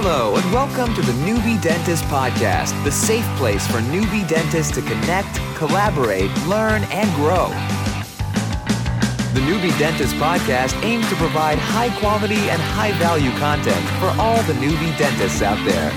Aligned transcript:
Hello, 0.00 0.36
and 0.36 0.52
welcome 0.52 0.94
to 0.94 1.02
the 1.02 1.12
Newbie 1.26 1.60
Dentist 1.60 2.04
Podcast, 2.04 2.70
the 2.84 2.90
safe 2.92 3.26
place 3.36 3.66
for 3.66 3.78
newbie 3.78 4.28
dentists 4.28 4.72
to 4.76 4.80
connect, 4.80 5.40
collaborate, 5.56 6.30
learn, 6.46 6.84
and 6.92 7.12
grow. 7.16 7.48
The 9.34 9.40
Newbie 9.40 9.76
Dentist 9.76 10.14
Podcast 10.14 10.80
aims 10.84 11.08
to 11.08 11.16
provide 11.16 11.58
high 11.58 11.90
quality 11.98 12.48
and 12.48 12.62
high 12.62 12.92
value 12.92 13.32
content 13.40 13.84
for 13.98 14.06
all 14.22 14.40
the 14.44 14.52
newbie 14.62 14.96
dentists 14.98 15.42
out 15.42 15.58
there. 15.66 15.90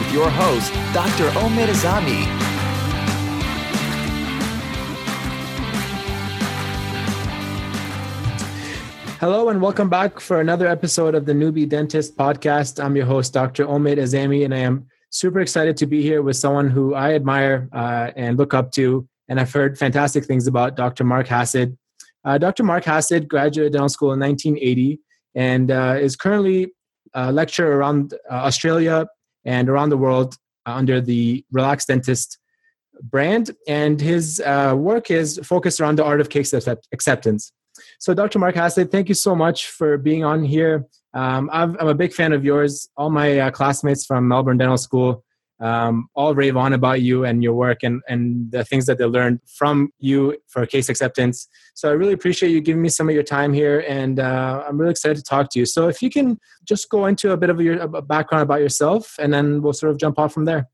With 0.00 0.14
your 0.14 0.30
host, 0.30 0.72
Dr. 0.94 1.28
Omid 1.38 1.68
Azami. 1.68 2.24
Hello 9.18 9.48
and 9.48 9.62
welcome 9.62 9.88
back 9.88 10.20
for 10.20 10.42
another 10.42 10.66
episode 10.66 11.14
of 11.14 11.24
the 11.24 11.32
Newbie 11.32 11.66
Dentist 11.66 12.18
Podcast. 12.18 12.84
I'm 12.84 12.94
your 12.94 13.06
host, 13.06 13.32
Dr. 13.32 13.64
Omid 13.64 13.96
Azami, 13.96 14.44
and 14.44 14.54
I 14.54 14.58
am 14.58 14.86
super 15.08 15.40
excited 15.40 15.74
to 15.78 15.86
be 15.86 16.02
here 16.02 16.20
with 16.20 16.36
someone 16.36 16.68
who 16.68 16.92
I 16.94 17.14
admire 17.14 17.66
uh, 17.72 18.10
and 18.14 18.36
look 18.36 18.52
up 18.52 18.72
to. 18.72 19.08
And 19.30 19.40
I've 19.40 19.50
heard 19.50 19.78
fantastic 19.78 20.26
things 20.26 20.46
about 20.46 20.76
Dr. 20.76 21.02
Mark 21.02 21.28
Hassed. 21.28 21.68
Uh, 22.26 22.36
Dr. 22.36 22.62
Mark 22.62 22.84
Hassed 22.84 23.26
graduated 23.26 23.72
dental 23.72 23.88
school 23.88 24.12
in 24.12 24.20
1980 24.20 25.00
and 25.34 25.70
uh, 25.70 25.96
is 25.98 26.14
currently 26.14 26.74
a 27.14 27.32
lecturer 27.32 27.74
around 27.74 28.12
uh, 28.30 28.34
Australia 28.34 29.06
and 29.46 29.70
around 29.70 29.88
the 29.88 29.96
world 29.96 30.36
under 30.66 31.00
the 31.00 31.42
Relaxed 31.52 31.88
Dentist 31.88 32.38
brand. 33.02 33.52
And 33.66 33.98
his 33.98 34.40
uh, 34.40 34.74
work 34.76 35.10
is 35.10 35.40
focused 35.42 35.80
around 35.80 35.96
the 35.96 36.04
art 36.04 36.20
of 36.20 36.28
case 36.28 36.52
acceptance. 36.52 37.50
So, 37.98 38.14
Dr. 38.14 38.38
Mark 38.38 38.54
Hassed, 38.54 38.90
thank 38.90 39.08
you 39.08 39.14
so 39.14 39.34
much 39.34 39.68
for 39.68 39.98
being 39.98 40.24
on 40.24 40.44
here. 40.44 40.86
Um, 41.14 41.48
i 41.52 41.62
am 41.62 41.76
a 41.76 41.94
big 41.94 42.12
fan 42.12 42.32
of 42.32 42.44
yours. 42.44 42.88
All 42.96 43.10
my 43.10 43.38
uh, 43.38 43.50
classmates 43.50 44.04
from 44.04 44.28
Melbourne 44.28 44.58
Dental 44.58 44.76
School 44.76 45.24
um, 45.60 46.08
all 46.14 46.34
rave 46.34 46.56
on 46.56 46.72
about 46.72 47.00
you 47.00 47.24
and 47.24 47.42
your 47.42 47.54
work 47.54 47.82
and, 47.82 48.02
and 48.08 48.50
the 48.50 48.64
things 48.64 48.86
that 48.86 48.98
they 48.98 49.04
learned 49.04 49.40
from 49.46 49.90
you 49.98 50.36
for 50.48 50.66
case 50.66 50.88
acceptance. 50.88 51.48
So 51.74 51.88
I 51.88 51.92
really 51.92 52.12
appreciate 52.12 52.50
you 52.50 52.60
giving 52.60 52.82
me 52.82 52.88
some 52.88 53.08
of 53.08 53.14
your 53.14 53.24
time 53.24 53.52
here, 53.52 53.84
and 53.88 54.20
uh, 54.20 54.64
I'm 54.66 54.78
really 54.78 54.90
excited 54.90 55.16
to 55.16 55.22
talk 55.22 55.50
to 55.50 55.58
you. 55.58 55.66
So 55.66 55.88
if 55.88 56.02
you 56.02 56.10
can 56.10 56.38
just 56.64 56.90
go 56.90 57.06
into 57.06 57.32
a 57.32 57.36
bit 57.36 57.50
of 57.50 57.60
your 57.60 57.88
background 58.02 58.42
about 58.42 58.60
yourself, 58.60 59.14
and 59.18 59.32
then 59.32 59.62
we'll 59.62 59.72
sort 59.72 59.92
of 59.92 59.98
jump 59.98 60.18
off 60.18 60.32
from 60.32 60.44
there. 60.44 60.68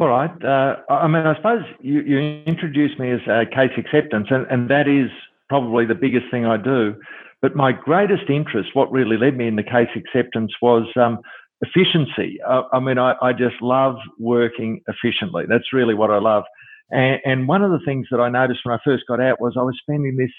All 0.00 0.08
right. 0.08 0.30
Uh, 0.42 0.76
I 0.88 1.06
mean, 1.08 1.26
I 1.26 1.36
suppose 1.36 1.62
you, 1.78 2.00
you 2.00 2.18
introduced 2.46 2.98
me 2.98 3.10
as 3.10 3.20
a 3.28 3.44
case 3.44 3.72
acceptance, 3.76 4.28
and, 4.30 4.46
and 4.50 4.70
that 4.70 4.88
is 4.88 5.10
probably 5.50 5.84
the 5.84 5.94
biggest 5.94 6.24
thing 6.30 6.46
I 6.46 6.56
do. 6.56 6.94
But 7.42 7.54
my 7.54 7.72
greatest 7.72 8.30
interest, 8.30 8.70
what 8.72 8.90
really 8.90 9.18
led 9.18 9.36
me 9.36 9.46
in 9.46 9.56
the 9.56 9.62
case 9.62 9.90
acceptance, 9.94 10.52
was 10.62 10.86
um, 10.96 11.18
efficiency. 11.60 12.38
Uh, 12.48 12.62
I 12.72 12.80
mean, 12.80 12.96
I, 12.96 13.14
I, 13.20 13.34
just 13.34 13.60
love 13.60 13.96
working 14.18 14.80
efficiently. 14.88 15.44
That's 15.46 15.70
really 15.70 15.92
what 15.92 16.10
I 16.10 16.18
love. 16.18 16.44
And, 16.90 17.20
and, 17.26 17.46
one 17.46 17.62
of 17.62 17.70
the 17.70 17.84
things 17.84 18.06
that 18.10 18.20
I 18.20 18.30
noticed 18.30 18.60
when 18.64 18.74
I 18.74 18.80
first 18.82 19.04
got 19.06 19.20
out 19.20 19.38
was 19.38 19.54
I 19.58 19.62
was 19.62 19.76
spending 19.82 20.16
this 20.16 20.32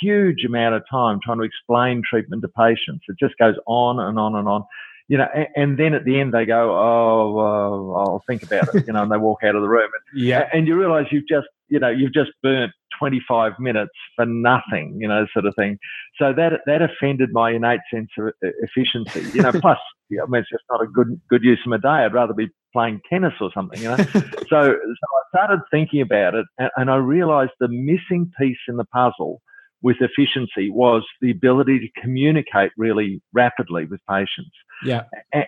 huge 0.00 0.44
amount 0.46 0.76
of 0.76 0.82
time 0.88 1.18
trying 1.24 1.38
to 1.38 1.44
explain 1.44 2.02
treatment 2.08 2.42
to 2.42 2.48
patients. 2.48 3.04
It 3.08 3.16
just 3.18 3.36
goes 3.38 3.56
on 3.66 3.98
and 3.98 4.20
on 4.20 4.36
and 4.36 4.46
on 4.46 4.64
you 5.10 5.18
know, 5.18 5.26
and, 5.34 5.48
and, 5.56 5.78
then 5.78 5.92
at 5.92 6.04
the 6.04 6.20
end 6.20 6.32
they 6.32 6.46
go, 6.46 6.70
oh, 6.70 7.36
uh, 7.36 7.98
I'll 7.98 8.22
think 8.28 8.44
about 8.44 8.72
it, 8.72 8.86
you 8.86 8.92
know, 8.92 9.02
and 9.02 9.10
they 9.10 9.16
walk 9.16 9.40
out 9.42 9.56
of 9.56 9.62
the 9.62 9.68
room. 9.68 9.90
And, 9.92 10.22
yeah. 10.24 10.48
And 10.52 10.68
you 10.68 10.78
realise 10.78 11.08
you've 11.10 11.26
just, 11.28 11.48
you 11.68 11.80
know, 11.80 11.88
you've 11.88 12.14
just 12.14 12.30
burnt 12.44 12.70
25 13.00 13.54
minutes 13.58 13.90
for 14.14 14.24
nothing, 14.24 14.96
you 15.00 15.08
know, 15.08 15.26
sort 15.32 15.46
of 15.46 15.54
thing. 15.56 15.78
So 16.16 16.32
that 16.34 16.60
that 16.66 16.80
offended 16.80 17.30
my 17.32 17.50
innate 17.50 17.80
sense 17.92 18.08
of 18.18 18.32
efficiency, 18.40 19.36
you 19.36 19.42
know. 19.42 19.50
plus, 19.60 19.78
I 20.12 20.26
mean, 20.28 20.42
it's 20.42 20.50
just 20.50 20.62
not 20.70 20.80
a 20.80 20.86
good 20.86 21.20
good 21.28 21.42
use 21.42 21.58
of 21.66 21.70
my 21.70 21.78
day. 21.78 22.04
I'd 22.04 22.14
rather 22.14 22.34
be 22.34 22.48
playing 22.72 23.00
tennis 23.10 23.34
or 23.40 23.50
something, 23.52 23.82
you 23.82 23.88
know. 23.88 23.96
so, 23.96 24.12
so 24.12 24.62
I 24.62 25.36
started 25.36 25.60
thinking 25.72 26.02
about 26.02 26.36
it, 26.36 26.46
and, 26.56 26.70
and 26.76 26.90
I 26.90 26.96
realised 26.96 27.52
the 27.58 27.68
missing 27.68 28.30
piece 28.38 28.58
in 28.68 28.76
the 28.76 28.84
puzzle 28.84 29.42
with 29.82 29.96
efficiency 30.00 30.70
was 30.70 31.04
the 31.20 31.30
ability 31.30 31.80
to 31.80 32.00
communicate 32.00 32.70
really 32.76 33.22
rapidly 33.32 33.86
with 33.86 34.00
patients. 34.08 34.54
Yeah. 34.84 35.04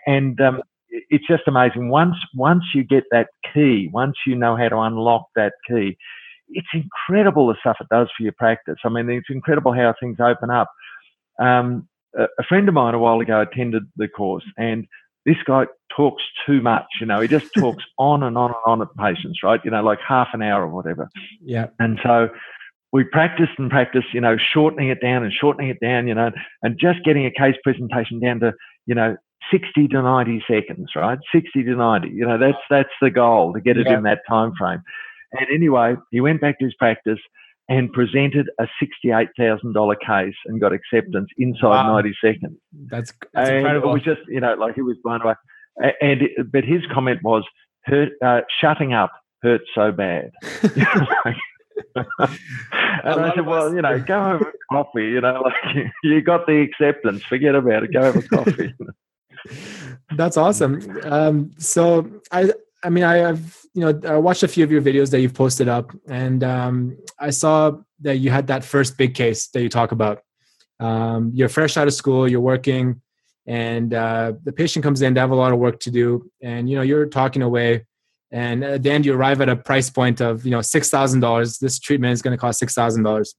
And 0.07 0.41
um, 0.41 0.63
it's 0.89 1.27
just 1.27 1.45
amazing. 1.47 1.89
Once 1.89 2.17
once 2.35 2.65
you 2.75 2.85
get 2.85 3.05
that 3.11 3.29
key, 3.53 3.89
once 3.93 4.17
you 4.27 4.35
know 4.35 4.57
how 4.57 4.69
to 4.69 4.79
unlock 4.79 5.27
that 5.37 5.53
key, 5.69 5.97
it's 6.51 6.69
incredible 6.75 7.47
the 7.47 7.57
stuff 7.61 7.79
it 7.81 7.89
does 7.91 8.09
for 8.17 8.23
your 8.23 8.33
practice. 8.33 8.77
I 8.85 8.89
mean, 8.89 9.09
it's 9.11 9.31
incredible 9.31 9.73
how 9.73 9.95
things 9.99 10.19
open 10.21 10.51
up. 10.51 10.71
Um, 11.41 11.89
a, 12.17 12.25
a 12.39 12.43
friend 12.49 12.69
of 12.69 12.75
mine 12.75 12.95
a 12.95 12.99
while 12.99 13.21
ago 13.21 13.41
attended 13.41 13.85
the 13.97 14.09
course, 14.09 14.45
and 14.59 14.87
this 15.25 15.37
guy 15.47 15.67
talks 15.95 16.23
too 16.47 16.61
much. 16.61 16.87
You 17.01 17.07
know, 17.07 17.21
he 17.21 17.29
just 17.29 17.53
talks 17.57 17.85
on 17.99 18.23
and 18.23 18.37
on 18.37 18.51
and 18.51 18.57
on 18.67 18.83
at 18.83 18.95
patients, 18.99 19.41
right? 19.43 19.61
You 19.65 19.71
know, 19.71 19.83
like 19.83 19.99
half 20.07 20.29
an 20.33 20.43
hour 20.43 20.63
or 20.63 20.69
whatever. 20.69 21.09
Yeah. 21.41 21.69
And 21.79 21.99
so 22.03 22.29
we 22.93 23.05
practiced 23.05 23.53
and 23.59 23.71
practiced, 23.71 24.09
you 24.13 24.21
know, 24.21 24.37
shortening 24.37 24.89
it 24.89 25.01
down 25.01 25.23
and 25.25 25.33
shortening 25.33 25.71
it 25.71 25.81
down, 25.81 26.07
you 26.07 26.15
know, 26.15 26.31
and 26.63 26.79
just 26.79 27.05
getting 27.05 27.25
a 27.25 27.31
case 27.31 27.57
presentation 27.63 28.21
down 28.21 28.41
to, 28.41 28.53
you 28.87 28.95
know, 28.95 29.17
60 29.51 29.89
to 29.89 30.03
90 30.03 30.45
seconds, 30.49 30.91
right? 30.97 31.19
60 31.35 31.65
to 31.65 31.75
90. 31.77 32.09
You 32.09 32.27
know, 32.27 32.39
that's 32.39 32.59
that's 32.71 32.93
the 33.01 33.11
goal 33.11 33.53
to 33.53 33.61
get 33.61 33.77
it 33.77 33.87
yeah. 33.87 33.99
in 33.99 34.05
that 34.05 34.21
time 34.29 34.53
frame. 34.59 34.83
And 35.33 35.47
anyway, 35.53 35.97
he 36.11 36.21
went 36.21 36.41
back 36.41 36.59
to 36.59 36.65
his 36.67 36.75
practice 36.75 37.19
and 37.69 37.93
presented 37.93 38.51
a 38.59 38.67
$68,000 39.07 39.95
case 40.01 40.35
and 40.47 40.61
got 40.61 40.73
acceptance 40.73 41.29
inside 41.39 41.87
wow. 41.87 41.95
90 41.95 42.13
seconds. 42.23 42.59
That's, 42.91 43.13
that's 43.33 43.51
incredible. 43.51 43.91
It 43.91 43.93
was 43.93 44.03
just, 44.03 44.21
you 44.29 44.41
know, 44.41 44.55
like 44.55 44.75
he 44.75 44.83
was 44.83 44.97
blown 45.03 45.23
away. 45.23 45.35
And, 46.01 46.23
but 46.53 46.65
his 46.65 46.83
comment 46.93 47.21
was, 47.23 47.45
hurt, 47.85 48.11
uh, 48.23 48.43
shutting 48.61 48.93
up 48.93 49.13
hurts 49.43 49.65
so 49.75 49.93
bad. 49.93 50.31
and 51.97 52.31
I 53.05 53.35
said, 53.35 53.47
well, 53.47 53.75
you 53.75 53.83
know, 53.83 53.99
go 54.01 54.23
have 54.23 54.41
a 54.41 54.53
coffee. 54.71 55.05
You 55.05 55.21
know, 55.21 55.43
like 55.43 55.87
you 56.03 56.23
got 56.23 56.47
the 56.47 56.61
acceptance. 56.61 57.23
Forget 57.25 57.55
about 57.55 57.85
it. 57.85 57.93
Go 57.93 58.03
have 58.03 58.17
a 58.17 58.23
coffee. 58.23 58.75
That's 60.17 60.37
awesome. 60.37 61.01
Um, 61.05 61.53
so 61.59 62.09
I, 62.31 62.53
I 62.83 62.91
mean, 62.91 63.05
I 63.05 63.17
have 63.17 63.59
you 63.75 63.83
know 63.83 64.01
I 64.09 64.17
watched 64.17 64.43
a 64.43 64.49
few 64.49 64.65
of 64.65 64.71
your 64.71 64.83
videos 64.83 65.11
that 65.11 65.21
you've 65.21 65.35
posted 65.35 65.69
up, 65.69 65.93
and 66.09 66.43
um, 66.45 66.99
I 67.19 67.31
saw 67.31 67.73
that 68.01 68.17
you 68.19 68.31
had 68.31 68.49
that 68.49 68.65
first 68.65 68.97
big 68.97 69.15
case 69.15 69.49
that 69.49 69.63
you 69.63 69.69
talk 69.69 69.93
about. 69.93 70.21
Um, 70.81 71.31
you're 71.35 71.49
fresh 71.49 71.77
out 71.77 71.87
of 71.87 71.95
school, 71.95 72.29
you're 72.29 72.41
working, 72.41 73.01
and 73.47 73.95
uh, 73.95 74.33
the 74.43 74.53
patient 74.53 74.83
comes 74.83 75.03
in. 75.03 75.15
They 75.15 75.21
have 75.21 75.31
a 75.31 75.37
lot 75.37 75.53
of 75.53 75.59
work 75.59 75.81
to 75.81 75.91
do, 75.91 76.31
and 76.43 76.69
you 76.69 76.77
know 76.77 76.83
you're 76.83 77.07
talking 77.07 77.43
away 77.43 77.87
and 78.33 78.65
at 78.65 78.83
the 78.83 78.91
end 78.91 79.05
you 79.05 79.13
arrive 79.15 79.41
at 79.43 79.49
a 79.49 79.57
price 79.57 79.91
point 79.91 80.21
of 80.21 80.45
you 80.45 80.51
know 80.51 80.63
six 80.63 80.91
thousand 80.91 81.21
dollars. 81.21 81.59
This 81.59 81.79
treatment 81.79 82.13
is 82.13 82.23
going 82.23 82.33
to 82.33 82.41
cost 82.41 82.59
six 82.59 82.75
thousand 82.75 83.03
dollars. 83.03 83.35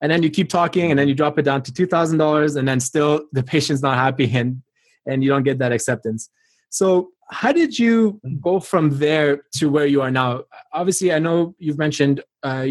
And 0.00 0.10
then 0.10 0.24
you 0.24 0.30
keep 0.30 0.48
talking 0.48 0.90
and 0.90 0.98
then 0.98 1.06
you 1.06 1.14
drop 1.14 1.38
it 1.38 1.42
down 1.42 1.62
to 1.62 1.72
two 1.72 1.86
thousand 1.86 2.18
dollars 2.18 2.56
and 2.56 2.66
then 2.66 2.80
still 2.80 3.24
the 3.32 3.42
patient's 3.42 3.82
not 3.82 3.96
happy 3.96 4.30
and 4.36 4.62
and 5.06 5.22
you 5.22 5.30
don't 5.30 5.44
get 5.44 5.58
that 5.58 5.72
acceptance. 5.72 6.28
So 6.70 7.10
how 7.30 7.52
did 7.52 7.78
you 7.78 8.20
go 8.40 8.60
from 8.60 8.98
there 8.98 9.42
to 9.54 9.70
where 9.70 9.86
you 9.86 10.02
are 10.02 10.10
now? 10.10 10.42
Obviously 10.72 11.12
i 11.12 11.18
know 11.18 11.54
you've 11.58 11.78
mentioned 11.78 12.22
uh, 12.42 12.66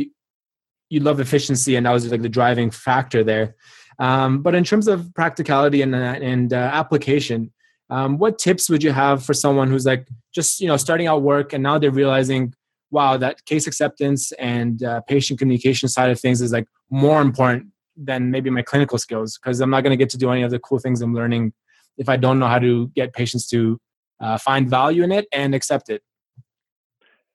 you 0.90 1.00
love 1.00 1.20
efficiency 1.20 1.76
and 1.76 1.86
that 1.86 1.92
was 1.94 2.12
like 2.12 2.22
the 2.22 2.30
driving 2.30 2.70
factor 2.70 3.24
there. 3.24 3.56
Um, 3.98 4.42
but 4.42 4.56
in 4.56 4.64
terms 4.64 4.88
of 4.88 5.14
practicality 5.14 5.82
and, 5.82 5.96
and 5.96 6.54
uh, 6.54 6.56
application 6.56 7.52
um, 7.92 8.18
what 8.18 8.40
tips 8.40 8.70
would 8.70 8.82
you 8.82 8.92
have 8.92 9.24
for 9.24 9.34
someone 9.34 9.70
who's 9.70 9.86
like 9.86 10.08
just 10.34 10.60
you 10.60 10.68
know 10.68 10.78
starting 10.78 11.08
out 11.08 11.22
work 11.22 11.54
and 11.54 11.62
now 11.62 11.78
they're 11.78 11.92
realizing 11.92 12.54
wow 12.90 13.18
that 13.18 13.46
case 13.46 13.68
acceptance 13.68 14.32
and 14.34 14.84
uh, 14.84 15.02
patient 15.02 15.38
communication 15.38 15.88
side 15.88 16.10
of 16.10 16.20
things 16.20 16.42
is 16.42 16.52
like 16.52 16.68
more 16.90 17.22
important 17.22 17.68
than 17.98 18.32
maybe 18.32 18.50
my 18.50 18.62
clinical 18.64 18.98
skills? 18.98 19.38
Because 19.38 19.62
i'm 19.62 19.70
not 19.70 19.82
going 19.82 19.92
to 19.92 19.98
get 19.98 20.10
to 20.10 20.18
do 20.18 20.32
any 20.32 20.42
of 20.42 20.50
the 20.50 20.60
cool 20.60 20.80
things 20.80 21.02
i'm 21.02 21.14
learning 21.14 21.54
if 21.98 22.10
i 22.10 22.18
don't 22.18 22.40
know 22.40 22.48
how 22.48 22.60
to 22.60 22.88
get 22.96 23.14
patients 23.14 23.48
to 23.50 23.80
uh, 24.22 24.38
find 24.38 24.70
value 24.70 25.04
in 25.04 25.12
it 25.12 25.26
and 25.32 25.54
accept 25.56 25.90
it. 25.90 26.04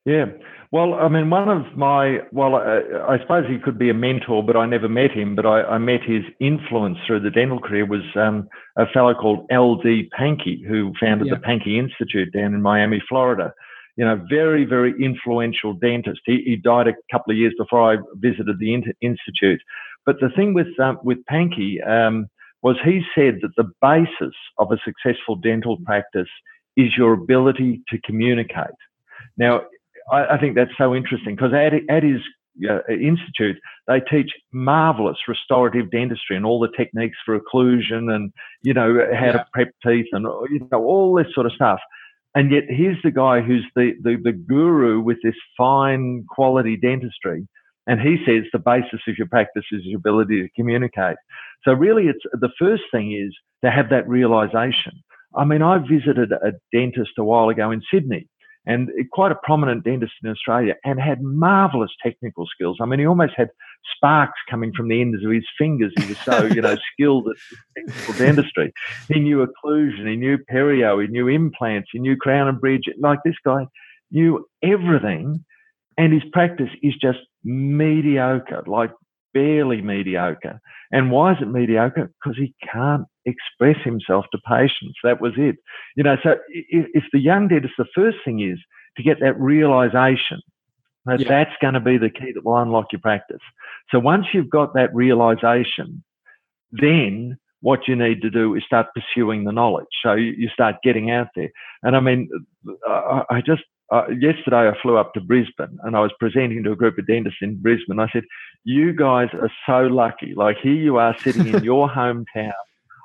Yeah 0.04 0.26
well, 0.72 0.94
I 0.94 1.08
mean, 1.08 1.30
one 1.30 1.48
of 1.48 1.76
my, 1.76 2.18
well, 2.32 2.56
I, 2.56 3.14
I, 3.14 3.18
suppose 3.20 3.44
he 3.48 3.58
could 3.58 3.78
be 3.78 3.90
a 3.90 3.94
mentor, 3.94 4.42
but 4.42 4.56
I 4.56 4.66
never 4.66 4.88
met 4.88 5.12
him. 5.12 5.36
But 5.36 5.46
I, 5.46 5.62
I 5.62 5.78
met 5.78 6.02
his 6.02 6.22
influence 6.40 6.98
through 7.06 7.20
the 7.20 7.30
dental 7.30 7.60
career 7.60 7.86
was 7.86 8.02
um, 8.16 8.48
a 8.76 8.86
fellow 8.92 9.14
called 9.14 9.46
L.D. 9.50 10.10
Pankey, 10.18 10.66
who 10.66 10.92
founded 11.00 11.28
yeah. 11.28 11.34
the 11.34 11.40
Pankey 11.40 11.78
Institute 11.78 12.32
down 12.32 12.54
in 12.54 12.62
Miami, 12.62 13.02
Florida. 13.08 13.52
You 13.96 14.04
know, 14.04 14.20
very, 14.28 14.64
very 14.64 14.92
influential 15.02 15.72
dentist. 15.74 16.20
He, 16.26 16.42
he 16.44 16.56
died 16.56 16.88
a 16.88 16.94
couple 17.10 17.32
of 17.32 17.38
years 17.38 17.54
before 17.56 17.92
I 17.92 17.96
visited 18.16 18.58
the 18.58 18.74
institute. 19.00 19.60
But 20.04 20.16
the 20.20 20.28
thing 20.36 20.52
with 20.52 20.68
um, 20.78 20.98
with 21.02 21.18
Pankey 21.30 21.86
um, 21.88 22.26
was 22.62 22.76
he 22.84 23.02
said 23.14 23.38
that 23.42 23.56
the 23.56 23.70
basis 23.80 24.34
of 24.58 24.70
a 24.70 24.78
successful 24.84 25.36
dental 25.36 25.78
practice 25.84 26.28
is 26.76 26.96
your 26.96 27.14
ability 27.14 27.82
to 27.88 27.98
communicate. 28.04 28.76
Now, 29.38 29.62
I, 30.12 30.34
I 30.34 30.38
think 30.38 30.54
that's 30.54 30.76
so 30.78 30.94
interesting 30.94 31.34
because 31.34 31.52
at, 31.52 31.72
at 31.90 32.02
his 32.02 32.20
uh, 32.68 32.80
institute, 32.90 33.56
they 33.86 34.00
teach 34.00 34.30
marvelous 34.52 35.18
restorative 35.28 35.90
dentistry 35.90 36.36
and 36.36 36.46
all 36.46 36.60
the 36.60 36.72
techniques 36.76 37.16
for 37.24 37.38
occlusion 37.38 38.14
and 38.14 38.32
you 38.62 38.72
know 38.72 38.98
how 39.12 39.26
yeah. 39.26 39.32
to 39.32 39.46
prep 39.52 39.68
teeth 39.84 40.06
and 40.12 40.24
you 40.50 40.66
know 40.70 40.84
all 40.84 41.14
this 41.14 41.32
sort 41.34 41.46
of 41.46 41.52
stuff. 41.52 41.80
And 42.34 42.52
yet 42.52 42.64
here's 42.68 43.00
the 43.02 43.10
guy 43.10 43.40
who's 43.40 43.66
the, 43.74 43.92
the, 44.02 44.16
the 44.22 44.32
guru 44.32 45.00
with 45.00 45.16
this 45.22 45.34
fine 45.56 46.24
quality 46.28 46.76
dentistry. 46.76 47.48
And 47.86 48.00
he 48.00 48.16
says 48.26 48.44
the 48.52 48.58
basis 48.58 49.00
of 49.08 49.16
your 49.16 49.28
practice 49.28 49.64
is 49.72 49.82
your 49.84 49.98
ability 49.98 50.42
to 50.42 50.48
communicate. 50.54 51.16
So 51.64 51.72
really 51.72 52.08
it's 52.08 52.24
the 52.32 52.50
first 52.58 52.82
thing 52.92 53.12
is 53.12 53.34
to 53.64 53.70
have 53.70 53.88
that 53.90 54.06
realization. 54.08 54.92
I 55.34 55.44
mean, 55.44 55.62
I 55.62 55.78
visited 55.78 56.32
a 56.32 56.52
dentist 56.72 57.12
a 57.18 57.24
while 57.24 57.48
ago 57.48 57.70
in 57.70 57.80
Sydney 57.92 58.28
and 58.66 58.90
quite 59.12 59.32
a 59.32 59.36
prominent 59.42 59.84
dentist 59.84 60.12
in 60.22 60.30
Australia 60.30 60.74
and 60.84 61.00
had 61.00 61.22
marvelous 61.22 61.90
technical 62.02 62.46
skills. 62.46 62.78
I 62.80 62.86
mean, 62.86 62.98
he 62.98 63.06
almost 63.06 63.34
had 63.36 63.50
sparks 63.94 64.38
coming 64.50 64.72
from 64.76 64.88
the 64.88 65.00
ends 65.00 65.24
of 65.24 65.30
his 65.30 65.46
fingers. 65.56 65.92
He 65.98 66.06
was 66.06 66.18
so, 66.18 66.46
you 66.54 66.60
know, 66.60 66.76
skilled 66.92 67.28
at 67.28 67.86
technical 67.86 68.14
dentistry. 68.14 68.72
He 69.08 69.20
knew 69.20 69.46
occlusion, 69.46 70.08
he 70.08 70.16
knew 70.16 70.38
perio, 70.50 71.00
he 71.00 71.08
knew 71.08 71.28
implants, 71.28 71.90
he 71.92 72.00
knew 72.00 72.16
crown 72.16 72.48
and 72.48 72.60
bridge. 72.60 72.84
Like 72.98 73.20
this 73.24 73.36
guy 73.44 73.66
knew 74.10 74.46
everything 74.62 75.44
and 75.98 76.12
his 76.12 76.22
practice 76.32 76.70
is 76.82 76.94
just 77.00 77.18
mediocre, 77.44 78.64
like 78.66 78.90
barely 79.36 79.82
mediocre. 79.82 80.58
And 80.90 81.10
why 81.10 81.32
is 81.32 81.38
it 81.42 81.48
mediocre? 81.48 82.10
Because 82.18 82.38
he 82.38 82.54
can't 82.72 83.04
express 83.26 83.76
himself 83.84 84.24
to 84.32 84.38
patients. 84.48 84.98
That 85.04 85.20
was 85.20 85.32
it. 85.36 85.56
You 85.94 86.04
know, 86.04 86.16
so 86.22 86.36
if, 86.48 86.86
if 86.94 87.04
the 87.12 87.20
young 87.20 87.48
dentist, 87.48 87.74
the 87.76 87.84
first 87.94 88.16
thing 88.24 88.40
is 88.40 88.58
to 88.96 89.02
get 89.02 89.20
that 89.20 89.38
realization 89.38 90.40
that 91.04 91.20
yeah. 91.20 91.28
that's 91.28 91.56
going 91.60 91.74
to 91.74 91.80
be 91.80 91.98
the 91.98 92.08
key 92.10 92.32
that 92.34 92.44
will 92.44 92.56
unlock 92.56 92.86
your 92.92 93.00
practice. 93.00 93.42
So 93.90 93.98
once 93.98 94.26
you've 94.32 94.50
got 94.50 94.74
that 94.74 94.94
realization, 94.94 96.02
then 96.72 97.38
what 97.60 97.86
you 97.86 97.94
need 97.94 98.22
to 98.22 98.30
do 98.30 98.54
is 98.54 98.62
start 98.64 98.86
pursuing 98.94 99.44
the 99.44 99.52
knowledge. 99.52 99.86
So 100.02 100.14
you, 100.14 100.48
start 100.48 100.76
getting 100.82 101.10
out 101.10 101.28
there. 101.36 101.50
And 101.82 101.94
I 101.94 102.00
mean, 102.00 102.28
I 102.88 103.42
just 103.44 103.62
uh, 103.92 104.08
yesterday 104.08 104.68
I 104.68 104.72
flew 104.82 104.96
up 104.96 105.14
to 105.14 105.20
Brisbane 105.20 105.78
and 105.84 105.96
I 105.96 106.00
was 106.00 106.12
presenting 106.18 106.64
to 106.64 106.72
a 106.72 106.76
group 106.76 106.98
of 106.98 107.06
dentists 107.06 107.38
in 107.42 107.60
Brisbane. 107.60 108.00
I 108.00 108.08
said, 108.12 108.24
"You 108.64 108.92
guys 108.92 109.28
are 109.32 109.50
so 109.66 109.82
lucky. 109.92 110.34
Like 110.34 110.56
here 110.62 110.74
you 110.74 110.96
are 110.96 111.16
sitting 111.20 111.46
in 111.46 111.62
your 111.62 111.88
hometown. 111.96 112.52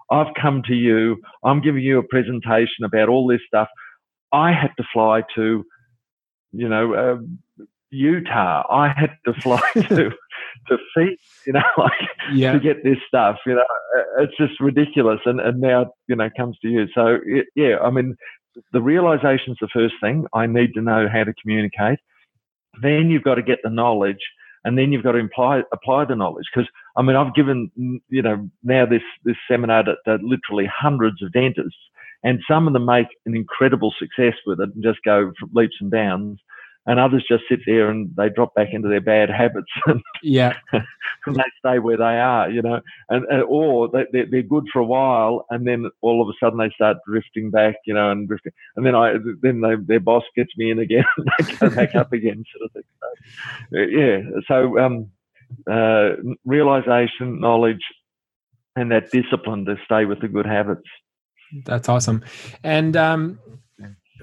I've 0.09 0.33
come 0.41 0.61
to 0.67 0.73
you. 0.73 1.21
I'm 1.43 1.61
giving 1.61 1.83
you 1.83 1.99
a 1.99 2.03
presentation 2.03 2.83
about 2.83 3.09
all 3.09 3.27
this 3.27 3.41
stuff. 3.47 3.67
I 4.33 4.51
had 4.51 4.71
to 4.77 4.83
fly 4.91 5.23
to, 5.35 5.63
you 6.51 6.67
know, 6.67 6.93
uh, 6.93 7.65
Utah. 7.91 8.63
I 8.69 8.89
had 8.95 9.11
to 9.25 9.33
fly 9.41 9.61
to." 9.89 10.11
to 10.67 10.77
feed, 10.95 11.17
you 11.47 11.53
know, 11.53 11.61
like 11.77 11.91
yeah. 12.33 12.51
to 12.51 12.59
get 12.59 12.83
this 12.83 12.97
stuff, 13.07 13.37
you 13.45 13.55
know, 13.55 13.63
it's 14.19 14.35
just 14.37 14.59
ridiculous. 14.59 15.19
And, 15.25 15.39
and 15.39 15.59
now, 15.59 15.91
you 16.07 16.15
know, 16.15 16.29
comes 16.37 16.57
to 16.61 16.67
you. 16.67 16.87
So 16.93 17.17
it, 17.25 17.47
yeah, 17.55 17.77
I 17.81 17.89
mean, 17.89 18.15
the 18.73 18.81
realization 18.81 19.53
is 19.53 19.57
the 19.61 19.69
first 19.73 19.95
thing. 20.01 20.25
I 20.33 20.45
need 20.45 20.73
to 20.75 20.81
know 20.81 21.07
how 21.11 21.23
to 21.23 21.33
communicate. 21.41 21.99
Then 22.81 23.09
you've 23.09 23.23
got 23.23 23.35
to 23.35 23.41
get 23.41 23.59
the 23.63 23.69
knowledge, 23.69 24.21
and 24.63 24.77
then 24.77 24.91
you've 24.91 25.03
got 25.03 25.13
to 25.13 25.19
apply 25.19 25.63
apply 25.73 26.05
the 26.05 26.15
knowledge. 26.15 26.45
Because 26.53 26.69
I 26.95 27.01
mean, 27.01 27.15
I've 27.15 27.35
given 27.35 27.71
you 28.09 28.21
know 28.21 28.49
now 28.63 28.85
this 28.85 29.03
this 29.25 29.35
seminar 29.49 29.83
to, 29.83 29.95
to 30.05 30.17
literally 30.23 30.69
hundreds 30.73 31.21
of 31.21 31.33
dentists, 31.33 31.79
and 32.23 32.39
some 32.49 32.67
of 32.67 32.73
them 32.73 32.85
make 32.85 33.07
an 33.25 33.35
incredible 33.35 33.93
success 33.99 34.35
with 34.45 34.59
it 34.59 34.69
and 34.73 34.83
just 34.83 34.99
go 35.03 35.31
leaps 35.53 35.75
and 35.81 35.91
bounds 35.91 36.39
and 36.85 36.99
others 36.99 37.23
just 37.27 37.43
sit 37.47 37.59
there 37.65 37.89
and 37.89 38.13
they 38.15 38.29
drop 38.29 38.55
back 38.55 38.69
into 38.71 38.87
their 38.87 39.01
bad 39.01 39.29
habits 39.29 39.71
and 39.85 40.01
yeah. 40.23 40.53
and 40.73 40.83
they 41.35 41.43
stay 41.59 41.79
where 41.79 41.97
they 41.97 42.03
are 42.03 42.49
you 42.49 42.61
know 42.61 42.81
and, 43.09 43.25
and 43.25 43.43
or 43.43 43.89
they, 43.89 44.05
they're 44.29 44.41
good 44.41 44.65
for 44.71 44.79
a 44.79 44.85
while 44.85 45.45
and 45.49 45.67
then 45.67 45.89
all 46.01 46.21
of 46.21 46.27
a 46.27 46.33
sudden 46.43 46.59
they 46.59 46.71
start 46.73 46.97
drifting 47.07 47.51
back 47.51 47.75
you 47.85 47.93
know 47.93 48.11
and 48.11 48.27
drifting 48.27 48.51
and 48.75 48.85
then 48.85 48.95
i 48.95 49.13
then 49.41 49.61
they, 49.61 49.75
their 49.85 49.99
boss 49.99 50.23
gets 50.35 50.51
me 50.57 50.71
in 50.71 50.79
again 50.79 51.05
and 51.17 51.47
they 51.47 51.53
go 51.55 51.69
back 51.69 51.95
up 51.95 52.11
again 52.13 52.43
sort 52.57 52.65
of 52.65 52.71
thing. 52.73 52.83
So, 53.71 53.77
yeah 53.79 54.21
so 54.47 54.79
um, 54.79 55.11
uh, 55.69 56.11
realization 56.45 57.39
knowledge 57.39 57.83
and 58.75 58.91
that 58.91 59.11
discipline 59.11 59.65
to 59.65 59.75
stay 59.85 60.05
with 60.05 60.21
the 60.21 60.27
good 60.27 60.45
habits. 60.45 60.87
That's 61.65 61.89
awesome. 61.89 62.23
And 62.63 62.95
um, 62.95 63.39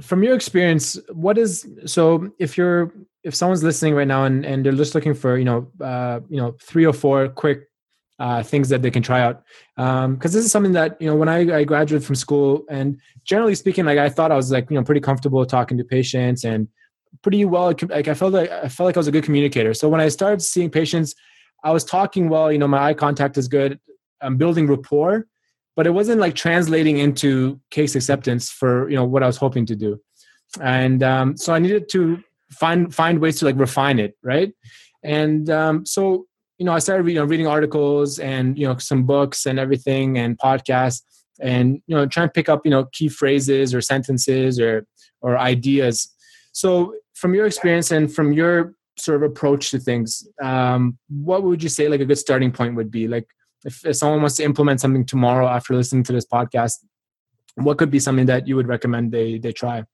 from 0.00 0.22
your 0.22 0.34
experience 0.34 0.98
what 1.12 1.38
is 1.38 1.66
so 1.86 2.30
if 2.38 2.56
you're 2.56 2.92
if 3.24 3.34
someone's 3.34 3.62
listening 3.62 3.94
right 3.94 4.06
now 4.06 4.24
and, 4.24 4.44
and 4.44 4.64
they're 4.64 4.72
just 4.72 4.94
looking 4.94 5.14
for 5.14 5.38
you 5.38 5.44
know 5.44 5.70
uh, 5.80 6.20
you 6.28 6.36
know 6.36 6.56
three 6.60 6.86
or 6.86 6.92
four 6.92 7.28
quick 7.28 7.64
uh, 8.18 8.42
things 8.42 8.68
that 8.68 8.82
they 8.82 8.90
can 8.90 9.02
try 9.02 9.20
out 9.20 9.44
because 9.76 10.04
um, 10.04 10.18
this 10.18 10.34
is 10.36 10.50
something 10.50 10.72
that 10.72 11.00
you 11.00 11.08
know 11.08 11.14
when 11.14 11.28
I, 11.28 11.58
I 11.58 11.64
graduated 11.64 12.04
from 12.04 12.16
school 12.16 12.64
and 12.68 13.00
generally 13.24 13.54
speaking 13.54 13.84
like 13.84 13.98
i 13.98 14.08
thought 14.08 14.32
i 14.32 14.36
was 14.36 14.50
like 14.50 14.68
you 14.70 14.76
know 14.76 14.82
pretty 14.82 15.00
comfortable 15.00 15.44
talking 15.46 15.78
to 15.78 15.84
patients 15.84 16.44
and 16.44 16.66
pretty 17.22 17.44
well 17.44 17.74
like 17.90 18.08
i 18.08 18.14
felt 18.14 18.32
like 18.32 18.50
i 18.50 18.68
felt 18.68 18.86
like 18.86 18.96
i 18.96 19.00
was 19.00 19.08
a 19.08 19.12
good 19.12 19.24
communicator. 19.24 19.72
So 19.72 19.88
when 19.88 20.00
i 20.00 20.08
started 20.08 20.42
seeing 20.42 20.70
patients 20.70 21.14
i 21.64 21.70
was 21.70 21.84
talking 21.84 22.28
well 22.28 22.50
you 22.50 22.58
know 22.58 22.68
my 22.68 22.82
eye 22.88 22.94
contact 22.94 23.38
is 23.38 23.48
good. 23.48 23.78
I'm 24.20 24.36
building 24.36 24.66
rapport 24.66 25.26
but 25.78 25.86
it 25.86 25.90
wasn't 25.90 26.20
like 26.20 26.34
translating 26.34 26.98
into 26.98 27.60
case 27.70 27.94
acceptance 27.94 28.50
for 28.50 28.90
you 28.90 28.96
know 28.96 29.04
what 29.04 29.22
I 29.22 29.28
was 29.28 29.36
hoping 29.36 29.64
to 29.66 29.76
do, 29.76 30.00
and 30.60 31.04
um, 31.04 31.36
so 31.36 31.54
I 31.54 31.60
needed 31.60 31.88
to 31.90 32.20
find 32.50 32.92
find 32.92 33.20
ways 33.20 33.38
to 33.38 33.44
like 33.44 33.56
refine 33.56 34.00
it, 34.00 34.18
right? 34.24 34.52
And 35.04 35.48
um, 35.48 35.86
so 35.86 36.26
you 36.58 36.66
know 36.66 36.72
I 36.72 36.80
started 36.80 37.06
you 37.06 37.14
know 37.14 37.24
reading 37.24 37.46
articles 37.46 38.18
and 38.18 38.58
you 38.58 38.66
know 38.66 38.76
some 38.78 39.04
books 39.04 39.46
and 39.46 39.56
everything 39.56 40.18
and 40.18 40.36
podcasts 40.36 41.02
and 41.40 41.80
you 41.86 41.94
know 41.94 42.06
trying 42.06 42.26
to 42.26 42.32
pick 42.32 42.48
up 42.48 42.62
you 42.64 42.72
know 42.72 42.86
key 42.86 43.08
phrases 43.08 43.72
or 43.72 43.80
sentences 43.80 44.58
or 44.58 44.84
or 45.20 45.38
ideas. 45.38 46.12
So 46.50 46.96
from 47.14 47.36
your 47.36 47.46
experience 47.46 47.92
and 47.92 48.12
from 48.12 48.32
your 48.32 48.74
sort 48.96 49.22
of 49.22 49.30
approach 49.30 49.70
to 49.70 49.78
things, 49.78 50.26
um, 50.42 50.98
what 51.08 51.44
would 51.44 51.62
you 51.62 51.68
say 51.68 51.86
like 51.86 52.00
a 52.00 52.04
good 52.04 52.18
starting 52.18 52.50
point 52.50 52.74
would 52.74 52.90
be? 52.90 53.06
Like 53.06 53.28
if, 53.64 53.84
if 53.84 53.96
someone 53.96 54.20
wants 54.20 54.36
to 54.36 54.44
implement 54.44 54.80
something 54.80 55.04
tomorrow 55.04 55.48
after 55.48 55.74
listening 55.74 56.04
to 56.04 56.12
this 56.12 56.26
podcast, 56.26 56.84
what 57.54 57.78
could 57.78 57.90
be 57.90 57.98
something 57.98 58.26
that 58.26 58.46
you 58.46 58.56
would 58.56 58.68
recommend 58.68 59.12
they 59.12 59.38
they 59.38 59.52
try? 59.52 59.84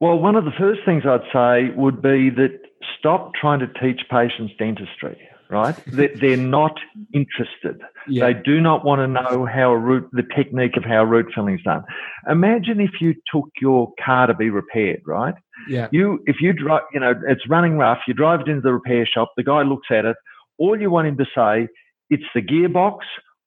Well, 0.00 0.18
one 0.18 0.36
of 0.36 0.44
the 0.44 0.52
first 0.58 0.80
things 0.84 1.04
I'd 1.06 1.20
say 1.32 1.74
would 1.74 2.00
be 2.00 2.30
that 2.30 2.60
stop 2.98 3.32
trying 3.34 3.60
to 3.60 3.66
teach 3.80 4.00
patients 4.10 4.52
dentistry. 4.58 5.18
Right? 5.50 5.74
they're 5.86 6.36
not 6.36 6.78
interested. 7.14 7.80
Yeah. 8.06 8.26
They 8.26 8.34
do 8.34 8.60
not 8.60 8.84
want 8.84 8.98
to 8.98 9.06
know 9.06 9.46
how 9.46 9.72
root, 9.72 10.06
the 10.12 10.22
technique 10.36 10.76
of 10.76 10.84
how 10.84 11.04
root 11.04 11.32
filling 11.34 11.54
is 11.54 11.62
done. 11.64 11.84
Imagine 12.28 12.80
if 12.80 13.00
you 13.00 13.14
took 13.32 13.48
your 13.58 13.90
car 14.04 14.26
to 14.26 14.34
be 14.34 14.50
repaired. 14.50 15.00
Right? 15.06 15.34
Yeah. 15.66 15.88
You, 15.90 16.22
if 16.26 16.36
you 16.42 16.52
drive, 16.52 16.82
you 16.92 17.00
know, 17.00 17.14
it's 17.26 17.48
running 17.48 17.78
rough. 17.78 18.00
You 18.06 18.12
drive 18.12 18.42
it 18.42 18.48
into 18.48 18.60
the 18.60 18.74
repair 18.74 19.06
shop. 19.06 19.32
The 19.38 19.42
guy 19.42 19.62
looks 19.62 19.86
at 19.90 20.04
it. 20.04 20.16
All 20.58 20.78
you 20.78 20.90
want 20.90 21.08
him 21.08 21.16
to 21.16 21.26
say 21.34 21.68
it's 22.10 22.24
the 22.34 22.42
gearbox. 22.42 22.98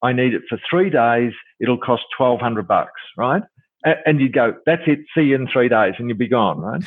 I 0.04 0.14
need 0.14 0.34
it 0.34 0.44
for 0.50 0.60
three 0.70 0.90
days. 0.90 1.34
It'll 1.60 1.78
cost 1.78 2.04
twelve 2.18 2.40
hundred 2.40 2.68
bucks, 2.68 3.02
right? 3.18 3.44
And 3.84 4.22
you'd 4.22 4.34
go, 4.34 4.54
that's 4.68 4.84
it. 4.86 5.00
See 5.16 5.22
you 5.22 5.36
in 5.36 5.48
three 5.48 5.68
days, 5.68 5.96
and 5.98 6.08
you'll 6.08 6.18
be 6.18 6.28
gone, 6.28 6.60
right? 6.60 6.84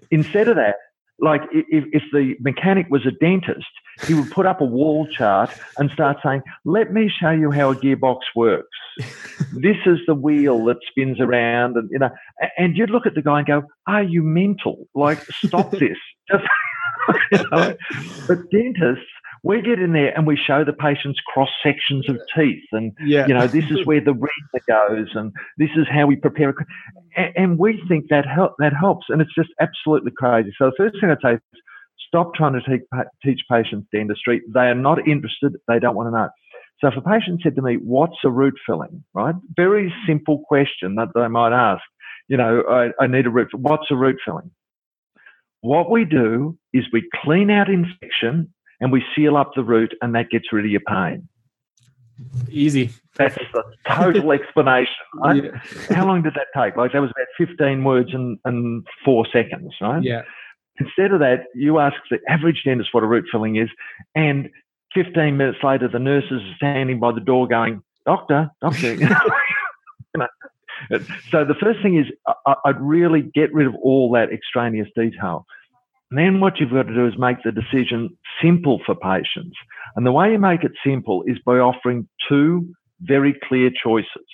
Instead 0.10 0.48
of 0.48 0.56
that, 0.56 0.74
like 1.18 1.40
if, 1.50 1.84
if 1.92 2.02
the 2.12 2.34
mechanic 2.40 2.86
was 2.90 3.06
a 3.06 3.10
dentist, 3.10 3.66
he 4.06 4.12
would 4.12 4.30
put 4.30 4.44
up 4.44 4.60
a 4.60 4.64
wall 4.64 5.06
chart 5.10 5.50
and 5.78 5.90
start 5.90 6.18
saying, 6.22 6.42
"Let 6.66 6.92
me 6.92 7.08
show 7.08 7.30
you 7.30 7.50
how 7.50 7.70
a 7.70 7.74
gearbox 7.74 8.18
works. 8.34 8.68
this 9.52 9.76
is 9.86 9.98
the 10.06 10.14
wheel 10.14 10.64
that 10.66 10.76
spins 10.90 11.20
around, 11.20 11.76
and 11.76 11.88
you 11.90 11.98
know." 11.98 12.10
And 12.58 12.76
you'd 12.76 12.90
look 12.90 13.06
at 13.06 13.14
the 13.14 13.22
guy 13.22 13.38
and 13.38 13.46
go, 13.46 13.62
"Are 13.86 14.02
you 14.02 14.22
mental? 14.22 14.88
Like, 14.94 15.22
stop 15.32 15.70
this!" 15.72 15.96
Just, 16.30 16.44
you 17.32 17.38
know? 17.50 17.76
But 18.28 18.50
dentists 18.50 19.06
we 19.46 19.62
get 19.62 19.78
in 19.78 19.92
there 19.92 20.12
and 20.16 20.26
we 20.26 20.36
show 20.36 20.64
the 20.64 20.72
patients 20.72 21.20
cross 21.32 21.48
sections 21.62 22.08
of 22.08 22.18
teeth 22.36 22.64
and 22.72 22.92
yeah. 23.04 23.26
you 23.28 23.34
know 23.34 23.46
this 23.46 23.70
is 23.70 23.86
where 23.86 24.00
the 24.00 24.12
retina 24.12 24.60
goes 24.66 25.08
and 25.14 25.32
this 25.56 25.70
is 25.76 25.86
how 25.88 26.04
we 26.04 26.16
prepare. 26.16 26.52
And, 27.16 27.32
and 27.36 27.58
we 27.58 27.80
think 27.86 28.08
that 28.10 28.26
help, 28.26 28.54
that 28.58 28.72
helps 28.74 29.06
and 29.08 29.22
it's 29.22 29.34
just 29.34 29.50
absolutely 29.60 30.10
crazy. 30.10 30.52
So 30.58 30.66
the 30.66 30.72
first 30.76 31.00
thing 31.00 31.10
i'd 31.10 31.18
say 31.22 31.34
is 31.34 31.40
stop 32.08 32.34
trying 32.34 32.54
to 32.54 32.60
teach, 32.62 32.82
teach 33.24 33.40
patients 33.48 33.86
dentistry 33.92 34.42
they 34.52 34.66
are 34.66 34.74
not 34.74 35.06
interested. 35.06 35.56
They 35.68 35.78
don't 35.78 35.94
want 35.94 36.08
to 36.08 36.18
know. 36.18 36.28
So 36.80 36.88
if 36.88 36.96
a 36.96 37.08
patient 37.08 37.40
said 37.44 37.54
to 37.54 37.62
me 37.62 37.76
what's 37.76 38.18
a 38.24 38.30
root 38.30 38.54
filling? 38.66 39.04
right? 39.14 39.36
Very 39.54 39.94
simple 40.08 40.42
question 40.48 40.96
that 40.96 41.08
they 41.14 41.28
might 41.28 41.52
ask 41.52 41.82
you 42.26 42.36
know 42.36 42.64
i, 42.68 43.04
I 43.04 43.06
need 43.06 43.26
a 43.26 43.30
root 43.30 43.54
what's 43.54 43.92
a 43.92 43.96
root 43.96 44.16
filling? 44.24 44.50
What 45.60 45.88
we 45.88 46.04
do 46.04 46.58
is 46.72 46.84
we 46.92 47.08
clean 47.22 47.50
out 47.50 47.68
infection 47.68 48.52
and 48.80 48.92
we 48.92 49.04
seal 49.14 49.36
up 49.36 49.52
the 49.54 49.62
root 49.62 49.94
and 50.02 50.14
that 50.14 50.30
gets 50.30 50.52
rid 50.52 50.64
of 50.64 50.70
your 50.70 50.80
pain. 50.80 51.28
Easy. 52.50 52.90
That's 53.16 53.34
the 53.34 53.62
total 53.88 54.32
explanation, 54.40 54.94
right? 55.16 55.44
Yeah. 55.44 55.94
How 55.94 56.06
long 56.06 56.22
did 56.22 56.34
that 56.34 56.46
take? 56.56 56.76
Like 56.76 56.92
that 56.92 57.00
was 57.00 57.10
about 57.10 57.48
15 57.48 57.84
words 57.84 58.10
and, 58.12 58.38
and 58.44 58.86
four 59.04 59.26
seconds, 59.32 59.74
right? 59.80 60.02
Yeah. 60.02 60.22
Instead 60.78 61.12
of 61.12 61.20
that, 61.20 61.44
you 61.54 61.78
ask 61.78 61.96
the 62.10 62.18
average 62.28 62.62
dentist 62.64 62.90
what 62.92 63.02
a 63.02 63.06
root 63.06 63.24
filling 63.32 63.56
is, 63.56 63.68
and 64.14 64.50
15 64.94 65.36
minutes 65.36 65.58
later, 65.62 65.88
the 65.88 65.98
nurses 65.98 66.42
are 66.42 66.54
standing 66.56 67.00
by 67.00 67.12
the 67.12 67.20
door 67.20 67.48
going, 67.48 67.82
Doctor, 68.06 68.50
doctor. 68.60 68.94
you 68.94 69.08
know, 70.16 70.28
so 71.30 71.44
the 71.44 71.56
first 71.60 71.82
thing 71.82 71.98
is 71.98 72.06
I'd 72.64 72.80
really 72.80 73.22
get 73.22 73.52
rid 73.52 73.66
of 73.66 73.74
all 73.82 74.12
that 74.12 74.32
extraneous 74.32 74.88
detail. 74.94 75.44
And 76.10 76.18
then 76.18 76.40
what 76.40 76.60
you've 76.60 76.70
got 76.70 76.84
to 76.84 76.94
do 76.94 77.06
is 77.06 77.14
make 77.18 77.38
the 77.44 77.52
decision 77.52 78.16
simple 78.42 78.80
for 78.86 78.94
patients. 78.94 79.56
And 79.96 80.06
the 80.06 80.12
way 80.12 80.32
you 80.32 80.38
make 80.38 80.62
it 80.62 80.72
simple 80.84 81.24
is 81.26 81.38
by 81.44 81.58
offering 81.58 82.08
two 82.28 82.68
very 83.00 83.34
clear 83.48 83.70
choices. 83.82 84.26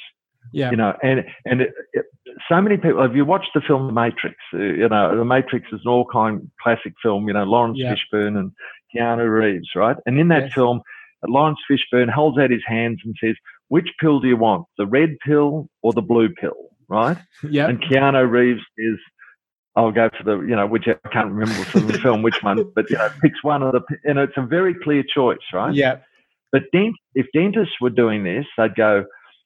Yeah. 0.52 0.71
You 0.71 0.76
know, 0.76 0.95
and 1.02 1.25
and 1.47 1.62
it, 1.62 1.71
it, 1.93 2.05
so 2.50 2.61
many 2.61 2.76
people. 2.76 3.00
Have 3.00 3.17
you 3.17 3.25
watched 3.25 3.50
the 3.55 3.62
film 3.67 3.87
The 3.87 3.93
Matrix? 3.93 4.37
Uh, 4.52 4.59
you 4.59 4.88
know, 4.88 5.17
The 5.17 5.25
Matrix 5.25 5.67
is 5.73 5.81
an 5.85 5.91
all-time 5.91 6.50
classic 6.62 6.93
film. 7.02 7.26
You 7.29 7.35
know, 7.35 7.45
Laurence 7.45 7.79
yeah. 7.79 7.95
Fishburne 7.95 8.37
and 8.37 8.52
Keanu 8.95 9.31
Reeves, 9.31 9.69
right? 9.75 9.97
And 10.05 10.19
in 10.19 10.29
that 10.29 10.45
yes. 10.45 10.55
film, 10.55 10.83
Laurence 11.26 11.61
Fishburne 11.71 12.11
holds 12.11 12.38
out 12.38 12.50
his 12.50 12.64
hands 12.67 13.00
and 13.05 13.14
says, 13.23 13.37
"Which 13.69 13.88
pill 13.99 14.21
do 14.21 14.29
you 14.29 14.37
want? 14.37 14.67
The 14.76 14.87
red 14.87 15.17
pill 15.25 15.69
or 15.81 15.93
the 15.93 16.02
blue 16.02 16.29
pill?" 16.29 16.71
Right? 16.88 17.17
Yeah. 17.49 17.69
And 17.69 17.83
Keanu 17.83 18.31
Reeves 18.31 18.61
is 18.76 18.99
I'll 19.75 19.93
go 19.93 20.11
for 20.17 20.25
the, 20.25 20.41
you 20.41 20.55
know, 20.55 20.67
which 20.67 20.87
I 20.87 21.09
can't 21.09 21.33
remember 21.33 21.64
from 21.64 21.87
the 21.87 21.99
film 21.99 22.23
which 22.23 22.43
one, 22.43 22.71
but 22.75 22.91
you 22.91 22.99
know, 22.99 23.09
picks 23.23 23.43
one 23.43 23.62
of 23.62 23.73
the, 23.73 24.14
know, 24.14 24.23
it's 24.23 24.37
a 24.37 24.43
very 24.43 24.75
clear 24.75 25.02
choice, 25.02 25.38
right? 25.52 25.75
Yeah. 25.75 25.99
But 26.50 26.64
dent, 26.73 26.95
if 27.14 27.26
dentists 27.33 27.76
were 27.81 27.91
doing 27.91 28.25
this, 28.25 28.45
they'd 28.59 28.75
go, 28.75 29.05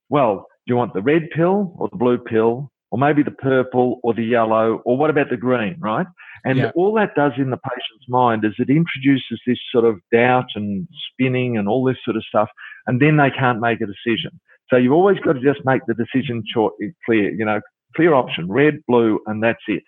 well, 0.08 0.46
do 0.66 0.72
you 0.72 0.76
want 0.76 0.94
the 0.94 1.02
red 1.02 1.30
pill 1.30 1.74
or 1.78 1.88
the 1.88 1.96
blue 1.96 2.18
pill, 2.18 2.72
or 2.90 2.98
maybe 2.98 3.22
the 3.22 3.30
purple 3.30 4.00
or 4.02 4.14
the 4.14 4.24
yellow, 4.24 4.82
or 4.84 4.96
what 4.96 5.10
about 5.10 5.30
the 5.30 5.36
green, 5.36 5.76
right? 5.78 6.06
And 6.44 6.58
yeah. 6.58 6.70
all 6.74 6.94
that 6.94 7.14
does 7.14 7.32
in 7.38 7.50
the 7.50 7.56
patient's 7.56 8.08
mind 8.08 8.44
is 8.44 8.52
it 8.58 8.70
introduces 8.70 9.40
this 9.46 9.58
sort 9.72 9.84
of 9.84 10.00
doubt 10.12 10.46
and 10.54 10.86
spinning 11.10 11.56
and 11.56 11.68
all 11.68 11.84
this 11.84 11.96
sort 12.04 12.16
of 12.16 12.24
stuff, 12.24 12.48
and 12.86 13.00
then 13.00 13.16
they 13.16 13.30
can't 13.30 13.60
make 13.60 13.80
a 13.80 13.86
decision. 13.86 14.40
So 14.70 14.76
you've 14.76 14.92
always 14.92 15.18
got 15.20 15.34
to 15.34 15.40
just 15.40 15.64
make 15.64 15.82
the 15.86 15.94
decision 15.94 16.42
short, 16.52 16.74
clear, 17.04 17.32
you 17.32 17.44
know, 17.44 17.60
clear 17.94 18.14
option, 18.14 18.48
red, 18.50 18.80
blue, 18.86 19.20
and 19.26 19.42
that's 19.42 19.62
it. 19.68 19.82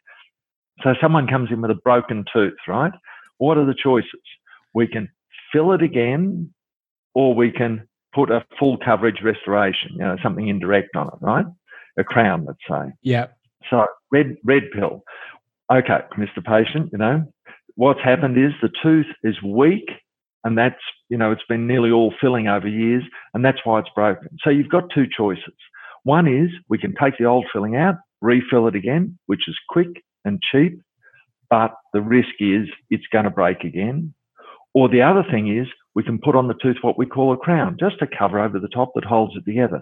So 0.82 0.94
someone 1.00 1.26
comes 1.26 1.50
in 1.50 1.60
with 1.60 1.70
a 1.70 1.80
broken 1.82 2.24
tooth, 2.32 2.54
right? 2.66 2.92
What 3.38 3.58
are 3.58 3.66
the 3.66 3.74
choices? 3.74 4.10
We 4.74 4.86
can 4.86 5.08
fill 5.52 5.72
it 5.72 5.82
again, 5.82 6.52
or 7.14 7.34
we 7.34 7.50
can 7.50 7.88
put 8.14 8.30
a 8.30 8.44
full 8.58 8.78
coverage 8.78 9.22
restoration, 9.22 9.92
you 9.92 9.98
know, 9.98 10.16
something 10.22 10.48
indirect 10.48 10.96
on 10.96 11.08
it, 11.08 11.18
right? 11.20 11.46
A 11.98 12.04
crown, 12.04 12.44
let's 12.46 12.58
say. 12.68 12.92
Yeah. 13.02 13.26
So 13.70 13.86
red 14.12 14.36
red 14.44 14.64
pill. 14.72 15.02
Okay, 15.70 15.98
Mr. 16.16 16.42
Patient, 16.44 16.90
you 16.92 16.98
know, 16.98 17.24
what's 17.74 18.00
happened 18.02 18.38
is 18.38 18.52
the 18.62 18.70
tooth 18.82 19.06
is 19.22 19.34
weak 19.42 19.88
and 20.44 20.56
that's, 20.56 20.80
you 21.10 21.18
know, 21.18 21.30
it's 21.30 21.42
been 21.48 21.66
nearly 21.66 21.90
all 21.90 22.14
filling 22.20 22.48
over 22.48 22.66
years 22.66 23.02
and 23.34 23.44
that's 23.44 23.58
why 23.64 23.78
it's 23.78 23.90
broken. 23.94 24.28
So 24.42 24.50
you've 24.50 24.70
got 24.70 24.84
two 24.94 25.06
choices. 25.14 25.54
One 26.04 26.26
is 26.26 26.48
we 26.68 26.78
can 26.78 26.94
take 27.00 27.18
the 27.18 27.26
old 27.26 27.46
filling 27.52 27.76
out, 27.76 27.96
refill 28.22 28.66
it 28.66 28.74
again, 28.74 29.18
which 29.26 29.46
is 29.46 29.56
quick 29.68 30.02
and 30.24 30.40
cheap, 30.42 30.80
but 31.50 31.74
the 31.92 32.00
risk 32.00 32.34
is 32.40 32.68
it's 32.90 33.06
going 33.12 33.24
to 33.24 33.30
break 33.30 33.64
again. 33.64 34.14
Or 34.74 34.88
the 34.88 35.02
other 35.02 35.24
thing 35.30 35.56
is 35.56 35.66
we 35.94 36.02
can 36.02 36.18
put 36.18 36.36
on 36.36 36.48
the 36.48 36.54
tooth 36.62 36.76
what 36.82 36.98
we 36.98 37.06
call 37.06 37.32
a 37.32 37.36
crown, 37.36 37.76
just 37.80 38.02
a 38.02 38.06
cover 38.06 38.38
over 38.38 38.58
the 38.58 38.68
top 38.68 38.92
that 38.94 39.04
holds 39.04 39.34
it 39.36 39.44
together. 39.44 39.80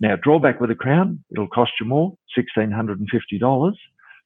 Now, 0.00 0.16
drawback 0.16 0.60
with 0.60 0.70
a 0.70 0.76
crown, 0.76 1.24
it'll 1.32 1.48
cost 1.48 1.72
you 1.80 1.86
more, 1.86 2.14
$1,650. 2.38 3.72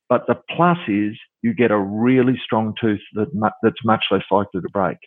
But 0.09 0.27
the 0.27 0.35
plus 0.55 0.77
is 0.89 1.17
you 1.41 1.55
get 1.55 1.71
a 1.71 1.79
really 1.79 2.39
strong 2.45 2.75
tooth 2.79 3.01
that 3.15 3.29
that's 3.63 3.85
much 3.85 4.05
less 4.11 4.25
likely 4.31 4.61
to 4.61 4.69
break. 4.71 4.99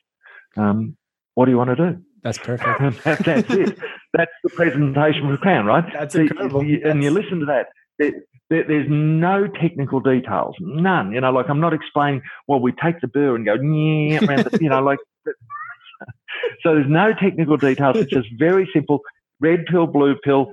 Um, 0.57 0.97
what 1.35 1.45
do 1.45 1.51
you 1.51 1.57
want 1.57 1.69
to 1.69 1.91
do? 1.91 2.01
That's 2.23 2.39
perfect. 2.39 3.03
that, 3.03 3.19
that's 3.25 3.51
it. 3.51 3.77
That's 4.13 4.31
the 4.43 4.49
presentation 4.49 5.27
of 5.27 5.33
a 5.33 5.37
crown, 5.37 5.65
right? 5.65 5.85
That's 5.93 6.15
incredible. 6.15 6.63
You, 6.63 6.81
and 6.83 7.03
you 7.03 7.11
listen 7.11 7.39
to 7.41 7.45
that. 7.45 7.67
There, 7.99 8.11
there's 8.49 8.87
no 8.89 9.47
technical 9.47 9.99
details, 9.99 10.55
none. 10.59 11.11
You 11.11 11.21
know, 11.21 11.31
like 11.31 11.49
I'm 11.49 11.59
not 11.59 11.73
explaining. 11.73 12.21
Well, 12.47 12.59
we 12.59 12.73
take 12.73 13.01
the 13.01 13.07
burr 13.07 13.35
and 13.35 13.45
go, 13.45 13.57
the, 13.57 14.59
you 14.61 14.69
know, 14.69 14.81
like. 14.81 14.99
so 16.61 16.75
there's 16.75 16.89
no 16.89 17.13
technical 17.13 17.57
details. 17.57 17.97
It's 17.97 18.11
just 18.11 18.27
very 18.37 18.69
simple. 18.73 19.01
Red 19.39 19.65
pill, 19.65 19.87
blue 19.87 20.15
pill. 20.23 20.51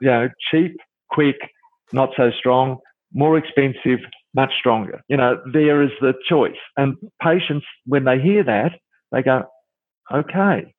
You 0.00 0.08
know, 0.08 0.28
cheap, 0.50 0.76
quick, 1.10 1.36
not 1.92 2.10
so 2.16 2.30
strong. 2.38 2.78
More 3.12 3.38
expensive, 3.38 4.00
much 4.34 4.52
stronger. 4.58 5.02
You 5.08 5.16
know, 5.16 5.40
there 5.52 5.82
is 5.82 5.90
the 6.00 6.14
choice. 6.28 6.52
And 6.76 6.96
patients, 7.22 7.66
when 7.86 8.04
they 8.04 8.20
hear 8.20 8.44
that, 8.44 8.72
they 9.12 9.22
go, 9.22 9.44
okay. 10.12 10.74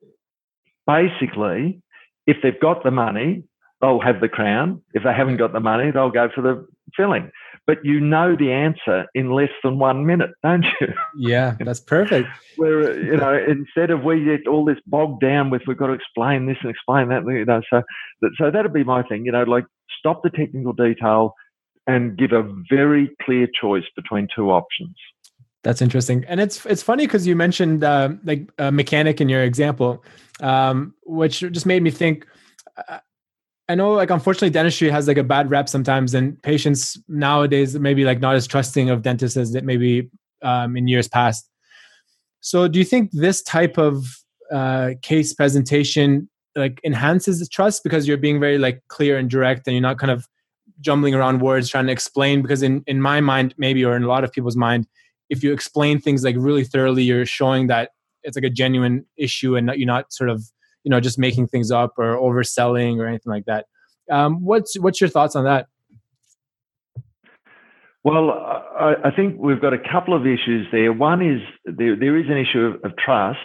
Basically, 0.87 1.81
if 2.27 2.37
they've 2.41 2.59
got 2.59 2.83
the 2.83 2.91
money, 2.91 3.43
they'll 3.81 3.99
have 3.99 4.21
the 4.21 4.29
crown. 4.29 4.81
If 4.93 5.03
they 5.03 5.13
haven't 5.13 5.37
got 5.37 5.53
the 5.53 5.59
money, 5.59 5.91
they'll 5.91 6.11
go 6.11 6.29
for 6.33 6.41
the 6.41 6.65
filling. 6.95 7.31
But 7.67 7.77
you 7.83 7.99
know 7.99 8.35
the 8.35 8.51
answer 8.51 9.05
in 9.13 9.31
less 9.31 9.51
than 9.63 9.79
one 9.79 10.05
minute, 10.05 10.31
don't 10.43 10.65
you? 10.79 10.87
Yeah, 11.15 11.55
that's 11.59 11.79
perfect. 11.79 12.27
Where 12.55 12.99
you 12.99 13.17
know, 13.17 13.37
instead 13.47 13.91
of 13.91 14.03
we 14.03 14.23
get 14.23 14.47
all 14.47 14.65
this 14.65 14.77
bogged 14.87 15.21
down 15.21 15.49
with 15.49 15.61
we've 15.67 15.77
got 15.77 15.87
to 15.87 15.93
explain 15.93 16.47
this 16.47 16.57
and 16.61 16.71
explain 16.71 17.09
that, 17.09 17.23
you 17.27 17.45
know, 17.45 17.61
so 17.69 17.83
so 18.37 18.49
that'd 18.49 18.73
be 18.73 18.83
my 18.83 19.03
thing. 19.03 19.25
You 19.25 19.31
know, 19.31 19.43
like 19.43 19.65
stop 19.99 20.23
the 20.23 20.29
technical 20.29 20.73
detail 20.73 21.33
and 21.85 22.17
give 22.17 22.31
a 22.31 22.49
very 22.69 23.11
clear 23.23 23.47
choice 23.59 23.83
between 23.95 24.27
two 24.35 24.51
options. 24.51 24.95
That's 25.63 25.81
interesting, 25.81 26.25
and 26.27 26.39
it's 26.39 26.65
it's 26.65 26.81
funny 26.81 27.05
because 27.05 27.27
you 27.27 27.35
mentioned 27.35 27.83
uh, 27.83 28.09
like 28.23 28.49
a 28.57 28.71
mechanic 28.71 29.21
in 29.21 29.29
your 29.29 29.43
example, 29.43 30.03
um, 30.41 30.95
which 31.03 31.39
just 31.39 31.65
made 31.65 31.83
me 31.83 31.91
think. 31.91 32.25
Uh, 32.87 32.99
I 33.71 33.75
know, 33.75 33.93
like, 33.93 34.09
unfortunately, 34.09 34.49
dentistry 34.49 34.89
has 34.89 35.07
like 35.07 35.17
a 35.17 35.23
bad 35.23 35.49
rep 35.49 35.69
sometimes, 35.69 36.13
and 36.13 36.41
patients 36.43 37.01
nowadays 37.07 37.79
maybe 37.79 38.03
like 38.03 38.19
not 38.19 38.35
as 38.35 38.45
trusting 38.45 38.89
of 38.89 39.01
dentists 39.01 39.37
as 39.37 39.53
that 39.53 39.63
maybe 39.63 40.09
um, 40.41 40.75
in 40.75 40.89
years 40.89 41.07
past. 41.07 41.49
So, 42.41 42.67
do 42.67 42.77
you 42.79 42.83
think 42.83 43.11
this 43.13 43.41
type 43.41 43.77
of 43.77 44.05
uh, 44.51 44.91
case 45.01 45.33
presentation 45.33 46.29
like 46.53 46.81
enhances 46.83 47.39
the 47.39 47.45
trust 47.45 47.81
because 47.81 48.09
you're 48.09 48.17
being 48.17 48.41
very 48.41 48.57
like 48.57 48.81
clear 48.89 49.17
and 49.17 49.29
direct, 49.29 49.65
and 49.67 49.73
you're 49.73 49.81
not 49.81 49.97
kind 49.97 50.11
of 50.11 50.27
jumbling 50.81 51.15
around 51.15 51.39
words 51.39 51.69
trying 51.69 51.85
to 51.85 51.93
explain? 51.93 52.41
Because 52.41 52.63
in 52.63 52.83
in 52.87 53.01
my 53.01 53.21
mind, 53.21 53.55
maybe 53.57 53.85
or 53.85 53.95
in 53.95 54.03
a 54.03 54.07
lot 54.07 54.25
of 54.25 54.33
people's 54.33 54.57
mind, 54.57 54.85
if 55.29 55.45
you 55.45 55.53
explain 55.53 55.97
things 55.97 56.25
like 56.25 56.35
really 56.37 56.65
thoroughly, 56.65 57.03
you're 57.03 57.25
showing 57.25 57.67
that 57.67 57.91
it's 58.23 58.35
like 58.35 58.43
a 58.43 58.49
genuine 58.49 59.05
issue 59.15 59.55
and 59.55 59.71
you're 59.77 59.87
not 59.87 60.11
sort 60.11 60.29
of 60.29 60.43
you 60.83 60.89
know 60.89 60.99
just 60.99 61.19
making 61.19 61.47
things 61.47 61.71
up 61.71 61.93
or 61.97 62.15
overselling 62.17 62.97
or 62.97 63.07
anything 63.07 63.31
like 63.31 63.45
that. 63.45 63.65
Um, 64.09 64.43
what's 64.43 64.77
what's 64.79 64.99
your 64.99 65.09
thoughts 65.09 65.35
on 65.35 65.45
that? 65.45 65.67
Well, 68.03 68.31
I, 68.31 68.95
I, 69.05 69.11
think 69.15 69.35
we've 69.37 69.61
got 69.61 69.73
a 69.73 69.77
couple 69.77 70.15
of 70.15 70.25
issues 70.25 70.65
there. 70.71 70.91
One 70.91 71.21
is 71.21 71.41
there, 71.65 71.95
there 71.95 72.17
is 72.17 72.25
an 72.29 72.37
issue 72.37 72.61
of, 72.61 72.83
of 72.83 72.97
trust, 72.97 73.37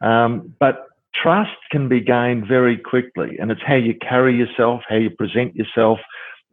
um, 0.00 0.54
but 0.60 0.86
trust 1.20 1.56
can 1.72 1.88
be 1.88 2.00
gained 2.00 2.46
very 2.46 2.78
quickly, 2.78 3.36
and 3.40 3.50
it's 3.50 3.60
how 3.66 3.74
you 3.74 3.94
carry 4.00 4.36
yourself, 4.36 4.82
how 4.88 4.94
you 4.94 5.10
present 5.10 5.56
yourself, 5.56 5.98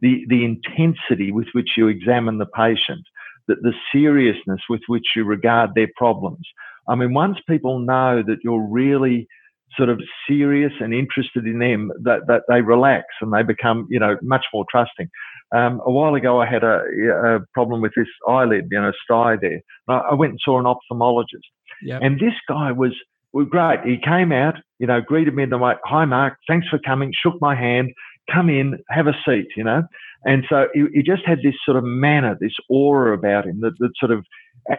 the, 0.00 0.24
the 0.28 0.44
intensity 0.44 1.30
with 1.30 1.46
which 1.52 1.70
you 1.76 1.86
examine 1.86 2.38
the 2.38 2.46
patient, 2.46 3.04
the, 3.46 3.54
the 3.62 3.72
seriousness 3.92 4.60
with 4.68 4.82
which 4.88 5.06
you 5.14 5.22
regard 5.22 5.76
their 5.76 5.88
problems. 5.96 6.44
I 6.88 6.96
mean, 6.96 7.14
once 7.14 7.38
people 7.48 7.78
know 7.78 8.22
that 8.26 8.38
you're 8.42 8.66
really 8.68 9.28
sort 9.76 9.88
of 9.88 10.00
serious 10.28 10.72
and 10.80 10.94
interested 10.94 11.46
in 11.46 11.58
them, 11.58 11.90
that, 12.02 12.26
that 12.26 12.42
they 12.48 12.60
relax 12.60 13.06
and 13.20 13.32
they 13.32 13.42
become, 13.42 13.86
you 13.90 13.98
know, 13.98 14.16
much 14.22 14.44
more 14.52 14.64
trusting. 14.70 15.08
Um, 15.54 15.80
a 15.86 15.90
while 15.90 16.14
ago, 16.14 16.40
I 16.40 16.46
had 16.46 16.64
a, 16.64 16.82
a, 17.24 17.40
problem 17.52 17.80
with 17.80 17.92
this 17.96 18.08
eyelid, 18.28 18.68
you 18.70 18.80
know, 18.80 18.92
sty 19.04 19.36
there. 19.40 19.60
I 19.88 20.14
went 20.14 20.32
and 20.32 20.40
saw 20.42 20.58
an 20.58 20.64
ophthalmologist, 20.64 21.46
yep. 21.82 22.00
and 22.02 22.18
this 22.18 22.34
guy 22.48 22.72
was, 22.72 22.92
was 23.32 23.46
great. 23.50 23.80
He 23.84 23.98
came 24.02 24.32
out, 24.32 24.54
you 24.78 24.86
know, 24.86 25.00
greeted 25.00 25.34
me 25.34 25.44
in 25.44 25.50
the 25.50 25.58
way, 25.58 25.74
"Hi, 25.84 26.06
Mark, 26.06 26.38
thanks 26.48 26.66
for 26.68 26.78
coming." 26.78 27.12
Shook 27.22 27.40
my 27.40 27.54
hand, 27.54 27.92
come 28.32 28.48
in, 28.48 28.78
have 28.88 29.06
a 29.06 29.14
seat, 29.24 29.48
you 29.56 29.64
know. 29.64 29.82
And 30.24 30.44
so 30.48 30.68
he, 30.74 30.86
he 30.94 31.02
just 31.02 31.22
had 31.26 31.38
this 31.42 31.54
sort 31.64 31.76
of 31.76 31.84
manner, 31.84 32.36
this 32.40 32.54
aura 32.68 33.16
about 33.16 33.46
him 33.46 33.60
that, 33.60 33.74
that 33.78 33.92
sort 33.98 34.10
of 34.10 34.24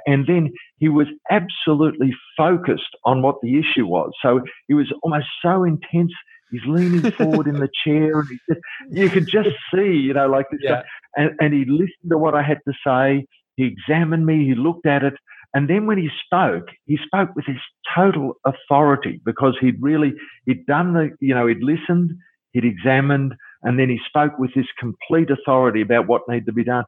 and 0.06 0.26
then 0.28 0.52
he 0.78 0.90
was 0.90 1.08
absolutely 1.30 2.12
focused 2.38 2.96
on 3.06 3.22
what 3.22 3.36
the 3.42 3.60
issue 3.60 3.86
was. 3.86 4.12
So 4.22 4.42
he 4.68 4.74
was 4.74 4.92
almost 5.04 5.28
so 5.42 5.64
intense. 5.64 6.12
He's 6.52 6.62
leaning 6.68 7.12
forward 7.18 7.48
in 7.48 7.56
the 7.56 7.70
chair, 7.84 8.20
and 8.20 8.30
just, 8.50 8.62
you 8.90 9.10
could 9.10 9.28
just 9.28 9.50
see, 9.74 9.94
you 9.94 10.14
know, 10.14 10.28
like 10.28 10.48
this. 10.52 10.62
Yeah. 10.64 10.84
And, 11.16 11.32
and 11.40 11.54
he 11.54 11.66
listened 11.66 12.10
to 12.10 12.18
what 12.18 12.36
I 12.36 12.42
had 12.42 12.60
to 12.68 12.74
say. 12.86 13.26
He 13.56 13.66
examined 13.66 14.26
me. 14.26 14.46
He 14.46 14.56
looked 14.56 14.86
at 14.86 15.04
it, 15.04 15.14
and 15.56 15.70
then 15.70 15.88
when 15.88 15.98
he 15.98 16.10
spoke, 16.26 16.68
he 16.86 16.98
spoke 17.06 17.36
with 17.36 17.46
his 17.46 17.58
total 17.96 18.34
authority 18.46 19.22
because 19.26 19.56
he'd 19.62 19.82
really 19.82 20.14
he'd 20.46 20.66
done 20.66 20.94
the, 20.94 21.12
you 21.22 21.34
know, 21.34 21.48
he'd 21.48 21.64
listened, 21.64 22.12
he'd 22.52 22.66
examined, 22.66 23.34
And 23.64 23.80
then 23.80 23.90
he 23.90 24.00
spoke 24.08 24.38
with 24.38 24.54
this 24.54 24.68
complete 24.80 25.30
authority 25.32 25.82
about 25.82 26.08
what 26.08 26.22
needed 26.28 26.46
to 26.48 26.54
be 26.54 26.64
done. 26.64 26.84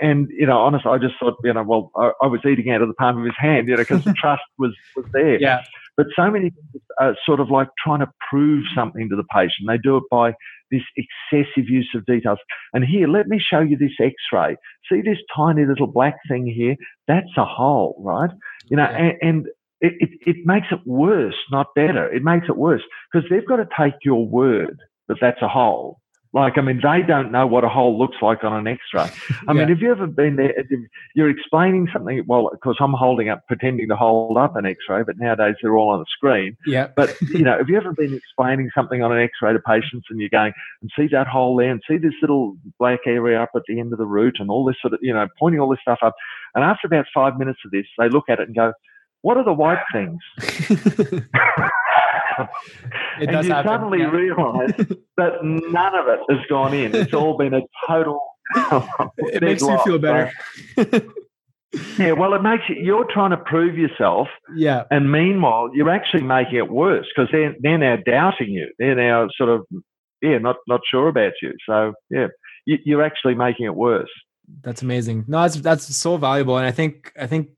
And, 0.00 0.28
you 0.30 0.46
know, 0.46 0.58
honestly, 0.58 0.90
I 0.90 0.98
just 0.98 1.14
thought, 1.20 1.36
you 1.44 1.52
know, 1.52 1.62
well, 1.62 1.90
I, 1.96 2.12
I 2.22 2.26
was 2.26 2.40
eating 2.46 2.70
out 2.70 2.82
of 2.82 2.88
the 2.88 2.94
palm 2.94 3.18
of 3.18 3.24
his 3.24 3.34
hand, 3.36 3.68
you 3.68 3.74
know, 3.76 3.82
because 3.82 4.04
the 4.04 4.12
trust 4.20 4.42
was, 4.58 4.74
was 4.96 5.04
there. 5.12 5.40
Yeah. 5.40 5.62
But 5.96 6.06
so 6.16 6.30
many 6.30 6.50
people 6.50 6.80
are 7.00 7.16
sort 7.26 7.40
of 7.40 7.50
like 7.50 7.68
trying 7.84 8.00
to 8.00 8.10
prove 8.30 8.64
something 8.74 9.08
to 9.10 9.16
the 9.16 9.24
patient. 9.24 9.68
They 9.68 9.78
do 9.78 9.98
it 9.98 10.04
by 10.10 10.34
this 10.70 10.82
excessive 10.96 11.68
use 11.68 11.90
of 11.94 12.06
details. 12.06 12.38
And 12.72 12.82
here, 12.82 13.06
let 13.06 13.28
me 13.28 13.38
show 13.38 13.60
you 13.60 13.76
this 13.76 13.92
x-ray. 14.00 14.56
See 14.90 15.02
this 15.02 15.18
tiny 15.36 15.66
little 15.66 15.86
black 15.86 16.16
thing 16.28 16.46
here? 16.46 16.76
That's 17.08 17.28
a 17.36 17.44
hole, 17.44 18.00
right? 18.00 18.30
You 18.70 18.78
know, 18.78 18.88
Yeah. 18.90 18.96
and, 18.96 19.14
and 19.20 19.46
it, 19.82 19.94
it, 19.98 20.10
it 20.26 20.36
makes 20.46 20.68
it 20.70 20.78
worse, 20.86 21.34
not 21.50 21.74
better. 21.74 22.08
It 22.08 22.22
makes 22.22 22.46
it 22.48 22.56
worse 22.56 22.82
because 23.12 23.28
they've 23.28 23.46
got 23.46 23.56
to 23.56 23.68
take 23.78 23.94
your 24.04 24.26
word 24.26 24.78
that 25.08 25.18
that's 25.20 25.42
a 25.42 25.48
hole. 25.48 26.00
Like, 26.34 26.56
I 26.56 26.62
mean, 26.62 26.80
they 26.82 27.02
don't 27.06 27.30
know 27.30 27.46
what 27.46 27.62
a 27.62 27.68
hole 27.68 27.98
looks 27.98 28.16
like 28.22 28.42
on 28.42 28.54
an 28.54 28.66
X-ray. 28.66 29.10
I 29.48 29.52
mean, 29.52 29.68
have 29.68 29.80
you 29.80 29.90
ever 29.90 30.06
been 30.06 30.36
there? 30.36 30.54
You're 31.14 31.28
explaining 31.28 31.88
something. 31.92 32.24
Well, 32.26 32.48
of 32.48 32.58
course, 32.60 32.78
I'm 32.80 32.94
holding 32.94 33.28
up, 33.28 33.46
pretending 33.46 33.88
to 33.88 33.96
hold 33.96 34.38
up 34.38 34.56
an 34.56 34.64
X-ray, 34.64 35.02
but 35.02 35.18
nowadays 35.18 35.56
they're 35.60 35.76
all 35.76 35.90
on 35.90 36.00
a 36.00 36.06
screen. 36.08 36.56
Yeah. 36.66 36.88
But 36.96 37.20
you 37.20 37.38
know, 37.44 37.58
have 37.58 37.68
you 37.68 37.76
ever 37.76 37.92
been 37.92 38.14
explaining 38.14 38.70
something 38.74 39.02
on 39.02 39.12
an 39.12 39.22
X-ray 39.22 39.52
to 39.52 39.58
patients, 39.58 40.06
and 40.08 40.20
you're 40.20 40.30
going 40.30 40.54
and 40.80 40.90
see 40.96 41.06
that 41.12 41.26
hole 41.26 41.54
there, 41.56 41.70
and 41.70 41.82
see 41.86 41.98
this 41.98 42.14
little 42.22 42.56
black 42.78 43.00
area 43.06 43.42
up 43.42 43.50
at 43.54 43.62
the 43.68 43.78
end 43.78 43.92
of 43.92 43.98
the 43.98 44.06
root, 44.06 44.36
and 44.38 44.50
all 44.50 44.64
this 44.64 44.76
sort 44.80 44.94
of, 44.94 45.00
you 45.02 45.12
know, 45.12 45.28
pointing 45.38 45.60
all 45.60 45.68
this 45.68 45.80
stuff 45.82 45.98
up. 46.02 46.14
And 46.54 46.64
after 46.64 46.86
about 46.86 47.04
five 47.14 47.38
minutes 47.38 47.60
of 47.66 47.72
this, 47.72 47.86
they 47.98 48.08
look 48.08 48.30
at 48.30 48.40
it 48.40 48.48
and 48.48 48.56
go, 48.56 48.72
"What 49.20 49.36
are 49.36 49.44
the 49.44 49.52
white 49.52 49.82
things?" 49.92 50.20
it 53.20 53.28
and 53.28 53.44
you 53.44 53.52
happen. 53.52 53.70
suddenly 53.70 53.98
yeah. 54.00 54.10
realise 54.10 54.72
that 55.16 55.32
none 55.42 55.94
of 55.94 56.08
it 56.08 56.20
has 56.28 56.46
gone 56.48 56.74
in. 56.74 56.94
It's 56.94 57.14
all 57.14 57.36
been 57.36 57.54
a 57.54 57.62
total. 57.86 58.20
it 59.18 59.42
makes 59.42 59.62
you 59.62 59.78
feel 59.84 59.98
better. 60.00 60.32
Yeah, 61.98 62.12
well, 62.12 62.34
it 62.34 62.42
makes 62.42 62.64
you, 62.68 62.76
you're 62.76 63.06
trying 63.10 63.30
to 63.30 63.38
prove 63.38 63.78
yourself, 63.78 64.28
yeah. 64.54 64.84
and 64.90 65.10
meanwhile, 65.10 65.70
you're 65.72 65.88
actually 65.88 66.22
making 66.22 66.56
it 66.56 66.70
worse 66.70 67.06
because 67.14 67.30
they're, 67.32 67.54
they're 67.60 67.78
now 67.78 67.96
doubting 68.04 68.50
you. 68.50 68.68
They're 68.78 68.94
now 68.94 69.28
sort 69.34 69.48
of, 69.48 69.66
yeah, 70.20 70.36
not, 70.36 70.56
not 70.68 70.82
sure 70.90 71.08
about 71.08 71.32
you. 71.40 71.52
So, 71.66 71.94
yeah, 72.10 72.26
you, 72.66 72.76
you're 72.84 73.02
actually 73.02 73.36
making 73.36 73.64
it 73.64 73.74
worse. 73.74 74.10
That's 74.62 74.82
amazing. 74.82 75.24
No, 75.28 75.42
that's 75.42 75.56
that's 75.56 75.96
so 75.96 76.16
valuable, 76.18 76.58
and 76.58 76.66
I 76.66 76.72
think 76.72 77.12
I 77.18 77.26
think 77.26 77.50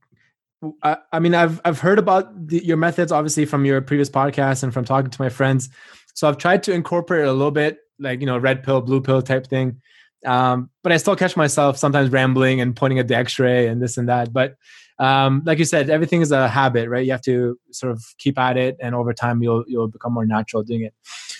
I, 0.82 0.96
I 1.12 1.18
mean 1.18 1.34
I've 1.34 1.60
I've 1.64 1.80
heard 1.80 1.98
about 1.98 2.48
the, 2.48 2.64
your 2.64 2.76
methods 2.76 3.12
obviously 3.12 3.44
from 3.44 3.64
your 3.64 3.80
previous 3.80 4.10
podcast 4.10 4.62
and 4.62 4.72
from 4.72 4.84
talking 4.84 5.10
to 5.10 5.22
my 5.22 5.28
friends. 5.28 5.68
So 6.14 6.28
I've 6.28 6.38
tried 6.38 6.62
to 6.64 6.72
incorporate 6.72 7.26
a 7.26 7.32
little 7.32 7.50
bit, 7.50 7.78
like 7.98 8.20
you 8.20 8.26
know, 8.26 8.38
red 8.38 8.62
pill, 8.62 8.80
blue 8.80 9.00
pill 9.00 9.22
type 9.22 9.46
thing. 9.46 9.80
Um, 10.24 10.70
but 10.82 10.92
I 10.92 10.96
still 10.96 11.16
catch 11.16 11.36
myself 11.36 11.76
sometimes 11.76 12.10
rambling 12.10 12.60
and 12.60 12.74
pointing 12.74 12.98
at 12.98 13.08
the 13.08 13.16
X-ray 13.16 13.66
and 13.66 13.82
this 13.82 13.98
and 13.98 14.08
that. 14.08 14.32
But 14.32 14.54
um, 14.98 15.42
like 15.44 15.58
you 15.58 15.64
said, 15.64 15.90
everything 15.90 16.22
is 16.22 16.32
a 16.32 16.48
habit, 16.48 16.88
right? 16.88 17.04
You 17.04 17.12
have 17.12 17.22
to 17.22 17.58
sort 17.72 17.92
of 17.92 18.02
keep 18.18 18.38
at 18.38 18.56
it, 18.56 18.76
and 18.80 18.94
over 18.94 19.12
time, 19.12 19.42
you'll 19.42 19.64
you'll 19.66 19.88
become 19.88 20.12
more 20.12 20.26
natural 20.26 20.62
doing 20.62 20.82
it. 20.82 20.94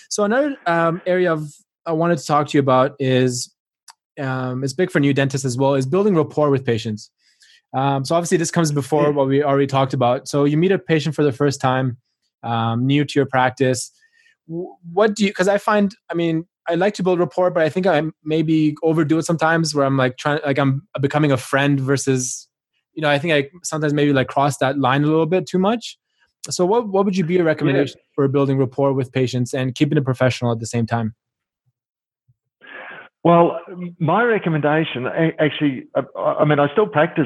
So 0.09 0.23
another 0.23 0.55
um, 0.65 1.01
area 1.05 1.31
of 1.31 1.51
I 1.85 1.93
wanted 1.93 2.17
to 2.17 2.25
talk 2.25 2.47
to 2.49 2.57
you 2.57 2.59
about 2.59 2.95
is 2.99 3.53
um, 4.19 4.63
it's 4.63 4.73
big 4.73 4.91
for 4.91 4.99
new 4.99 5.13
dentists 5.13 5.45
as 5.45 5.57
well 5.57 5.75
is 5.75 5.85
building 5.85 6.15
rapport 6.15 6.49
with 6.49 6.65
patients. 6.65 7.11
Um, 7.75 8.05
so 8.05 8.15
obviously 8.15 8.37
this 8.37 8.51
comes 8.51 8.71
before 8.71 9.11
what 9.11 9.27
we 9.27 9.43
already 9.43 9.67
talked 9.67 9.93
about. 9.93 10.29
So 10.29 10.45
you 10.45 10.57
meet 10.57 10.71
a 10.71 10.79
patient 10.79 11.13
for 11.13 11.23
the 11.23 11.33
first 11.33 11.59
time, 11.59 11.97
um, 12.41 12.87
new 12.87 13.03
to 13.03 13.19
your 13.19 13.25
practice. 13.25 13.91
What 14.47 15.15
do 15.15 15.25
you? 15.25 15.29
Because 15.29 15.49
I 15.49 15.57
find, 15.57 15.93
I 16.09 16.13
mean, 16.13 16.45
I 16.67 16.75
like 16.75 16.93
to 16.95 17.03
build 17.03 17.19
rapport, 17.19 17.51
but 17.51 17.63
I 17.63 17.69
think 17.69 17.85
I 17.85 18.01
maybe 18.23 18.75
overdo 18.81 19.17
it 19.17 19.25
sometimes, 19.25 19.75
where 19.75 19.85
I'm 19.85 19.97
like 19.97 20.17
trying, 20.17 20.39
like 20.45 20.57
I'm 20.57 20.87
becoming 21.01 21.31
a 21.31 21.37
friend 21.37 21.79
versus, 21.79 22.47
you 22.93 23.01
know, 23.01 23.09
I 23.09 23.19
think 23.19 23.33
I 23.33 23.49
sometimes 23.63 23.93
maybe 23.93 24.13
like 24.13 24.27
cross 24.27 24.57
that 24.59 24.79
line 24.79 25.03
a 25.03 25.07
little 25.07 25.25
bit 25.25 25.45
too 25.45 25.59
much. 25.59 25.97
So 26.49 26.65
what 26.65 26.87
what 26.87 27.03
would 27.05 27.17
you 27.17 27.25
be 27.25 27.37
a 27.39 27.43
recommendation 27.43 27.99
for 28.13 28.27
building 28.29 28.57
rapport 28.57 28.93
with 28.93 29.11
patients 29.11 29.53
and 29.53 29.75
keeping 29.75 29.97
it 29.97 30.05
professional 30.05 30.51
at 30.51 30.59
the 30.59 30.67
same 30.67 30.85
time? 30.85 31.13
Well, 33.25 33.59
my 33.99 34.21
recommendation, 34.21 35.07
actually, 35.39 35.87
uh, 35.95 36.03
I 36.15 36.45
mean, 36.45 36.59
I 36.59 36.71
still 36.73 36.85
practice 36.85 37.25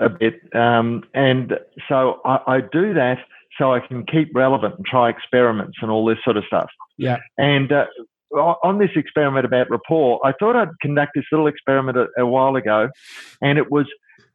a 0.00 0.08
bit, 0.08 0.40
um, 0.56 1.04
and 1.14 1.52
so 1.88 2.20
I, 2.24 2.56
I 2.56 2.60
do 2.60 2.92
that 2.94 3.18
so 3.56 3.72
I 3.72 3.78
can 3.78 4.04
keep 4.06 4.34
relevant 4.34 4.74
and 4.76 4.84
try 4.84 5.08
experiments 5.08 5.78
and 5.80 5.88
all 5.88 6.04
this 6.04 6.18
sort 6.24 6.36
of 6.36 6.42
stuff. 6.48 6.68
Yeah. 6.98 7.18
And 7.38 7.70
uh, 7.70 7.84
on 8.34 8.80
this 8.80 8.90
experiment 8.96 9.46
about 9.46 9.70
rapport, 9.70 10.18
I 10.26 10.32
thought 10.32 10.56
I'd 10.56 10.76
conduct 10.82 11.12
this 11.14 11.26
little 11.30 11.46
experiment 11.46 11.96
a, 11.96 12.06
a 12.18 12.26
while 12.26 12.56
ago, 12.56 12.88
and 13.40 13.56
it 13.56 13.70
was 13.70 13.86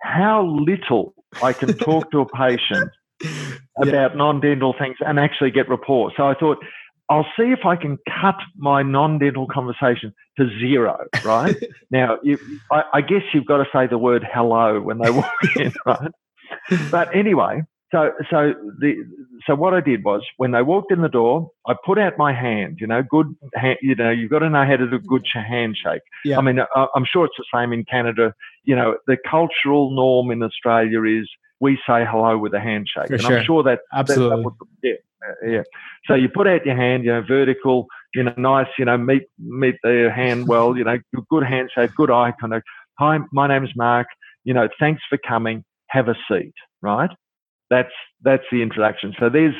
how 0.01 0.45
little 0.45 1.13
I 1.43 1.51
can 1.51 1.73
talk 1.77 2.09
to 2.11 2.21
a 2.21 2.25
patient 2.25 2.89
about 3.81 4.15
non-dental 4.15 4.75
things 4.79 4.95
and 5.01 5.19
actually 5.19 5.51
get 5.51 5.67
rapport. 5.67 6.13
So 6.15 6.25
I 6.25 6.35
thought 6.35 6.63
I'll 7.09 7.27
see 7.37 7.45
if 7.45 7.65
I 7.65 7.75
can 7.75 7.97
cut 8.21 8.37
my 8.55 8.83
non-dental 8.83 9.47
conversation 9.47 10.13
to 10.37 10.47
zero. 10.59 11.05
Right 11.25 11.55
now, 11.91 12.19
you, 12.23 12.37
I, 12.71 12.83
I 12.93 13.01
guess 13.01 13.23
you've 13.33 13.45
got 13.45 13.57
to 13.57 13.65
say 13.73 13.87
the 13.87 13.97
word 13.97 14.25
hello 14.31 14.79
when 14.79 14.99
they 14.99 15.09
walk 15.09 15.33
in, 15.55 15.73
right? 15.85 16.11
But 16.91 17.15
anyway, 17.15 17.63
so 17.91 18.11
so 18.29 18.53
the 18.79 19.03
so 19.47 19.55
what 19.55 19.73
I 19.73 19.81
did 19.81 20.03
was 20.03 20.21
when 20.37 20.51
they 20.51 20.61
walked 20.61 20.91
in 20.91 21.01
the 21.01 21.09
door, 21.09 21.49
I 21.67 21.73
put 21.83 21.97
out 21.97 22.13
my 22.17 22.33
hand. 22.33 22.77
You 22.79 22.87
know, 22.87 23.01
good. 23.01 23.35
Hand, 23.55 23.79
you 23.81 23.95
know, 23.95 24.11
you've 24.11 24.29
got 24.29 24.39
to 24.39 24.49
know 24.49 24.65
how 24.65 24.75
to 24.75 24.87
do 24.87 24.95
a 24.95 24.99
good 24.99 25.25
handshake. 25.33 26.01
Yeah. 26.23 26.37
I 26.37 26.41
mean, 26.41 26.59
I, 26.59 26.85
I'm 26.95 27.05
sure 27.05 27.25
it's 27.25 27.35
the 27.37 27.45
same 27.53 27.73
in 27.73 27.85
Canada. 27.85 28.35
You 28.63 28.75
know, 28.75 28.97
the 29.07 29.17
cultural 29.29 29.91
norm 29.91 30.29
in 30.29 30.43
Australia 30.43 31.03
is 31.03 31.27
we 31.59 31.75
say 31.87 32.05
hello 32.07 32.37
with 32.37 32.53
a 32.53 32.59
handshake, 32.59 33.07
For 33.07 33.13
and 33.13 33.21
sure. 33.21 33.37
I'm 33.39 33.45
sure 33.45 33.63
that 33.63 33.79
that's 33.91 34.11
Absolutely. 34.11 34.43
what, 34.43 34.53
yeah, 34.83 34.91
uh, 34.91 34.93
yeah. 34.93 34.93
Uh, 35.27 35.63
so 36.05 36.13
you 36.13 36.29
put 36.29 36.47
out 36.47 36.65
your 36.65 36.75
hand, 36.75 37.03
you 37.03 37.11
know, 37.11 37.21
vertical, 37.27 37.87
you 38.13 38.23
know, 38.23 38.33
nice, 38.37 38.67
you 38.77 38.85
know, 38.85 38.97
meet 38.97 39.23
meet 39.37 39.75
the 39.83 40.11
hand 40.13 40.47
well, 40.47 40.77
you 40.77 40.83
know, 40.83 40.97
good- 41.29 41.43
handshake, 41.43 41.91
good 41.95 42.11
eye 42.11 42.33
contact. 42.39 42.65
Hi, 42.99 43.19
my 43.31 43.47
name's 43.47 43.75
Mark. 43.75 44.07
You 44.43 44.53
know, 44.53 44.69
thanks 44.79 45.01
for 45.09 45.17
coming. 45.17 45.63
Have 45.89 46.07
a 46.07 46.15
seat. 46.29 46.53
Right. 46.81 47.09
That's 47.69 47.91
that's 48.21 48.43
the 48.51 48.61
introduction. 48.61 49.13
So 49.19 49.29
there's, 49.29 49.55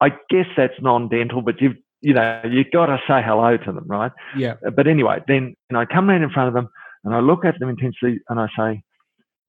I 0.00 0.10
guess 0.30 0.46
that's 0.56 0.74
non-dental, 0.80 1.42
but 1.42 1.60
you've 1.60 1.76
you 2.00 2.14
know 2.14 2.42
you've 2.44 2.70
got 2.72 2.86
to 2.86 2.98
say 3.08 3.22
hello 3.22 3.56
to 3.56 3.72
them, 3.72 3.84
right? 3.86 4.12
Yeah. 4.36 4.54
Uh, 4.66 4.70
but 4.70 4.86
anyway, 4.86 5.22
then 5.26 5.54
and 5.70 5.78
I 5.78 5.84
come 5.86 6.10
around 6.10 6.22
in 6.22 6.30
front 6.30 6.48
of 6.48 6.54
them 6.54 6.68
and 7.04 7.14
I 7.14 7.20
look 7.20 7.44
at 7.44 7.58
them 7.58 7.68
intensely 7.68 8.20
and 8.28 8.38
I 8.40 8.48
say, 8.58 8.82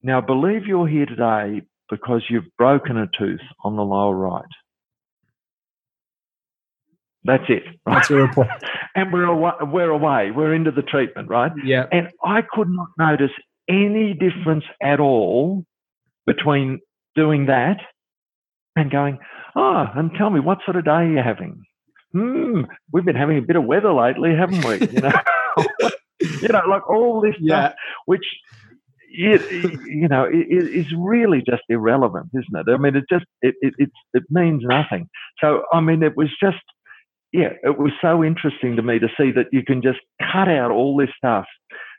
"Now, 0.03 0.19
I 0.19 0.21
believe 0.21 0.65
you're 0.65 0.87
here 0.87 1.05
today 1.05 1.61
because 1.89 2.23
you've 2.29 2.55
broken 2.57 2.97
a 2.97 3.07
tooth 3.07 3.41
on 3.63 3.75
the 3.75 3.83
lower 3.83 4.15
right." 4.15 4.45
That's 7.27 7.43
it. 7.49 7.63
Right? 7.85 7.95
That's 7.95 8.09
your 8.09 8.23
report. 8.27 8.47
and 8.95 9.13
we're 9.13 9.25
away, 9.25 9.51
we're 9.61 9.91
away. 9.91 10.31
We're 10.31 10.53
into 10.55 10.71
the 10.71 10.81
treatment, 10.81 11.29
right? 11.29 11.51
Yeah. 11.63 11.85
And 11.91 12.09
I 12.23 12.41
could 12.41 12.69
not 12.69 12.87
notice 12.97 13.31
any 13.69 14.13
difference 14.13 14.63
at 14.81 14.99
all 14.99 15.63
between 16.25 16.79
doing 17.15 17.45
that 17.47 17.77
and 18.75 18.89
going, 18.89 19.19
oh, 19.55 19.85
and 19.95 20.11
tell 20.17 20.29
me 20.29 20.39
what 20.39 20.59
sort 20.65 20.77
of 20.77 20.85
day 20.85 20.91
are 20.91 21.05
you 21.11 21.17
having? 21.17 21.61
Hmm, 22.13 22.61
we've 22.93 23.05
been 23.05 23.15
having 23.15 23.37
a 23.37 23.41
bit 23.41 23.55
of 23.57 23.65
weather 23.65 23.93
lately, 23.93 24.33
haven't 24.33 24.63
we? 24.65 24.87
You 24.87 25.01
know, 25.01 25.11
you 26.41 26.47
know, 26.47 26.61
like 26.69 26.89
all 26.89 27.19
this 27.21 27.35
Yeah. 27.39 27.59
stuff, 27.69 27.73
which 28.05 28.25
you, 29.09 29.39
you 29.85 30.07
know 30.07 30.25
i- 30.25 30.29
i- 30.29 30.69
is 30.79 30.85
really 30.97 31.41
just 31.47 31.63
irrelevant, 31.69 32.27
isn't 32.33 32.67
it? 32.67 32.71
I 32.71 32.77
mean, 32.77 32.95
it 32.95 33.03
just 33.09 33.25
it 33.41 33.55
it 33.61 33.73
it's, 33.77 33.91
it 34.13 34.23
means 34.29 34.63
nothing. 34.65 35.09
So 35.41 35.63
I 35.73 35.81
mean, 35.81 36.01
it 36.03 36.15
was 36.15 36.29
just 36.41 36.57
yeah, 37.33 37.49
it 37.63 37.77
was 37.77 37.91
so 38.01 38.23
interesting 38.23 38.75
to 38.75 38.81
me 38.81 38.99
to 38.99 39.07
see 39.17 39.31
that 39.31 39.47
you 39.51 39.63
can 39.63 39.81
just 39.81 39.99
cut 40.19 40.47
out 40.47 40.71
all 40.71 40.95
this 40.95 41.09
stuff. 41.17 41.45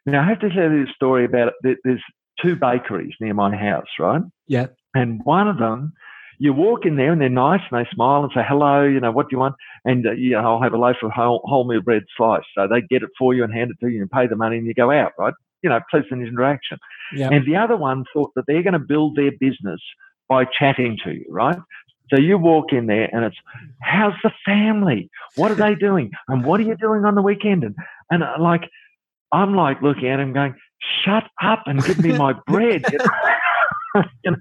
Now 0.06 0.22
I 0.22 0.28
have 0.28 0.40
to 0.40 0.48
tell 0.48 0.70
you 0.70 0.86
this 0.86 0.94
story 0.94 1.24
about 1.24 1.52
it. 1.62 1.78
There's 1.84 2.02
two 2.42 2.56
bakeries 2.56 3.14
near 3.20 3.34
my 3.34 3.54
house, 3.54 3.88
right? 3.98 4.22
Yeah. 4.46 4.66
And 4.94 5.20
one 5.24 5.48
of 5.48 5.58
them, 5.58 5.92
you 6.38 6.52
walk 6.52 6.86
in 6.86 6.96
there 6.96 7.12
and 7.12 7.20
they're 7.20 7.28
nice 7.28 7.60
and 7.70 7.84
they 7.84 7.88
smile 7.92 8.22
and 8.22 8.32
say 8.34 8.42
hello. 8.46 8.84
You 8.84 9.00
know 9.00 9.10
what 9.10 9.28
do 9.28 9.34
you 9.34 9.40
want? 9.40 9.56
And 9.84 10.06
uh, 10.06 10.12
you 10.12 10.30
know 10.30 10.40
I'll 10.40 10.62
have 10.62 10.72
a 10.72 10.78
loaf 10.78 10.96
of 11.02 11.10
whole, 11.10 11.42
wholemeal 11.42 11.84
bread 11.84 12.04
slice. 12.16 12.44
So 12.56 12.68
they 12.68 12.80
get 12.80 13.02
it 13.02 13.10
for 13.18 13.34
you 13.34 13.44
and 13.44 13.52
hand 13.52 13.70
it 13.70 13.84
to 13.84 13.90
you 13.90 14.00
and 14.00 14.10
pay 14.10 14.26
the 14.26 14.36
money 14.36 14.56
and 14.56 14.66
you 14.66 14.72
go 14.72 14.90
out, 14.90 15.12
right? 15.18 15.34
You 15.62 15.70
know, 15.70 15.80
pleasant 15.90 16.22
interaction. 16.22 16.78
Yeah. 17.12 17.30
And 17.32 17.44
the 17.44 17.56
other 17.56 17.76
one 17.76 18.04
thought 18.12 18.30
that 18.36 18.44
they're 18.46 18.62
going 18.62 18.74
to 18.74 18.78
build 18.78 19.16
their 19.16 19.32
business 19.32 19.80
by 20.28 20.44
chatting 20.44 20.96
to 21.04 21.12
you, 21.12 21.26
right? 21.28 21.58
So 22.10 22.20
you 22.20 22.38
walk 22.38 22.72
in 22.72 22.86
there 22.86 23.08
and 23.12 23.24
it's, 23.24 23.36
how's 23.80 24.14
the 24.22 24.32
family? 24.44 25.10
What 25.36 25.50
are 25.50 25.54
they 25.54 25.74
doing? 25.74 26.10
And 26.28 26.44
what 26.44 26.60
are 26.60 26.64
you 26.64 26.76
doing 26.76 27.04
on 27.04 27.14
the 27.14 27.22
weekend? 27.22 27.64
And, 27.64 27.74
and 28.10 28.22
uh, 28.22 28.34
like, 28.40 28.68
I'm 29.32 29.54
like 29.54 29.82
looking 29.82 30.08
at 30.08 30.20
him 30.20 30.32
going, 30.32 30.54
shut 31.04 31.24
up 31.42 31.64
and 31.66 31.84
give 31.84 31.98
me 31.98 32.16
my 32.16 32.34
bread. 32.46 32.84
You 32.92 32.98
know? 32.98 34.02
You 34.24 34.30
know? 34.32 34.36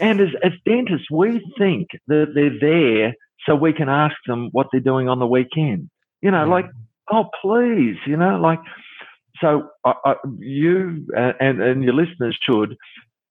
And 0.00 0.20
as, 0.20 0.28
as 0.42 0.52
dentists, 0.64 1.06
we 1.10 1.44
think 1.58 1.88
that 2.08 2.32
they're 2.34 2.58
there 2.58 3.14
so 3.46 3.54
we 3.54 3.72
can 3.72 3.88
ask 3.88 4.16
them 4.26 4.48
what 4.52 4.66
they're 4.72 4.80
doing 4.80 5.08
on 5.08 5.18
the 5.18 5.26
weekend. 5.26 5.88
You 6.20 6.30
know, 6.30 6.44
Yeah. 6.44 6.50
like 6.50 6.66
oh, 7.10 7.26
please, 7.40 7.96
you 8.06 8.16
know, 8.16 8.38
like, 8.38 8.60
so 9.40 9.68
I, 9.84 9.94
I, 10.04 10.14
you 10.38 11.06
and, 11.16 11.62
and 11.62 11.84
your 11.84 11.94
listeners 11.94 12.36
should 12.42 12.76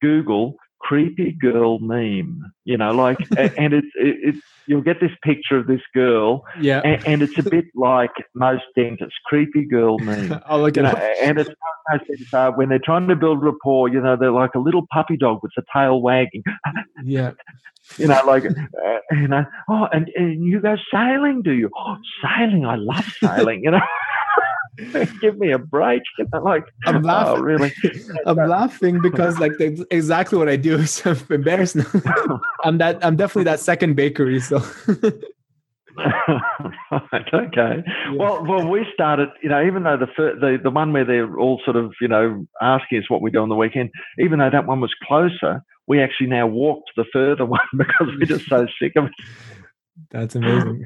Google 0.02 0.56
creepy 0.80 1.32
girl 1.32 1.80
meme, 1.80 2.52
you 2.66 2.78
know, 2.78 2.92
like, 2.92 3.18
and 3.38 3.74
it's, 3.74 3.88
it, 3.96 4.18
it's, 4.24 4.38
you'll 4.68 4.82
get 4.82 5.00
this 5.00 5.12
picture 5.24 5.58
of 5.58 5.68
this 5.68 5.82
girl, 5.94 6.44
yeah, 6.60 6.82
and, 6.84 7.06
and 7.08 7.22
it's 7.22 7.38
a 7.38 7.44
bit 7.44 7.66
like 7.76 8.12
most 8.36 8.64
dentists, 8.76 9.18
creepy 9.26 9.66
girl 9.66 9.98
meme. 10.00 10.40
I'll 10.46 10.62
look 10.62 10.76
you 10.76 10.84
it 10.84 10.86
know, 10.86 10.92
up. 10.92 11.04
and 11.22 11.40
it's 11.40 11.50
uh, 12.34 12.52
when 12.52 12.70
they're 12.70 12.80
trying 12.80 13.08
to 13.08 13.16
build 13.16 13.42
rapport, 13.42 13.88
you 13.90 14.02
know, 14.02 14.16
they're 14.16 14.32
like 14.32 14.56
a 14.56 14.60
little 14.60 14.86
puppy 14.92 15.18
dog 15.18 15.40
with 15.42 15.52
the 15.56 15.64
tail 15.74 16.02
wagging, 16.02 16.44
Yeah, 17.04 17.32
you 17.98 18.08
know, 18.08 18.22
like, 18.26 18.46
uh, 18.46 19.00
you 19.12 19.28
know, 19.28 19.46
oh, 19.70 19.88
and, 19.92 20.10
and 20.16 20.44
you 20.44 20.60
go 20.60 20.76
sailing, 20.92 21.42
do 21.42 21.52
you? 21.52 21.70
Oh, 21.78 21.98
sailing, 22.22 22.66
I 22.66 22.76
love 22.76 23.06
sailing, 23.22 23.64
you 23.64 23.72
know. 23.72 23.80
Give 25.22 25.38
me 25.38 25.52
a 25.52 25.58
break, 25.58 26.02
know, 26.20 26.26
like, 26.44 26.66
I'm 26.86 26.98
oh, 26.98 27.08
laughing. 27.08 27.44
really? 27.44 27.74
I'm 28.26 28.38
laughing 28.38 29.02
because 29.02 29.40
like 29.40 29.54
that's 29.58 29.82
exactly 29.92 30.38
what 30.38 30.50
I 30.50 30.56
do. 30.56 30.86
So 30.86 31.12
I'm 31.12 31.28
embarrassed 31.30 31.76
now. 31.76 32.40
I'm 32.64 32.78
that. 32.78 33.04
I'm 33.04 33.16
definitely 33.16 33.46
that 33.46 33.60
second 33.60 33.96
bakery. 33.96 34.40
So 34.40 34.58
right, 35.98 37.34
okay. 37.34 37.84
Well, 38.16 38.46
well, 38.46 38.68
we 38.68 38.86
started. 38.94 39.30
You 39.42 39.50
know, 39.50 39.66
even 39.66 39.84
though 39.84 39.98
the 39.98 40.08
the 40.16 40.58
the 40.62 40.70
one 40.70 40.94
where 40.94 41.06
they're 41.06 41.38
all 41.40 41.60
sort 41.66 41.76
of 41.76 41.94
you 42.00 42.08
know 42.08 42.46
asking 42.62 43.00
us 43.00 43.10
what 43.10 43.22
we 43.22 43.32
do 43.32 43.40
on 43.40 43.50
the 43.50 43.56
weekend, 43.56 43.90
even 44.20 44.40
though 44.40 44.50
that 44.50 44.68
one 44.68 44.82
was 44.82 44.94
closer, 45.08 45.64
we 45.88 46.02
actually 46.02 46.28
now 46.28 46.46
walked 46.46 46.92
the 46.96 47.06
further 47.12 47.46
one 47.46 47.60
because 47.78 48.08
we're 48.20 48.26
just 48.26 48.48
so 48.48 48.68
sick 48.82 48.94
of 48.96 49.06
it. 49.06 49.12
that's 50.12 50.36
amazing. 50.36 50.86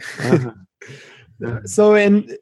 Uh, 1.43 1.59
so 1.65 1.95
and 1.95 2.37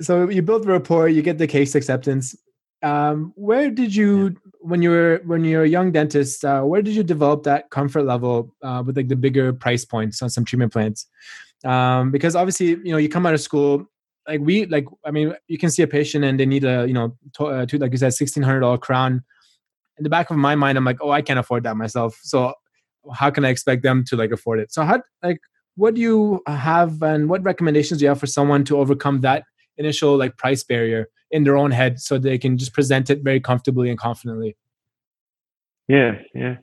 so 0.00 0.28
you 0.28 0.42
build 0.42 0.64
the 0.64 0.72
rapport, 0.72 1.08
you 1.08 1.22
get 1.22 1.38
the 1.38 1.46
case 1.46 1.74
acceptance. 1.74 2.34
Um, 2.82 3.32
where 3.36 3.70
did 3.70 3.94
you 3.94 4.36
when 4.60 4.82
you 4.82 4.90
were 4.90 5.20
when 5.24 5.44
you 5.44 5.58
were 5.58 5.64
a 5.64 5.68
young 5.68 5.92
dentist? 5.92 6.44
Uh, 6.44 6.62
where 6.62 6.82
did 6.82 6.94
you 6.94 7.02
develop 7.02 7.42
that 7.44 7.70
comfort 7.70 8.02
level 8.04 8.54
uh, 8.62 8.82
with 8.84 8.96
like 8.96 9.08
the 9.08 9.16
bigger 9.16 9.52
price 9.52 9.84
points 9.84 10.22
on 10.22 10.30
some 10.30 10.44
treatment 10.44 10.72
plans? 10.72 11.06
Um, 11.64 12.10
because 12.10 12.36
obviously, 12.36 12.68
you 12.68 12.92
know, 12.92 12.98
you 12.98 13.08
come 13.08 13.26
out 13.26 13.34
of 13.34 13.40
school. 13.40 13.86
Like 14.28 14.40
we, 14.40 14.66
like 14.66 14.86
I 15.04 15.10
mean, 15.10 15.34
you 15.46 15.56
can 15.56 15.70
see 15.70 15.82
a 15.82 15.86
patient 15.86 16.24
and 16.24 16.38
they 16.38 16.46
need 16.46 16.64
a, 16.64 16.84
you 16.86 16.92
know, 16.92 17.16
to, 17.34 17.46
uh, 17.46 17.66
to 17.66 17.78
like 17.78 17.92
you 17.92 17.98
said, 17.98 18.12
sixteen 18.12 18.42
hundred 18.42 18.60
dollar 18.60 18.78
crown. 18.78 19.22
In 19.98 20.02
the 20.02 20.10
back 20.10 20.30
of 20.30 20.36
my 20.36 20.54
mind, 20.54 20.76
I'm 20.76 20.84
like, 20.84 20.98
oh, 21.00 21.10
I 21.10 21.22
can't 21.22 21.38
afford 21.38 21.62
that 21.62 21.76
myself. 21.76 22.18
So 22.22 22.52
how 23.14 23.30
can 23.30 23.44
I 23.44 23.48
expect 23.50 23.82
them 23.82 24.04
to 24.08 24.16
like 24.16 24.32
afford 24.32 24.58
it? 24.58 24.72
So 24.72 24.82
how 24.82 25.00
like 25.22 25.38
what 25.76 25.94
do 25.94 26.00
you 26.00 26.42
have 26.46 27.02
and 27.02 27.28
what 27.28 27.42
recommendations 27.44 28.00
do 28.00 28.04
you 28.04 28.08
have 28.08 28.20
for 28.20 28.26
someone 28.26 28.64
to 28.64 28.78
overcome 28.78 29.20
that 29.20 29.44
initial 29.78 30.16
like 30.16 30.36
price 30.36 30.62
barrier 30.62 31.08
in 31.30 31.44
their 31.44 31.56
own 31.56 31.70
head 31.70 32.00
so 32.00 32.18
they 32.18 32.38
can 32.38 32.56
just 32.56 32.72
present 32.72 33.10
it 33.10 33.22
very 33.22 33.40
comfortably 33.40 33.90
and 33.90 33.98
confidently 33.98 34.56
Yeah, 35.88 36.12
yeah. 36.34 36.56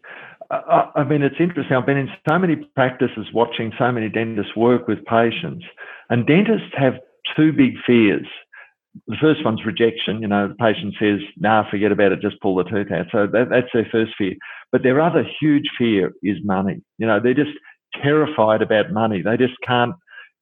I, 0.51 0.91
I 0.95 1.03
mean, 1.03 1.23
it's 1.23 1.35
interesting. 1.39 1.75
I've 1.75 1.85
been 1.85 1.97
in 1.97 2.09
so 2.27 2.37
many 2.37 2.55
practices 2.75 3.27
watching 3.33 3.71
so 3.77 3.91
many 3.91 4.09
dentists 4.09 4.55
work 4.55 4.87
with 4.87 5.03
patients, 5.05 5.65
and 6.09 6.27
dentists 6.27 6.69
have 6.77 6.95
two 7.35 7.51
big 7.53 7.75
fears. 7.85 8.27
The 9.07 9.15
first 9.19 9.43
one's 9.43 9.65
rejection. 9.65 10.21
You 10.21 10.27
know, 10.27 10.49
the 10.49 10.55
patient 10.55 10.93
says, 10.99 11.19
nah, 11.37 11.69
forget 11.69 11.91
about 11.91 12.11
it, 12.11 12.21
just 12.21 12.39
pull 12.41 12.55
the 12.55 12.63
tooth 12.65 12.91
out. 12.91 13.07
So 13.11 13.25
that, 13.27 13.49
that's 13.49 13.69
their 13.73 13.87
first 13.91 14.13
fear. 14.17 14.35
But 14.71 14.83
their 14.83 15.01
other 15.01 15.25
huge 15.39 15.67
fear 15.77 16.13
is 16.21 16.37
money. 16.43 16.81
You 16.99 17.07
know, 17.07 17.19
they're 17.19 17.33
just 17.33 17.57
terrified 18.01 18.61
about 18.61 18.91
money. 18.91 19.21
They 19.21 19.37
just 19.37 19.59
can't 19.65 19.95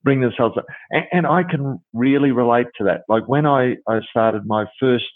bring 0.03 0.21
themselves 0.21 0.57
up. 0.57 0.65
And, 0.89 1.05
and 1.11 1.27
I 1.27 1.43
can 1.43 1.79
really 1.93 2.31
relate 2.31 2.67
to 2.77 2.83
that. 2.85 3.01
Like 3.07 3.27
when 3.27 3.45
I, 3.45 3.75
I 3.87 3.99
started 4.09 4.45
my 4.45 4.65
first, 4.79 5.11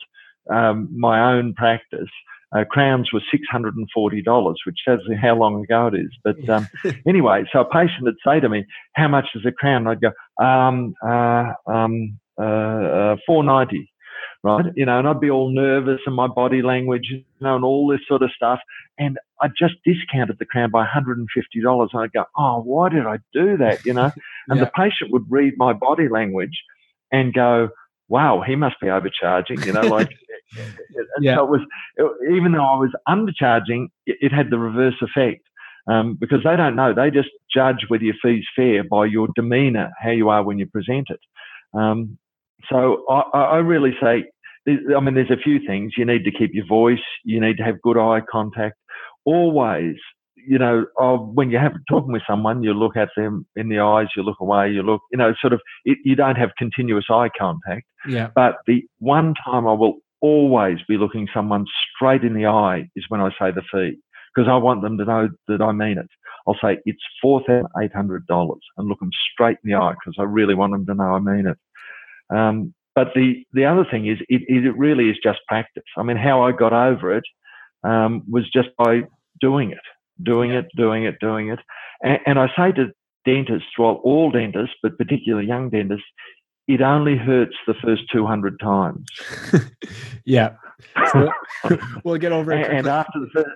um, 0.51 0.89
my 0.95 1.33
own 1.33 1.53
practice, 1.53 2.09
uh, 2.55 2.63
crowns 2.69 3.11
were 3.11 3.21
$640, 3.33 4.53
which 4.65 4.77
tells 4.85 5.01
you 5.07 5.17
how 5.17 5.35
long 5.35 5.63
ago 5.63 5.87
it 5.87 5.95
is. 5.95 6.11
But 6.23 6.49
um, 6.49 6.67
anyway, 7.07 7.43
so 7.51 7.61
a 7.61 7.65
patient 7.65 8.03
would 8.03 8.15
say 8.25 8.39
to 8.39 8.47
me, 8.47 8.65
how 8.93 9.07
much 9.07 9.25
is 9.35 9.45
a 9.45 9.51
crown? 9.51 9.87
I'd 9.87 10.01
go, 10.01 10.11
um, 10.43 10.93
uh, 11.05 11.51
um, 11.67 12.19
uh, 12.39 12.43
uh, 12.43 13.15
490 13.25 13.89
right? 14.45 14.65
You 14.75 14.86
know, 14.86 14.99
and 14.99 15.08
I'd 15.08 15.19
be 15.21 15.31
all 15.31 15.49
nervous 15.53 16.01
and 16.08 16.15
my 16.15 16.27
body 16.27 16.62
language, 16.63 17.08
you 17.12 17.23
know, 17.41 17.55
and 17.55 17.65
all 17.65 17.88
this 17.89 18.01
sort 18.08 18.23
of 18.23 18.31
stuff. 18.36 18.60
And 18.99 19.17
I 19.41 19.49
just 19.49 19.75
discounted 19.86 20.38
the 20.39 20.45
crown 20.45 20.71
by 20.71 20.86
$150. 20.86 21.89
And 21.93 22.01
I'd 22.03 22.13
go, 22.13 22.25
oh, 22.38 22.62
why 22.62 22.89
did 22.89 23.08
I 23.08 23.17
do 23.34 23.58
that? 23.58 23.79
You 23.86 23.93
know, 23.95 24.12
and 24.49 24.62
Yeah. 24.62 24.62
the 24.62 24.67
patient 24.67 25.12
would 25.12 25.25
read 25.29 25.55
my 25.58 25.73
body 25.73 26.10
language 26.10 26.58
and 27.12 27.34
go, 27.34 27.69
wow, 28.10 28.43
he 28.45 28.55
must 28.55 28.79
be 28.81 28.89
overcharging, 28.89 29.65
you 29.65 29.73
know, 29.73 29.88
like, 29.88 30.10
and 31.17 31.25
Yeah. 31.25 31.36
so 31.36 31.43
it 31.45 31.49
was, 31.49 31.62
it, 31.97 32.34
even 32.36 32.53
though 32.53 32.63
I 32.65 32.77
was 32.77 32.91
undercharging, 33.08 33.88
it, 34.05 34.17
it 34.21 34.34
had 34.34 34.49
the 34.51 34.60
reverse 34.60 34.95
effect. 35.01 35.41
Um, 35.88 36.17
because 36.19 36.39
they 36.43 36.55
don't 36.55 36.75
know, 36.75 36.93
they 36.95 37.12
just 37.12 37.29
judge 37.53 37.86
whether 37.89 38.03
your 38.03 38.15
fee's 38.21 38.45
fair 38.55 38.84
by 38.84 39.05
your 39.05 39.27
demeanour, 39.36 39.91
how 40.01 40.12
you 40.12 40.29
are 40.29 40.43
when 40.43 40.60
you 40.60 40.67
present 40.67 41.08
it. 41.10 41.19
Um, 41.77 42.17
so 42.69 43.05
I, 43.10 43.21
I 43.34 43.41
I 43.41 43.58
really 43.58 43.95
say, 44.01 44.25
I 44.67 44.99
mean, 44.99 45.13
there's 45.15 45.32
a 45.32 45.38
few 45.38 45.60
things. 45.65 45.93
You 45.97 46.06
need 46.06 46.23
to 46.23 46.32
keep 46.32 46.51
your 46.54 46.65
voice. 46.65 47.04
You 47.23 47.39
need 47.39 47.58
to 47.58 47.63
have 47.63 47.82
good 47.82 47.97
eye 47.97 48.21
contact. 48.30 48.75
Always, 49.23 49.95
you 50.36 50.58
know, 50.58 50.86
oh, 50.99 51.17
when 51.17 51.49
you 51.49 51.58
have 51.58 51.73
talking 51.89 52.12
with 52.12 52.23
someone, 52.28 52.63
you 52.63 52.73
look 52.73 52.95
at 52.95 53.10
them 53.15 53.45
in 53.56 53.69
the 53.69 53.80
eyes, 53.80 54.08
you 54.15 54.23
look 54.23 54.39
away, 54.39 54.71
you 54.71 54.82
look, 54.82 55.01
you 55.12 55.17
know, 55.17 55.34
sort 55.39 55.54
of, 55.54 55.62
it, 55.86 55.97
you 56.04 56.15
don't 56.15 56.36
have 56.36 56.49
continuous 56.58 57.06
eye 57.10 57.30
contact. 57.38 57.86
yeah 58.08 58.30
But 58.36 58.56
the 58.67 58.84
one 58.99 59.34
time 59.45 59.67
I 59.67 59.73
will 59.73 59.97
always 60.21 60.80
be 60.88 60.97
looking 60.97 61.28
someone 61.34 61.65
straight 61.95 62.23
in 62.23 62.34
the 62.34 62.45
eye 62.45 62.89
is 62.95 63.06
when 63.10 63.21
I 63.21 63.30
say 63.39 63.51
the 63.51 63.63
fee, 63.71 63.99
because 64.34 64.49
I 64.49 64.58
want 64.58 64.82
them 64.82 64.97
to 64.97 65.06
know 65.06 65.30
that 65.47 65.62
I 65.62 65.71
mean 65.71 65.97
it. 65.97 66.10
I'll 66.47 66.58
say 66.62 66.78
it's 66.86 67.01
four 67.21 67.41
thousand 67.47 67.67
eight 67.82 67.93
hundred 67.93 68.28
dollars 68.28 68.62
and 68.78 68.88
look 68.88 68.99
them 68.99 69.10
straight 69.34 69.58
in 69.63 69.71
the 69.71 69.78
eye 69.78 69.93
because 69.93 70.15
I 70.19 70.23
really 70.23 70.54
want 70.54 70.73
them 70.73 70.86
to 70.86 70.93
know 70.93 71.15
I 71.15 71.19
mean 71.19 71.47
it. 71.47 71.58
Um, 72.36 72.73
but 72.95 73.10
the 73.13 73.45
the 73.53 73.65
other 73.65 73.86
thing 73.89 74.08
is 74.08 74.17
it, 74.29 74.41
it 74.47 74.77
really 74.77 75.10
is 75.10 75.17
just 75.21 75.39
practice. 75.47 75.84
I 75.97 76.03
mean, 76.03 76.17
how 76.17 76.41
I 76.41 76.51
got 76.51 76.73
over 76.73 77.15
it 77.15 77.23
um, 77.84 78.23
was 78.29 78.49
just 78.51 78.69
by 78.77 79.01
doing 79.39 79.71
it, 79.71 79.86
doing 80.23 80.51
it, 80.51 80.67
doing 80.75 81.03
it, 81.03 81.19
doing 81.19 81.49
it. 81.49 81.60
And, 82.01 82.19
and 82.25 82.39
I 82.39 82.47
say 82.58 82.71
to 82.73 82.91
dentists, 83.25 83.69
well, 83.77 84.01
all 84.03 84.31
dentists, 84.31 84.75
but 84.81 84.97
particularly 84.97 85.47
young 85.47 85.69
dentists, 85.69 86.05
it 86.67 86.81
only 86.81 87.15
hurts 87.15 87.55
the 87.67 87.75
first 87.84 88.03
200 88.12 88.60
times. 88.60 89.05
yeah 90.25 90.55
so 91.12 91.29
we'll 92.03 92.17
get 92.17 92.31
over 92.31 92.51
and, 92.51 92.65
it 92.65 92.71
and 92.71 92.88
after 92.88 93.19
the 93.19 93.27
first, 93.34 93.49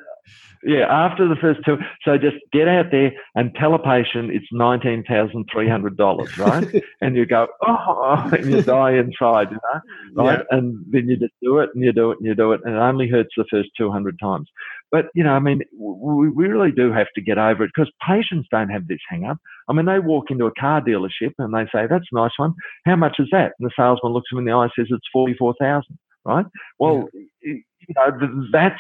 yeah, 0.63 0.85
after 0.89 1.27
the 1.27 1.37
first 1.37 1.61
two, 1.65 1.77
so 2.03 2.17
just 2.17 2.35
get 2.51 2.67
out 2.67 2.87
there 2.91 3.13
and 3.35 3.55
tell 3.55 3.73
a 3.73 3.79
patient 3.79 4.31
it's 4.31 4.45
nineteen 4.51 5.03
thousand 5.07 5.47
three 5.51 5.69
hundred 5.69 5.95
dollars, 5.95 6.37
right? 6.37 6.83
and 7.01 7.15
you 7.15 7.25
go, 7.25 7.47
oh, 7.65 8.29
and 8.37 8.51
you 8.51 8.61
die 8.61 8.93
inside, 8.93 9.51
you 9.51 9.57
know, 9.57 10.23
right? 10.23 10.45
And 10.51 10.83
then 10.89 11.07
you 11.07 11.15
just 11.15 11.33
do 11.41 11.59
it 11.59 11.69
and 11.73 11.83
you 11.83 11.93
do 11.93 12.11
it 12.11 12.17
and 12.17 12.27
you 12.27 12.35
do 12.35 12.51
it, 12.51 12.61
and 12.65 12.75
it 12.75 12.79
only 12.79 13.07
hurts 13.07 13.29
the 13.37 13.45
first 13.49 13.69
two 13.77 13.89
hundred 13.89 14.19
times. 14.19 14.49
But 14.91 15.05
you 15.13 15.23
know, 15.23 15.31
I 15.31 15.39
mean, 15.39 15.61
we, 15.77 16.29
we 16.29 16.47
really 16.47 16.71
do 16.71 16.91
have 16.91 17.07
to 17.15 17.21
get 17.21 17.37
over 17.37 17.63
it 17.63 17.71
because 17.73 17.91
patients 18.05 18.49
don't 18.51 18.69
have 18.69 18.87
this 18.87 18.99
hang 19.07 19.23
up. 19.25 19.37
I 19.69 19.73
mean, 19.73 19.85
they 19.85 19.99
walk 19.99 20.29
into 20.29 20.45
a 20.45 20.53
car 20.59 20.81
dealership 20.81 21.33
and 21.37 21.53
they 21.53 21.65
say, 21.71 21.87
"That's 21.87 22.07
a 22.11 22.15
nice 22.15 22.37
one. 22.37 22.53
How 22.85 22.97
much 22.97 23.15
is 23.19 23.29
that?" 23.31 23.53
And 23.59 23.69
the 23.69 23.71
salesman 23.77 24.11
looks 24.11 24.29
them 24.29 24.39
in 24.39 24.45
the 24.45 24.51
eye 24.51 24.63
and 24.63 24.71
says, 24.75 24.87
"It's 24.89 25.07
forty-four 25.13 25.55
thousand. 25.59 25.97
Right? 26.25 26.45
Well, 26.79 27.10
you 27.41 27.63
know, 27.95 28.47
that's. 28.51 28.79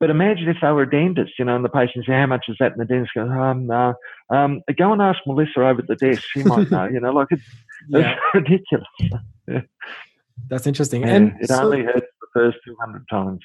But 0.00 0.10
imagine 0.10 0.48
if 0.48 0.56
they 0.60 0.70
were 0.70 0.82
a 0.82 0.90
dentist, 0.90 1.32
you 1.38 1.44
know, 1.44 1.56
and 1.56 1.64
the 1.64 1.68
patient 1.68 2.04
says, 2.04 2.14
"How 2.14 2.26
much 2.26 2.46
is 2.48 2.56
that?" 2.60 2.72
And 2.72 2.80
the 2.80 2.84
dentist 2.84 3.14
goes, 3.14 3.30
"Um, 3.30 3.66
no. 3.66 3.94
Um, 4.30 4.60
go 4.76 4.92
and 4.92 5.00
ask 5.00 5.20
Melissa 5.26 5.60
over 5.60 5.80
at 5.80 5.86
the 5.86 5.96
desk. 5.96 6.22
She 6.32 6.42
might 6.42 6.70
know." 6.70 6.86
You 6.86 7.00
know, 7.00 7.12
like 7.12 7.28
it's, 7.30 7.42
yeah 7.88 8.12
it's 8.12 8.20
ridiculous. 8.34 8.86
that's 10.48 10.66
interesting 10.66 11.02
Yeah, 11.02 11.08
and 11.14 11.34
it 11.40 11.48
so- 11.48 11.64
only 11.64 11.82
hurts 11.84 12.06
the 12.20 12.26
first 12.32 12.58
two 12.66 12.76
hundred 12.80 13.04
times. 13.08 13.40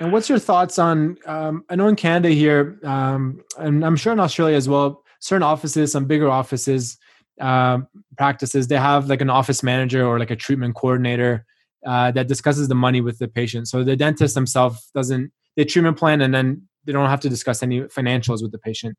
And 0.00 0.12
what's 0.12 0.28
your 0.28 0.38
thoughts 0.38 0.78
on? 0.78 1.16
Um, 1.26 1.64
I 1.70 1.76
know 1.76 1.86
in 1.88 1.96
Canada 1.96 2.30
here, 2.30 2.78
um, 2.84 3.40
and 3.58 3.84
I'm 3.84 3.96
sure 3.96 4.12
in 4.12 4.20
Australia 4.20 4.56
as 4.56 4.68
well. 4.68 5.02
Certain 5.20 5.42
offices, 5.42 5.92
some 5.92 6.04
bigger 6.04 6.28
offices, 6.28 6.98
um, 7.40 7.86
practices, 8.18 8.68
they 8.68 8.76
have 8.76 9.08
like 9.08 9.20
an 9.20 9.30
office 9.30 9.62
manager 9.62 10.04
or 10.04 10.18
like 10.18 10.30
a 10.30 10.36
treatment 10.36 10.74
coordinator 10.74 11.46
uh, 11.86 12.10
that 12.12 12.28
discusses 12.28 12.68
the 12.68 12.74
money 12.74 13.00
with 13.00 13.18
the 13.18 13.28
patient. 13.28 13.68
So 13.68 13.84
the 13.84 13.96
dentist 13.96 14.34
himself 14.34 14.80
doesn't 14.94 15.32
the 15.56 15.64
treatment 15.64 15.98
plan, 15.98 16.20
and 16.20 16.34
then 16.34 16.62
they 16.84 16.92
don't 16.92 17.08
have 17.08 17.20
to 17.20 17.28
discuss 17.28 17.62
any 17.62 17.82
financials 17.82 18.42
with 18.42 18.52
the 18.52 18.58
patient. 18.58 18.96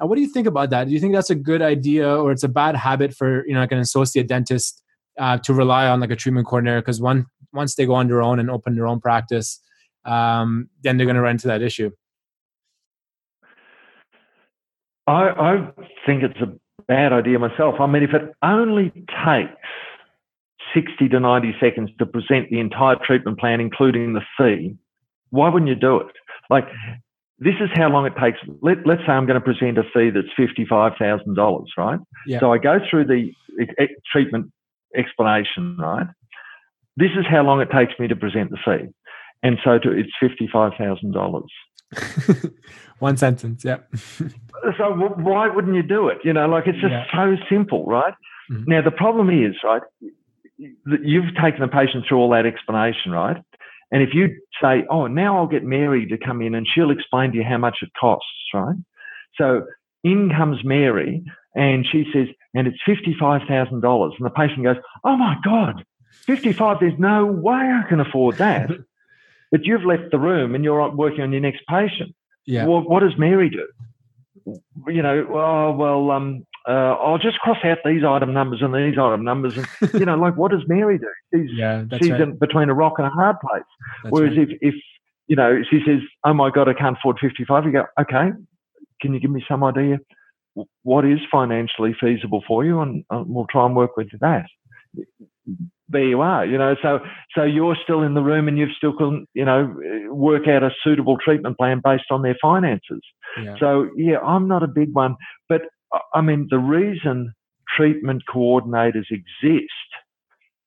Uh, 0.00 0.06
what 0.06 0.16
do 0.16 0.22
you 0.22 0.28
think 0.28 0.46
about 0.46 0.70
that? 0.70 0.88
Do 0.88 0.92
you 0.92 1.00
think 1.00 1.14
that's 1.14 1.30
a 1.30 1.34
good 1.34 1.62
idea, 1.62 2.08
or 2.16 2.32
it's 2.32 2.44
a 2.44 2.48
bad 2.48 2.76
habit 2.76 3.14
for 3.14 3.46
you 3.46 3.54
know 3.54 3.60
like 3.60 3.72
an 3.72 3.78
associate 3.78 4.28
dentist 4.28 4.82
uh, 5.18 5.38
to 5.38 5.54
rely 5.54 5.86
on 5.86 6.00
like 6.00 6.10
a 6.10 6.16
treatment 6.16 6.46
coordinator? 6.46 6.80
Because 6.80 7.00
one 7.00 7.26
once 7.52 7.74
they 7.74 7.86
go 7.86 7.94
on 7.94 8.08
their 8.08 8.22
own 8.22 8.38
and 8.38 8.50
open 8.50 8.74
their 8.74 8.86
own 8.86 9.00
practice 9.00 9.60
um, 10.06 10.70
then 10.82 10.96
they're 10.96 11.06
going 11.06 11.16
to 11.16 11.22
run 11.22 11.32
into 11.32 11.48
that 11.48 11.62
issue. 11.62 11.90
I, 15.06 15.28
I 15.28 15.72
think 16.06 16.22
it's 16.22 16.40
a 16.40 16.52
bad 16.88 17.12
idea 17.12 17.38
myself. 17.38 17.76
I 17.80 17.86
mean, 17.86 18.02
if 18.02 18.14
it 18.14 18.34
only 18.42 18.90
takes 18.90 19.52
60 20.74 21.08
to 21.08 21.20
90 21.20 21.54
seconds 21.60 21.90
to 21.98 22.06
present 22.06 22.50
the 22.50 22.60
entire 22.60 22.96
treatment 22.96 23.38
plan, 23.38 23.60
including 23.60 24.14
the 24.14 24.22
fee, 24.38 24.76
why 25.30 25.48
wouldn't 25.48 25.68
you 25.68 25.74
do 25.74 25.98
it? 25.98 26.14
Like, 26.50 26.64
this 27.38 27.54
is 27.60 27.68
how 27.74 27.88
long 27.90 28.06
it 28.06 28.14
takes. 28.20 28.38
Let, 28.62 28.86
let's 28.86 29.02
say 29.06 29.12
I'm 29.12 29.26
going 29.26 29.40
to 29.40 29.44
present 29.44 29.78
a 29.78 29.82
fee 29.82 30.10
that's 30.10 30.28
$55,000, 30.38 31.66
right? 31.76 32.00
Yeah. 32.26 32.40
So 32.40 32.52
I 32.52 32.58
go 32.58 32.78
through 32.88 33.06
the 33.06 33.30
e- 33.60 33.96
treatment 34.10 34.50
explanation, 34.96 35.76
right? 35.78 36.06
This 36.96 37.10
is 37.18 37.26
how 37.28 37.42
long 37.42 37.60
it 37.60 37.70
takes 37.70 37.92
me 37.98 38.08
to 38.08 38.16
present 38.16 38.50
the 38.50 38.58
fee. 38.64 38.88
And 39.42 39.58
so 39.62 39.78
to, 39.78 39.90
it's 39.92 40.10
$55,000. 40.22 41.42
One 42.98 43.16
sentence, 43.18 43.64
yeah. 43.64 43.78
so 44.78 44.92
why 45.18 45.48
wouldn't 45.48 45.76
you 45.76 45.82
do 45.82 46.08
it? 46.08 46.18
You 46.24 46.32
know, 46.32 46.48
like 46.48 46.66
it's 46.66 46.80
just 46.80 46.92
yeah. 46.92 47.04
so 47.14 47.36
simple, 47.50 47.84
right? 47.84 48.14
Mm-hmm. 48.50 48.70
Now 48.70 48.82
the 48.82 48.90
problem 48.90 49.28
is, 49.28 49.54
right? 49.62 49.82
You've 50.58 51.34
taken 51.40 51.60
the 51.60 51.68
patient 51.68 52.04
through 52.08 52.18
all 52.18 52.30
that 52.30 52.46
explanation, 52.46 53.12
right? 53.12 53.36
And 53.92 54.02
if 54.02 54.14
you 54.14 54.28
say, 54.60 54.84
"Oh, 54.90 55.06
now 55.06 55.36
I'll 55.36 55.46
get 55.46 55.64
Mary 55.64 56.06
to 56.06 56.18
come 56.18 56.42
in 56.42 56.54
and 56.54 56.66
she'll 56.66 56.90
explain 56.90 57.32
to 57.32 57.38
you 57.38 57.44
how 57.44 57.58
much 57.58 57.78
it 57.82 57.90
costs," 57.98 58.50
right? 58.54 58.76
So 59.36 59.66
in 60.02 60.30
comes 60.30 60.64
Mary 60.64 61.22
and 61.54 61.86
she 61.86 62.06
says, 62.12 62.28
"And 62.54 62.66
it's 62.66 62.78
fifty-five 62.84 63.42
thousand 63.48 63.80
dollars," 63.80 64.14
and 64.18 64.26
the 64.26 64.30
patient 64.30 64.64
goes, 64.64 64.78
"Oh 65.04 65.16
my 65.16 65.36
god, 65.44 65.84
fifty-five! 66.24 66.80
There's 66.80 66.98
no 66.98 67.26
way 67.26 67.54
I 67.54 67.84
can 67.88 68.00
afford 68.00 68.36
that." 68.38 68.70
but 69.50 69.64
you've 69.64 69.84
left 69.84 70.10
the 70.10 70.18
room 70.18 70.54
and 70.54 70.64
you're 70.64 70.90
working 70.90 71.22
on 71.22 71.32
your 71.32 71.40
next 71.40 71.62
patient. 71.68 72.14
Yeah. 72.46 72.66
Well, 72.66 72.82
what 72.82 73.00
does 73.00 73.16
Mary 73.16 73.50
do? 73.50 73.66
You 74.86 75.02
know, 75.02 75.26
oh, 75.30 75.72
well, 75.72 76.10
um, 76.10 76.46
uh, 76.68 76.96
I'll 77.00 77.18
just 77.18 77.38
cross 77.38 77.58
out 77.64 77.78
these 77.84 78.02
item 78.04 78.32
numbers 78.32 78.60
and 78.62 78.74
these 78.74 78.98
item 78.98 79.24
numbers. 79.24 79.56
And, 79.56 79.66
you 79.94 80.04
know, 80.04 80.16
like 80.16 80.36
what 80.36 80.50
does 80.50 80.62
Mary 80.66 80.98
do? 80.98 81.06
She's, 81.34 81.50
yeah, 81.56 81.84
she's 82.00 82.10
right. 82.10 82.20
in 82.20 82.36
between 82.36 82.68
a 82.68 82.74
rock 82.74 82.94
and 82.98 83.06
a 83.06 83.10
hard 83.10 83.36
place. 83.40 83.62
That's 84.02 84.12
Whereas 84.12 84.36
right. 84.36 84.48
if, 84.50 84.58
if, 84.60 84.74
you 85.28 85.36
know, 85.36 85.60
she 85.68 85.80
says, 85.86 86.00
oh 86.24 86.34
my 86.34 86.50
God, 86.50 86.68
I 86.68 86.74
can't 86.74 86.96
afford 86.96 87.18
55, 87.20 87.64
you 87.64 87.72
go, 87.72 87.84
okay, 88.00 88.30
can 89.00 89.14
you 89.14 89.20
give 89.20 89.30
me 89.30 89.44
some 89.48 89.64
idea 89.64 89.98
what 90.84 91.04
is 91.04 91.18
financially 91.30 91.94
feasible 92.00 92.42
for 92.48 92.64
you? 92.64 92.80
And 92.80 93.04
uh, 93.10 93.22
we'll 93.26 93.46
try 93.46 93.66
and 93.66 93.76
work 93.76 93.96
with 93.96 94.08
that 94.20 94.46
there 95.88 96.04
you 96.04 96.20
are, 96.20 96.44
you 96.44 96.58
know. 96.58 96.74
So 96.82 97.00
so 97.34 97.44
you're 97.44 97.76
still 97.82 98.02
in 98.02 98.14
the 98.14 98.22
room 98.22 98.48
and 98.48 98.58
you've 98.58 98.76
still 98.76 98.96
can, 98.96 99.26
you 99.34 99.44
know, 99.44 99.74
work 100.10 100.48
out 100.48 100.62
a 100.62 100.70
suitable 100.82 101.16
treatment 101.18 101.56
plan 101.56 101.80
based 101.82 102.06
on 102.10 102.22
their 102.22 102.36
finances. 102.40 103.00
Yeah. 103.42 103.54
So 103.58 103.90
yeah, 103.96 104.18
I'm 104.18 104.48
not 104.48 104.62
a 104.62 104.68
big 104.68 104.92
one, 104.92 105.16
but 105.48 105.62
I 106.14 106.20
mean 106.20 106.48
the 106.50 106.58
reason 106.58 107.32
treatment 107.76 108.22
coordinators 108.32 109.06
exist 109.10 109.70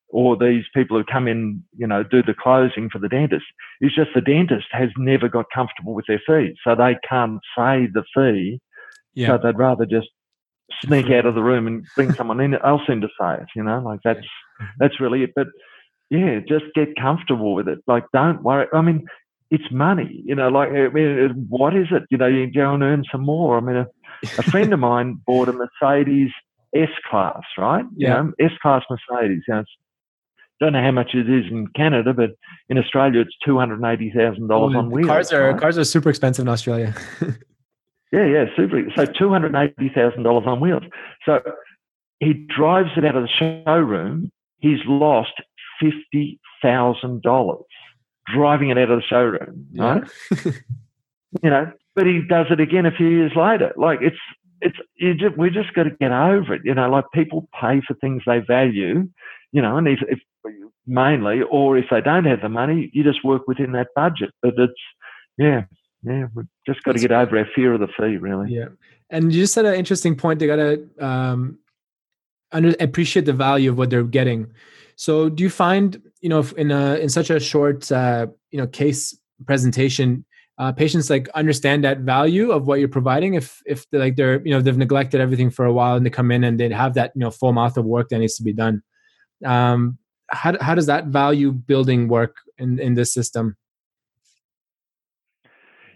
or 0.10 0.36
these 0.36 0.64
people 0.74 0.98
who 0.98 1.04
come 1.04 1.28
in, 1.28 1.64
you 1.78 1.86
know, 1.86 2.04
do 2.04 2.24
the 2.24 2.34
closing 2.34 2.90
for 2.90 2.98
the 3.00 3.10
dentist 3.10 3.46
is 3.80 3.94
just 3.94 4.10
the 4.16 4.22
dentist 4.22 4.66
has 4.72 4.90
never 4.98 5.30
got 5.30 5.46
comfortable 5.54 5.94
with 5.94 6.06
their 6.08 6.22
fees. 6.26 6.56
So 6.64 6.76
they 6.76 6.98
can't 7.08 7.40
say 7.56 7.88
the 7.94 8.04
fee. 8.16 8.60
Yeah. 9.14 9.28
So 9.28 9.40
they'd 9.44 9.58
rather 9.58 9.86
just 9.86 10.08
sneak 10.84 11.10
out 11.12 11.26
of 11.26 11.36
the 11.36 11.44
room 11.44 11.68
and 11.68 11.86
bring 11.96 12.14
someone 12.14 12.40
in 12.40 12.56
else 12.56 12.82
in 12.88 13.02
to 13.02 13.08
say 13.20 13.36
it, 13.36 13.48
you 13.56 13.64
know, 13.64 13.82
like 13.84 14.00
that's 14.04 14.28
that's 14.80 15.00
really 15.00 15.24
it. 15.24 15.32
But 15.36 15.48
yeah, 16.10 16.40
just 16.48 16.66
get 16.74 16.96
comfortable 17.00 17.54
with 17.54 17.68
it. 17.68 17.80
Like 17.88 18.06
don't 18.14 18.44
worry. 18.44 18.68
I 18.74 18.82
mean, 18.82 19.06
it's 19.52 19.72
money, 19.72 20.22
you 20.26 20.36
know, 20.36 20.50
like 20.50 20.70
I 20.70 20.90
mean, 20.90 21.48
what 21.50 21.76
is 21.76 21.88
it? 21.92 22.04
You 22.10 22.18
know, 22.18 22.28
you 22.28 22.52
go 22.52 22.74
and 22.74 22.84
earn 22.84 23.04
some 23.12 23.22
more. 23.26 23.58
I 23.58 23.62
mean 23.62 23.76
a, 23.78 23.88
a 24.38 24.44
friend 24.44 24.74
of 24.74 24.80
mine 24.80 25.22
bought 25.28 25.50
a 25.50 25.54
Mercedes 25.54 26.32
S 26.76 26.90
class, 27.10 27.42
right? 27.58 27.86
Yeah. 27.96 28.08
You 28.08 28.24
know, 28.24 28.34
S 28.40 28.52
class 28.62 28.84
Mercedes. 28.90 29.44
Know, 29.48 29.64
don't 30.60 30.74
know 30.74 30.84
how 30.84 30.92
much 30.92 31.14
it 31.14 31.30
is 31.30 31.46
in 31.50 31.68
Canada, 31.76 32.14
but 32.14 32.32
in 32.68 32.78
Australia 32.78 33.22
it's 33.22 33.36
two 33.44 33.58
hundred 33.58 33.84
eighty 33.86 34.12
thousand 34.16 34.48
dollars 34.48 34.76
on 34.76 34.92
wheels. 34.92 35.08
Cars 35.08 35.32
are 35.32 35.52
right? 35.52 35.60
cars 35.60 35.78
are 35.78 35.86
super 35.86 36.10
expensive 36.10 36.44
in 36.44 36.50
Australia. 36.50 36.94
Yeah, 38.12 38.26
yeah, 38.26 38.46
super. 38.56 38.82
So 38.96 39.06
two 39.06 39.30
hundred 39.30 39.56
eighty 39.56 39.92
thousand 39.94 40.24
dollars 40.24 40.46
on 40.48 40.60
wheels. 40.60 40.84
So 41.26 41.42
he 42.20 42.34
drives 42.34 42.90
it 42.98 43.06
out 43.06 43.16
of 43.16 43.24
the 43.24 43.30
showroom. 43.66 44.32
He's 44.58 44.80
lost 44.86 45.34
fifty 45.80 46.40
thousand 46.62 47.22
dollars 47.22 47.66
driving 48.34 48.70
it 48.70 48.78
out 48.78 48.92
of 48.92 49.00
the 49.00 49.06
showroom. 49.08 49.68
Right? 49.76 50.04
you 51.44 51.50
know, 51.50 51.72
but 51.96 52.06
he 52.06 52.22
does 52.28 52.48
it 52.50 52.60
again 52.60 52.86
a 52.86 52.92
few 52.92 53.08
years 53.08 53.32
later. 53.36 53.74
Like 53.76 54.00
it's 54.02 54.18
it's 54.62 54.78
you 54.96 55.14
just 55.14 55.38
we 55.38 55.50
just 55.50 55.74
got 55.74 55.84
to 55.84 55.92
get 55.92 56.12
over 56.12 56.54
it. 56.54 56.62
You 56.64 56.74
know, 56.74 56.90
like 56.90 57.06
people 57.14 57.50
pay 57.60 57.82
for 57.86 57.94
things 57.96 58.24
they 58.26 58.40
value. 58.40 59.10
You 59.52 59.62
know, 59.62 59.78
and 59.78 59.88
if, 59.88 60.00
if 60.08 60.20
mainly, 60.86 61.42
or 61.42 61.78
if 61.78 61.86
they 61.90 62.02
don't 62.02 62.26
have 62.26 62.42
the 62.42 62.50
money, 62.50 62.90
you 62.94 63.04
just 63.04 63.24
work 63.24 63.48
within 63.48 63.72
that 63.74 63.88
budget. 63.96 64.32
But 64.42 64.54
it's 64.58 64.74
yeah, 65.38 65.64
yeah, 66.04 66.26
we've 66.34 66.48
just 66.66 66.84
got 66.84 66.94
to 66.94 67.00
get 67.00 67.12
over 67.12 67.38
our 67.38 67.48
fear 67.56 67.74
of 67.74 67.80
the 67.80 67.88
fee, 67.88 68.18
really. 68.18 68.54
Yeah, 68.54 68.68
and 69.10 69.34
you 69.34 69.42
just 69.42 69.54
said 69.54 69.66
an 69.66 69.76
interesting 69.76 70.16
point. 70.16 70.40
They 70.40 70.48
got 70.48 70.58
to 70.58 70.88
um, 71.00 71.60
under, 72.52 72.76
appreciate 72.80 73.26
the 73.26 73.34
value 73.34 73.72
of 73.72 73.78
what 73.78 73.90
they're 73.90 74.04
getting. 74.04 74.48
So, 74.96 75.30
do 75.30 75.44
you 75.44 75.50
find 75.50 76.02
you 76.22 76.30
know 76.30 76.46
in 76.58 76.72
a 76.72 76.96
in 76.96 77.10
such 77.10 77.30
a 77.30 77.40
short 77.40 77.92
uh, 77.92 78.28
you 78.52 78.60
know 78.60 78.68
case 78.68 79.18
presentation, 79.46 80.26
uh, 80.58 80.72
patients 80.72 81.10
like 81.10 81.30
understand 81.30 81.84
that 81.84 82.00
value 82.00 82.52
of 82.52 82.68
what 82.68 82.80
you're 82.80 82.90
providing? 82.90 83.36
If 83.36 83.62
if 83.66 83.90
they're 83.90 84.00
like 84.00 84.16
they're 84.16 84.46
you 84.46 84.52
know 84.52 84.62
they've 84.62 84.78
neglected 84.78 85.22
everything 85.22 85.50
for 85.50 85.66
a 85.66 85.74
while 85.74 85.96
and 85.96 86.06
they 86.06 86.10
come 86.10 86.32
in 86.32 86.44
and 86.44 86.60
they 86.60 86.70
have 86.70 86.94
that 86.96 87.12
you 87.16 87.22
know 87.22 87.32
full 87.32 87.54
mouth 87.54 87.78
of 87.78 87.86
work 87.86 88.10
that 88.10 88.20
needs 88.20 88.36
to 88.36 88.44
be 88.44 88.54
done. 88.54 88.82
Um, 89.46 89.98
how 90.30 90.56
how 90.62 90.76
does 90.76 90.86
that 90.88 91.06
value 91.08 91.52
building 91.52 92.08
work 92.08 92.36
in 92.58 92.80
in 92.80 92.96
this 92.96 93.14
system? 93.14 93.56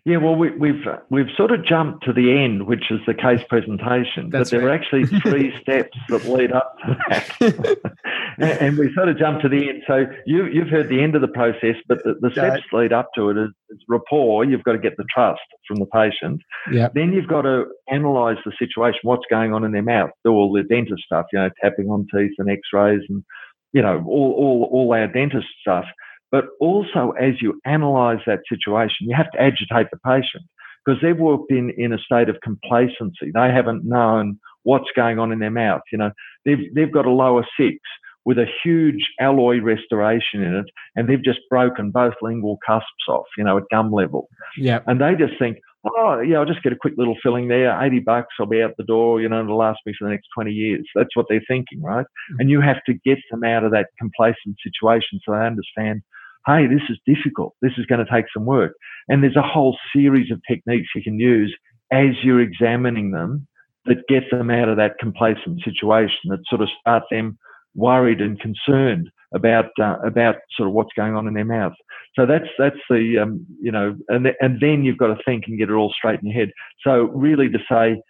Yeah, 0.06 0.18
well, 0.18 0.36
we, 0.36 0.52
we've 0.52 0.86
we've 1.10 1.30
sort 1.38 1.52
of 1.52 1.66
jumped 1.66 2.04
to 2.06 2.12
the 2.12 2.38
end, 2.38 2.68
which 2.68 2.92
is 2.92 3.00
the 3.08 3.14
case 3.14 3.40
presentation. 3.48 4.30
That's 4.30 4.50
but 4.50 4.58
there 4.58 4.68
right. 4.68 4.74
are 4.74 4.74
actually 4.74 5.06
three 5.22 5.54
steps 5.62 5.98
that 6.10 6.26
lead 6.26 6.52
up 6.52 6.76
to 6.80 6.98
that, 7.08 7.96
and, 8.38 8.52
and 8.52 8.78
we 8.78 8.94
sort 8.94 9.08
of 9.08 9.18
jumped 9.18 9.44
to 9.44 9.50
the 9.50 9.70
end. 9.70 9.84
So 9.88 10.06
you 10.26 10.48
you've 10.48 10.68
heard 10.68 10.90
the 10.90 11.02
end 11.02 11.16
of 11.16 11.22
the 11.22 11.30
process, 11.30 11.76
but 11.88 12.04
the, 12.04 12.16
the 12.20 12.32
steps 12.32 12.64
lead 12.74 12.92
up 12.92 13.12
to 13.16 13.30
it 13.30 13.38
is, 13.38 13.50
is 13.70 13.80
rapport. 13.88 14.44
You've 14.44 14.66
got 14.66 14.74
to 14.74 14.78
get 14.78 14.98
the 14.98 15.06
trust 15.14 15.40
from 15.66 15.80
the 15.80 15.86
patient. 15.86 16.42
Yeah, 16.70 16.90
Then 16.94 17.14
you've 17.14 17.30
got 17.30 17.44
to 17.44 17.64
analyse 17.88 18.40
the 18.46 18.52
situation, 18.60 19.00
what's 19.04 19.26
going 19.30 19.54
on 19.54 19.64
in 19.64 19.72
their 19.72 19.84
mouth, 19.84 20.10
do 20.26 20.32
all 20.32 20.52
the 20.52 20.64
dentist 20.64 21.04
stuff, 21.06 21.28
you 21.32 21.40
know, 21.40 21.50
tapping 21.62 21.90
on 21.90 22.08
teeth 22.14 22.34
and 22.40 22.50
X-rays, 22.50 23.04
and 23.08 23.24
you 23.72 23.82
know, 23.82 24.04
all 24.06 24.34
all 24.34 24.70
all 24.70 24.94
our 24.94 25.08
dentist 25.08 25.48
stuff. 25.62 25.86
But 26.34 26.46
also, 26.60 27.12
as 27.12 27.36
you 27.44 27.62
analyse 27.64 28.22
that 28.26 28.40
situation, 28.50 29.08
you 29.08 29.16
have 29.16 29.30
to 29.34 29.40
agitate 29.40 29.92
the 29.92 30.00
patient 30.04 30.44
because 30.84 31.00
they've 31.00 31.16
walked 31.16 31.52
in 31.52 31.70
in 31.78 31.94
a 31.94 32.00
state 32.00 32.28
of 32.28 32.38
complacency. 32.44 33.30
They 33.32 33.52
haven't 33.54 33.86
known 33.86 34.40
what's 34.64 34.90
going 34.96 35.20
on 35.20 35.32
in 35.32 35.38
their 35.38 35.52
mouth. 35.52 35.82
You 35.92 36.00
know, 36.00 36.10
they've 36.44 36.74
they've 36.74 36.92
got 36.92 37.06
a 37.06 37.12
lower 37.12 37.46
six 37.56 37.78
with 38.26 38.40
a 38.40 38.48
huge 38.64 39.06
alloy 39.20 39.62
restoration 39.62 40.42
in 40.42 40.56
it, 40.56 40.66
and 40.96 41.08
they've 41.08 41.24
just 41.24 41.42
broken 41.52 41.92
both 41.92 42.16
lingual 42.24 42.58
cusps 42.66 43.08
off. 43.08 43.28
You 43.38 43.44
know, 43.44 43.58
at 43.58 43.70
gum 43.70 43.92
level, 43.92 44.28
yeah, 44.58 44.80
and 44.88 45.00
they 45.00 45.14
just 45.14 45.38
think, 45.38 45.60
oh 45.86 46.20
yeah, 46.20 46.40
I'll 46.40 46.48
just 46.48 46.64
get 46.64 46.74
a 46.74 46.78
quick 46.82 46.96
little 46.98 47.16
filling 47.22 47.48
there, 47.48 47.80
eighty 47.80 48.00
bucks, 48.00 48.34
I'll 48.40 48.48
be 48.48 48.64
out 48.64 48.74
the 48.80 48.86
door. 48.86 49.22
You 49.22 49.30
know, 49.30 49.44
it'll 49.44 49.56
last 49.56 49.82
me 49.86 49.94
for 50.00 50.06
the 50.06 50.12
next 50.12 50.30
twenty 50.34 50.52
years. 50.52 50.84
That's 50.96 51.16
what 51.16 51.28
they're 51.30 51.46
thinking, 51.48 51.84
right? 51.84 52.08
Hmm. 52.32 52.40
And 52.40 52.50
you 52.50 52.60
have 52.60 52.84
to 52.88 52.96
get 53.06 53.20
them 53.30 53.44
out 53.44 53.64
of 53.64 53.72
that 53.74 53.90
complacent 54.00 54.56
situation 54.64 55.20
so 55.24 55.34
they 55.34 55.46
understand 55.46 56.02
hey, 56.48 56.68
this 56.68 56.84
is 56.90 57.00
difficult. 57.06 57.56
This 57.62 57.74
is 57.78 57.86
going 57.86 58.06
to 58.06 58.12
take 58.12 58.26
some 58.34 58.46
work. 58.46 58.74
And 59.08 59.24
there's 59.24 59.36
a 59.36 59.42
whole 59.42 59.78
series 59.96 60.32
of 60.32 60.42
techniques 60.50 60.90
you 60.96 61.04
can 61.04 61.20
use 61.20 61.56
as 61.92 62.16
you're 62.24 62.42
examining 62.42 63.12
them 63.12 63.48
that 63.86 64.08
get 64.08 64.24
them 64.32 64.50
out 64.50 64.70
of 64.70 64.78
that 64.78 64.98
complacent 65.00 65.62
situation 65.64 66.30
that 66.30 66.40
sort 66.48 66.62
of 66.62 66.70
start 66.80 67.04
them 67.12 67.38
worried 67.76 68.22
and 68.22 68.40
concerned 68.40 69.10
about 69.34 69.66
uh, 69.82 69.98
about 70.06 70.36
sort 70.56 70.70
of 70.70 70.74
what's 70.74 70.94
going 70.96 71.16
on 71.16 71.28
in 71.28 71.34
their 71.34 71.46
mouth. 71.46 71.74
So 72.16 72.26
that's 72.26 72.48
that's 72.58 72.78
the 72.90 73.18
um, 73.22 73.46
you 73.60 73.72
know, 73.72 73.96
and 74.10 74.28
and 74.40 74.60
then 74.62 74.84
you've 74.84 74.98
got 74.98 75.08
to 75.08 75.18
think 75.26 75.46
and 75.48 75.58
get 75.58 75.70
it 75.70 75.74
all 75.74 75.92
straight 75.92 76.20
in 76.22 76.28
your 76.28 76.40
head. 76.40 76.52
So 76.86 77.10
really 77.14 77.50
to 77.50 77.60
say, 77.70 78.02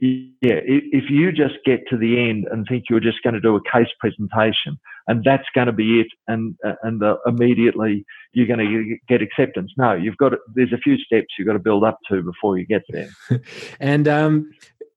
yeah, 0.00 0.60
if 0.64 1.10
you 1.10 1.30
just 1.30 1.56
get 1.66 1.80
to 1.90 1.96
the 1.96 2.28
end 2.28 2.46
and 2.50 2.66
think 2.68 2.84
you're 2.88 3.00
just 3.00 3.22
going 3.22 3.34
to 3.34 3.40
do 3.40 3.56
a 3.56 3.60
case 3.70 3.88
presentation 3.98 4.78
and 5.10 5.24
that's 5.24 5.44
going 5.54 5.66
to 5.66 5.72
be 5.72 6.00
it, 6.00 6.06
and 6.28 6.54
and 6.82 7.02
uh, 7.02 7.16
immediately 7.26 8.04
you're 8.32 8.46
going 8.46 8.60
to 8.60 8.96
get 9.08 9.20
acceptance. 9.20 9.72
No, 9.76 9.92
you've 9.92 10.16
got 10.16 10.30
to, 10.30 10.38
there's 10.54 10.72
a 10.72 10.78
few 10.78 10.96
steps 10.98 11.26
you've 11.36 11.46
got 11.46 11.54
to 11.54 11.58
build 11.58 11.84
up 11.84 11.98
to 12.08 12.22
before 12.22 12.58
you 12.58 12.64
get 12.64 12.82
there. 12.88 13.08
and 13.80 14.06
um, 14.06 14.50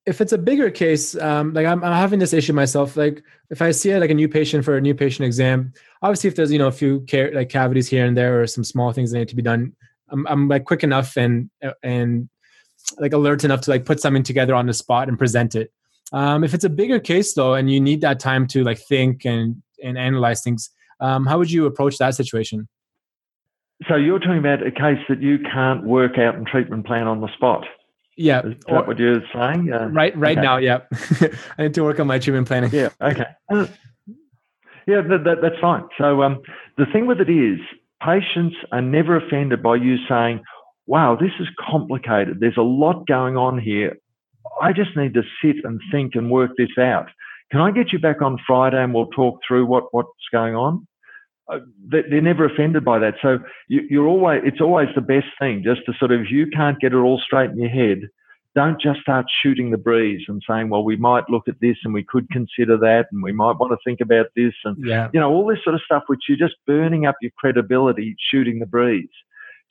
if 0.06 0.20
it's 0.20 0.32
a 0.32 0.38
bigger 0.38 0.70
case, 0.70 1.16
um, 1.16 1.52
like 1.52 1.66
I'm, 1.66 1.82
I'm 1.82 1.92
having 1.92 2.20
this 2.20 2.32
issue 2.32 2.52
myself. 2.52 2.96
Like 2.96 3.22
if 3.50 3.60
I 3.60 3.72
see 3.72 3.96
like 3.96 4.10
a 4.10 4.14
new 4.14 4.28
patient 4.28 4.64
for 4.64 4.76
a 4.76 4.80
new 4.80 4.94
patient 4.94 5.26
exam, 5.26 5.72
obviously 6.00 6.28
if 6.28 6.36
there's 6.36 6.52
you 6.52 6.58
know 6.58 6.68
a 6.68 6.72
few 6.72 7.00
care, 7.02 7.32
like 7.34 7.48
cavities 7.48 7.88
here 7.88 8.06
and 8.06 8.16
there 8.16 8.40
or 8.40 8.46
some 8.46 8.64
small 8.64 8.92
things 8.92 9.10
that 9.10 9.18
need 9.18 9.28
to 9.28 9.36
be 9.36 9.42
done, 9.42 9.74
I'm, 10.10 10.26
I'm 10.28 10.48
like 10.48 10.64
quick 10.64 10.84
enough 10.84 11.16
and 11.16 11.50
and 11.82 12.28
like 12.98 13.12
alert 13.12 13.44
enough 13.44 13.60
to 13.62 13.70
like 13.70 13.84
put 13.84 14.00
something 14.00 14.22
together 14.22 14.54
on 14.54 14.66
the 14.66 14.74
spot 14.74 15.08
and 15.08 15.18
present 15.18 15.54
it. 15.54 15.72
Um, 16.12 16.44
if 16.44 16.54
it's 16.54 16.64
a 16.64 16.70
bigger 16.70 17.00
case 17.00 17.34
though, 17.34 17.54
and 17.54 17.70
you 17.70 17.80
need 17.80 18.00
that 18.02 18.20
time 18.20 18.46
to 18.48 18.62
like 18.62 18.78
think 18.78 19.24
and 19.24 19.62
and 19.82 19.98
analyze 19.98 20.42
things. 20.42 20.70
Um, 21.00 21.26
how 21.26 21.38
would 21.38 21.50
you 21.50 21.66
approach 21.66 21.98
that 21.98 22.14
situation? 22.14 22.68
So 23.88 23.96
you're 23.96 24.18
talking 24.18 24.38
about 24.38 24.66
a 24.66 24.70
case 24.70 25.04
that 25.08 25.20
you 25.20 25.38
can't 25.40 25.84
work 25.84 26.18
out 26.18 26.36
and 26.36 26.46
treatment 26.46 26.86
plan 26.86 27.06
on 27.06 27.20
the 27.20 27.28
spot. 27.34 27.66
Yeah. 28.16 28.46
Is 28.46 28.54
that 28.66 28.72
or, 28.72 28.84
what 28.84 28.98
you're 28.98 29.22
saying? 29.34 29.72
Uh, 29.72 29.88
right, 29.88 30.16
right 30.16 30.38
okay. 30.38 30.44
now, 30.44 30.56
yeah. 30.58 30.80
I 31.58 31.64
need 31.64 31.74
to 31.74 31.82
work 31.82 31.98
on 31.98 32.06
my 32.06 32.18
treatment 32.18 32.46
planning. 32.46 32.70
Yeah. 32.72 32.90
Okay. 33.00 33.24
Uh, 33.52 33.66
yeah, 34.86 35.00
that, 35.00 35.24
that, 35.24 35.38
that's 35.42 35.58
fine. 35.60 35.84
So 35.98 36.22
um, 36.22 36.40
the 36.78 36.86
thing 36.86 37.06
with 37.06 37.20
it 37.20 37.28
is, 37.28 37.58
patients 38.02 38.54
are 38.70 38.82
never 38.82 39.16
offended 39.16 39.62
by 39.62 39.76
you 39.76 39.96
saying, 40.08 40.42
"Wow, 40.86 41.16
this 41.16 41.32
is 41.40 41.48
complicated. 41.58 42.40
There's 42.40 42.56
a 42.56 42.62
lot 42.62 43.06
going 43.06 43.36
on 43.36 43.58
here. 43.58 43.98
I 44.60 44.72
just 44.72 44.96
need 44.96 45.14
to 45.14 45.22
sit 45.42 45.56
and 45.64 45.80
think 45.90 46.14
and 46.14 46.30
work 46.30 46.52
this 46.56 46.76
out. 46.78 47.08
Can 47.50 47.60
I 47.60 47.70
get 47.70 47.92
you 47.92 47.98
back 47.98 48.22
on 48.22 48.38
Friday 48.46 48.82
and 48.82 48.94
we'll 48.94 49.06
talk 49.06 49.40
through 49.46 49.66
what, 49.66 49.92
what's 49.92 50.10
going 50.32 50.54
on?" 50.54 50.86
Uh, 51.46 51.58
they're 51.88 52.22
never 52.22 52.46
offended 52.46 52.84
by 52.86 52.98
that. 52.98 53.14
So 53.20 53.38
you, 53.68 54.02
are 54.02 54.06
always, 54.06 54.40
it's 54.46 54.62
always 54.62 54.88
the 54.94 55.02
best 55.02 55.26
thing 55.38 55.62
just 55.62 55.82
to 55.84 55.92
sort 55.98 56.10
of, 56.10 56.22
if 56.22 56.30
you 56.30 56.46
can't 56.46 56.80
get 56.80 56.94
it 56.94 56.96
all 56.96 57.20
straight 57.22 57.50
in 57.50 57.58
your 57.58 57.68
head, 57.68 58.08
don't 58.54 58.80
just 58.80 59.00
start 59.00 59.26
shooting 59.42 59.70
the 59.70 59.76
breeze 59.76 60.22
and 60.28 60.42
saying, 60.48 60.70
well, 60.70 60.84
we 60.84 60.96
might 60.96 61.28
look 61.28 61.48
at 61.48 61.60
this 61.60 61.76
and 61.84 61.92
we 61.92 62.04
could 62.04 62.30
consider 62.30 62.78
that 62.78 63.06
and 63.12 63.22
we 63.22 63.32
might 63.32 63.58
want 63.58 63.72
to 63.72 63.78
think 63.84 64.00
about 64.00 64.26
this 64.36 64.54
and, 64.64 64.76
yeah. 64.86 65.10
you 65.12 65.20
know, 65.20 65.30
all 65.30 65.46
this 65.46 65.58
sort 65.64 65.74
of 65.74 65.82
stuff, 65.84 66.04
which 66.06 66.20
you're 66.28 66.38
just 66.38 66.54
burning 66.66 67.04
up 67.04 67.16
your 67.20 67.32
credibility 67.36 68.16
shooting 68.30 68.60
the 68.60 68.66
breeze. 68.66 69.08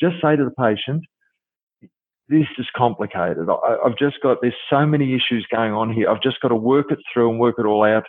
Just 0.03 0.21
say 0.21 0.35
to 0.35 0.43
the 0.43 0.51
patient, 0.51 1.03
this 2.29 2.47
is 2.57 2.67
complicated. 2.75 3.47
I, 3.49 3.77
I've 3.85 3.97
just 3.97 4.17
got, 4.21 4.39
there's 4.41 4.53
so 4.69 4.85
many 4.85 5.15
issues 5.15 5.45
going 5.53 5.73
on 5.73 5.93
here. 5.93 6.09
I've 6.09 6.21
just 6.21 6.41
got 6.41 6.49
to 6.49 6.55
work 6.55 6.87
it 6.91 6.99
through 7.13 7.29
and 7.29 7.39
work 7.39 7.55
it 7.57 7.65
all 7.65 7.83
out. 7.83 8.03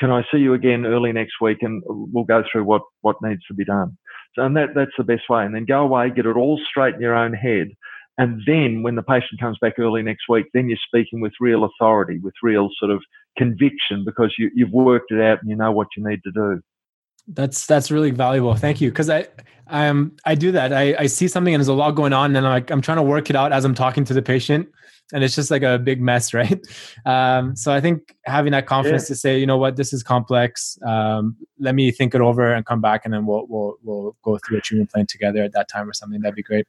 Can 0.00 0.10
I 0.10 0.22
see 0.32 0.38
you 0.38 0.54
again 0.54 0.86
early 0.86 1.12
next 1.12 1.34
week 1.40 1.58
and 1.60 1.82
we'll 1.86 2.24
go 2.24 2.42
through 2.50 2.64
what, 2.64 2.82
what 3.02 3.16
needs 3.22 3.42
to 3.48 3.54
be 3.54 3.64
done? 3.64 3.96
So, 4.34 4.42
and 4.42 4.56
that, 4.56 4.70
that's 4.74 4.90
the 4.98 5.04
best 5.04 5.28
way. 5.28 5.44
And 5.44 5.54
then 5.54 5.66
go 5.66 5.82
away, 5.82 6.10
get 6.10 6.26
it 6.26 6.36
all 6.36 6.60
straight 6.68 6.94
in 6.94 7.00
your 7.00 7.14
own 7.14 7.32
head 7.32 7.68
and 8.16 8.42
then 8.46 8.82
when 8.82 8.94
the 8.94 9.02
patient 9.02 9.40
comes 9.40 9.58
back 9.60 9.78
early 9.78 10.02
next 10.02 10.28
week, 10.28 10.46
then 10.54 10.68
you're 10.68 10.78
speaking 10.86 11.20
with 11.20 11.32
real 11.40 11.64
authority, 11.64 12.18
with 12.18 12.34
real 12.42 12.68
sort 12.78 12.92
of 12.92 13.02
conviction 13.36 14.04
because 14.04 14.32
you, 14.38 14.50
you've 14.54 14.70
worked 14.70 15.10
it 15.10 15.20
out 15.20 15.40
and 15.40 15.50
you 15.50 15.56
know 15.56 15.72
what 15.72 15.88
you 15.96 16.08
need 16.08 16.20
to 16.24 16.30
do. 16.30 16.60
That's 17.28 17.66
that's 17.66 17.90
really 17.90 18.10
valuable. 18.10 18.54
Thank 18.54 18.80
you. 18.80 18.90
Because 18.90 19.08
I 19.08 19.26
I 19.66 19.88
um 19.88 20.16
I 20.24 20.34
do 20.34 20.52
that. 20.52 20.72
I, 20.72 20.94
I 20.98 21.06
see 21.06 21.28
something 21.28 21.54
and 21.54 21.60
there's 21.60 21.68
a 21.68 21.74
lot 21.74 21.92
going 21.92 22.12
on 22.12 22.36
and 22.36 22.46
I'm 22.46 22.52
like 22.52 22.70
I'm 22.70 22.80
trying 22.80 22.98
to 22.98 23.02
work 23.02 23.30
it 23.30 23.36
out 23.36 23.52
as 23.52 23.64
I'm 23.64 23.74
talking 23.74 24.04
to 24.04 24.14
the 24.14 24.22
patient 24.22 24.68
and 25.12 25.22
it's 25.22 25.34
just 25.34 25.50
like 25.50 25.62
a 25.62 25.78
big 25.78 26.00
mess, 26.00 26.32
right? 26.40 26.60
Um, 27.04 27.56
so 27.56 27.72
I 27.72 27.80
think 27.80 28.14
having 28.24 28.52
that 28.52 28.66
confidence 28.66 29.04
yeah. 29.04 29.08
to 29.08 29.16
say, 29.16 29.38
you 29.38 29.46
know 29.46 29.58
what, 29.58 29.76
this 29.76 29.92
is 29.92 30.02
complex. 30.02 30.78
Um, 30.86 31.36
let 31.58 31.74
me 31.74 31.90
think 31.90 32.14
it 32.14 32.20
over 32.20 32.52
and 32.52 32.64
come 32.64 32.80
back, 32.80 33.02
and 33.04 33.12
then 33.12 33.26
we'll 33.26 33.46
we'll 33.48 33.76
we'll 33.82 34.16
go 34.22 34.38
through 34.38 34.58
a 34.58 34.60
treatment 34.60 34.90
plan 34.90 35.06
together 35.06 35.42
at 35.42 35.52
that 35.52 35.68
time 35.68 35.88
or 35.88 35.92
something. 35.92 36.20
That'd 36.20 36.34
be 36.34 36.42
great. 36.42 36.66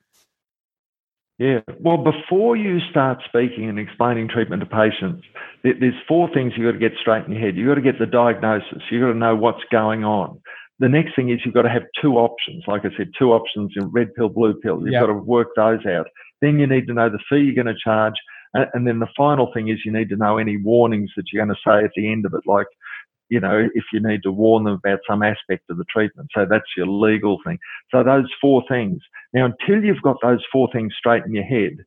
Yeah. 1.38 1.60
Well, 1.82 1.98
before 1.98 2.56
you 2.56 2.80
start 2.90 3.20
speaking 3.28 3.68
and 3.68 3.78
explaining 3.78 4.30
treatment 4.30 4.62
to 4.62 4.66
patients, 4.66 5.26
there's 5.64 5.94
four 6.08 6.30
things 6.34 6.54
you've 6.56 6.66
got 6.66 6.80
to 6.80 6.90
get 6.90 6.98
straight 7.00 7.26
in 7.26 7.34
your 7.34 7.42
head. 7.42 7.58
You've 7.58 7.68
got 7.68 7.76
to 7.76 7.82
get 7.82 8.00
the 8.00 8.06
diagnosis. 8.06 8.84
You've 8.90 9.02
got 9.02 9.14
to 9.14 9.20
know 9.20 9.36
what's 9.36 9.64
going 9.70 10.06
on. 10.06 10.40
The 10.80 10.88
next 10.88 11.16
thing 11.16 11.30
is 11.30 11.40
you've 11.44 11.54
got 11.54 11.64
to 11.64 11.70
have 11.70 11.84
two 12.02 12.16
options. 12.16 12.64
Like 12.68 12.86
I 12.86 12.90
said, 12.98 13.12
two 13.20 13.34
options 13.34 13.72
in 13.76 13.88
red 13.92 14.14
pill, 14.16 14.30
blue 14.30 14.54
pill. 14.54 14.80
You've 14.80 14.94
yep. 14.94 15.04
got 15.04 15.08
to 15.08 15.14
work 15.14 15.50
those 15.56 15.86
out. 15.86 16.08
Then 16.42 16.60
you 16.60 16.68
need 16.68 16.88
to 16.88 16.94
know 16.94 17.10
the 17.10 17.20
fee 17.30 17.44
you're 17.44 17.64
going 17.64 17.74
to 17.74 17.82
charge. 17.82 18.16
And 18.54 18.88
then 18.88 19.00
the 19.00 19.08
final 19.18 19.52
thing 19.54 19.68
is 19.68 19.80
you 19.84 19.92
need 19.92 20.08
to 20.10 20.16
know 20.16 20.38
any 20.38 20.56
warnings 20.56 21.12
that 21.18 21.26
you're 21.32 21.46
going 21.46 21.54
to 21.54 21.70
say 21.70 21.84
at 21.84 21.92
the 21.98 22.10
end 22.10 22.26
of 22.26 22.34
it, 22.34 22.42
like, 22.46 22.68
you 23.30 23.40
know, 23.40 23.68
if 23.74 23.84
you 23.92 24.00
need 24.00 24.24
to 24.24 24.32
warn 24.32 24.64
them 24.64 24.74
about 24.74 25.00
some 25.10 25.24
aspect 25.24 25.64
of 25.70 25.78
the 25.78 25.86
treatment. 25.90 26.30
So 26.36 26.46
that's 26.50 26.66
your 26.78 26.88
legal 26.88 27.38
thing. 27.46 27.58
So 27.92 28.04
those 28.04 28.32
four 28.40 28.64
things. 28.70 29.00
Now, 29.34 29.46
until 29.46 29.84
you've 29.84 30.02
got 30.02 30.18
those 30.22 30.44
four 30.52 30.70
things 30.72 30.94
straight 30.98 31.24
in 31.26 31.34
your 31.34 31.44
head, 31.44 31.78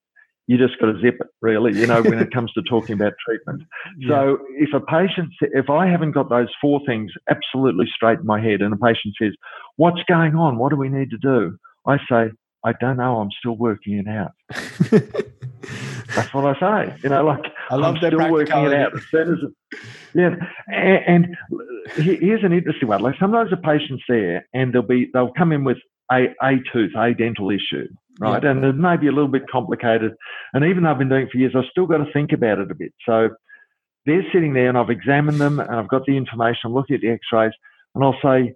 you 0.48 0.56
just 0.56 0.80
got 0.80 0.86
to 0.86 1.00
zip 1.00 1.18
it, 1.20 1.26
really, 1.42 1.78
you 1.78 1.86
know, 1.86 2.02
when 2.02 2.18
it 2.18 2.32
comes 2.32 2.50
to 2.54 2.62
talking 2.62 2.94
about 2.94 3.12
treatment. 3.24 3.62
Yeah. 3.98 4.08
So 4.08 4.38
if 4.56 4.70
a 4.74 4.80
patient, 4.80 5.30
if 5.40 5.68
I 5.68 5.86
haven't 5.86 6.12
got 6.12 6.30
those 6.30 6.48
four 6.60 6.80
things 6.86 7.10
absolutely 7.28 7.86
straight 7.92 8.20
in 8.20 8.26
my 8.26 8.40
head 8.40 8.60
and 8.60 8.72
a 8.72 8.76
patient 8.76 9.14
says, 9.20 9.32
what's 9.76 10.02
going 10.08 10.36
on? 10.36 10.56
What 10.56 10.70
do 10.70 10.76
we 10.76 10.88
need 10.88 11.10
to 11.10 11.18
do? 11.18 11.58
I 11.86 11.96
say, 12.08 12.30
I 12.68 12.74
don't 12.80 12.96
know. 12.98 13.16
I'm 13.16 13.30
still 13.38 13.56
working 13.56 13.98
it 13.98 14.08
out. 14.08 14.32
That's 16.14 16.34
what 16.34 16.44
I 16.44 16.86
say. 16.86 16.96
You 17.02 17.10
know, 17.10 17.24
like 17.24 17.44
I 17.70 17.76
love 17.76 17.96
I'm 17.96 17.96
still 17.98 18.30
working 18.30 18.64
it 18.64 18.74
out. 18.74 18.92
Yeah, 20.14 20.34
and, 20.68 21.26
and, 21.26 21.36
here's 21.96 22.44
an 22.44 22.52
interesting 22.52 22.88
one. 22.88 23.00
Like 23.00 23.16
sometimes 23.20 23.52
a 23.52 23.56
patient's 23.56 24.04
there 24.08 24.46
and 24.54 24.72
they'll 24.72 24.82
be 24.82 25.10
they'll 25.12 25.32
come 25.32 25.52
in 25.52 25.64
with 25.64 25.78
a 26.10 26.26
a 26.42 26.56
tooth, 26.72 26.92
a 26.96 27.14
dental 27.14 27.50
issue, 27.50 27.88
right? 28.18 28.42
Yeah. 28.42 28.50
And 28.50 28.64
it 28.64 28.74
may 28.74 28.96
be 28.96 29.08
a 29.08 29.12
little 29.12 29.28
bit 29.28 29.48
complicated. 29.50 30.12
And 30.52 30.64
even 30.64 30.82
though 30.82 30.90
I've 30.90 30.98
been 30.98 31.08
doing 31.08 31.26
it 31.26 31.30
for 31.30 31.38
years, 31.38 31.54
I've 31.56 31.70
still 31.70 31.86
got 31.86 31.98
to 31.98 32.12
think 32.12 32.32
about 32.32 32.58
it 32.58 32.70
a 32.70 32.74
bit. 32.74 32.92
So 33.06 33.30
they're 34.06 34.24
sitting 34.32 34.54
there 34.54 34.68
and 34.68 34.78
I've 34.78 34.90
examined 34.90 35.40
them 35.40 35.60
and 35.60 35.74
I've 35.74 35.88
got 35.88 36.04
the 36.06 36.16
information. 36.16 36.60
I'm 36.64 36.74
looking 36.74 36.96
at 36.96 37.02
the 37.02 37.10
X-rays 37.10 37.52
and 37.94 38.04
I'll 38.04 38.18
say, 38.22 38.54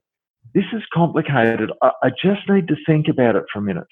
"This 0.55 0.65
is 0.73 0.83
complicated. 0.93 1.71
I, 1.83 1.91
I 2.03 2.11
just 2.11 2.49
need 2.49 2.69
to 2.69 2.77
think 2.87 3.09
about 3.09 3.37
it 3.37 3.45
for 3.53 3.59
a 3.59 3.63
minute." 3.63 3.87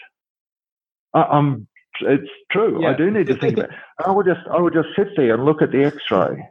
I, 1.15 1.39
am 1.39 1.67
it's 2.01 2.31
true. 2.51 2.83
Yeah. 2.83 2.91
I 2.91 2.95
do 2.95 3.11
need 3.11 3.27
to 3.27 3.37
think 3.37 3.59
about 3.59 3.71
it. 3.71 3.77
I 4.05 4.11
would 4.11 4.27
just 4.27 4.41
I 4.51 4.61
would 4.61 4.73
just 4.73 4.89
sit 4.97 5.09
there 5.17 5.35
and 5.35 5.45
look 5.45 5.63
at 5.63 5.73
the 5.73 5.85
X-ray. 5.85 6.47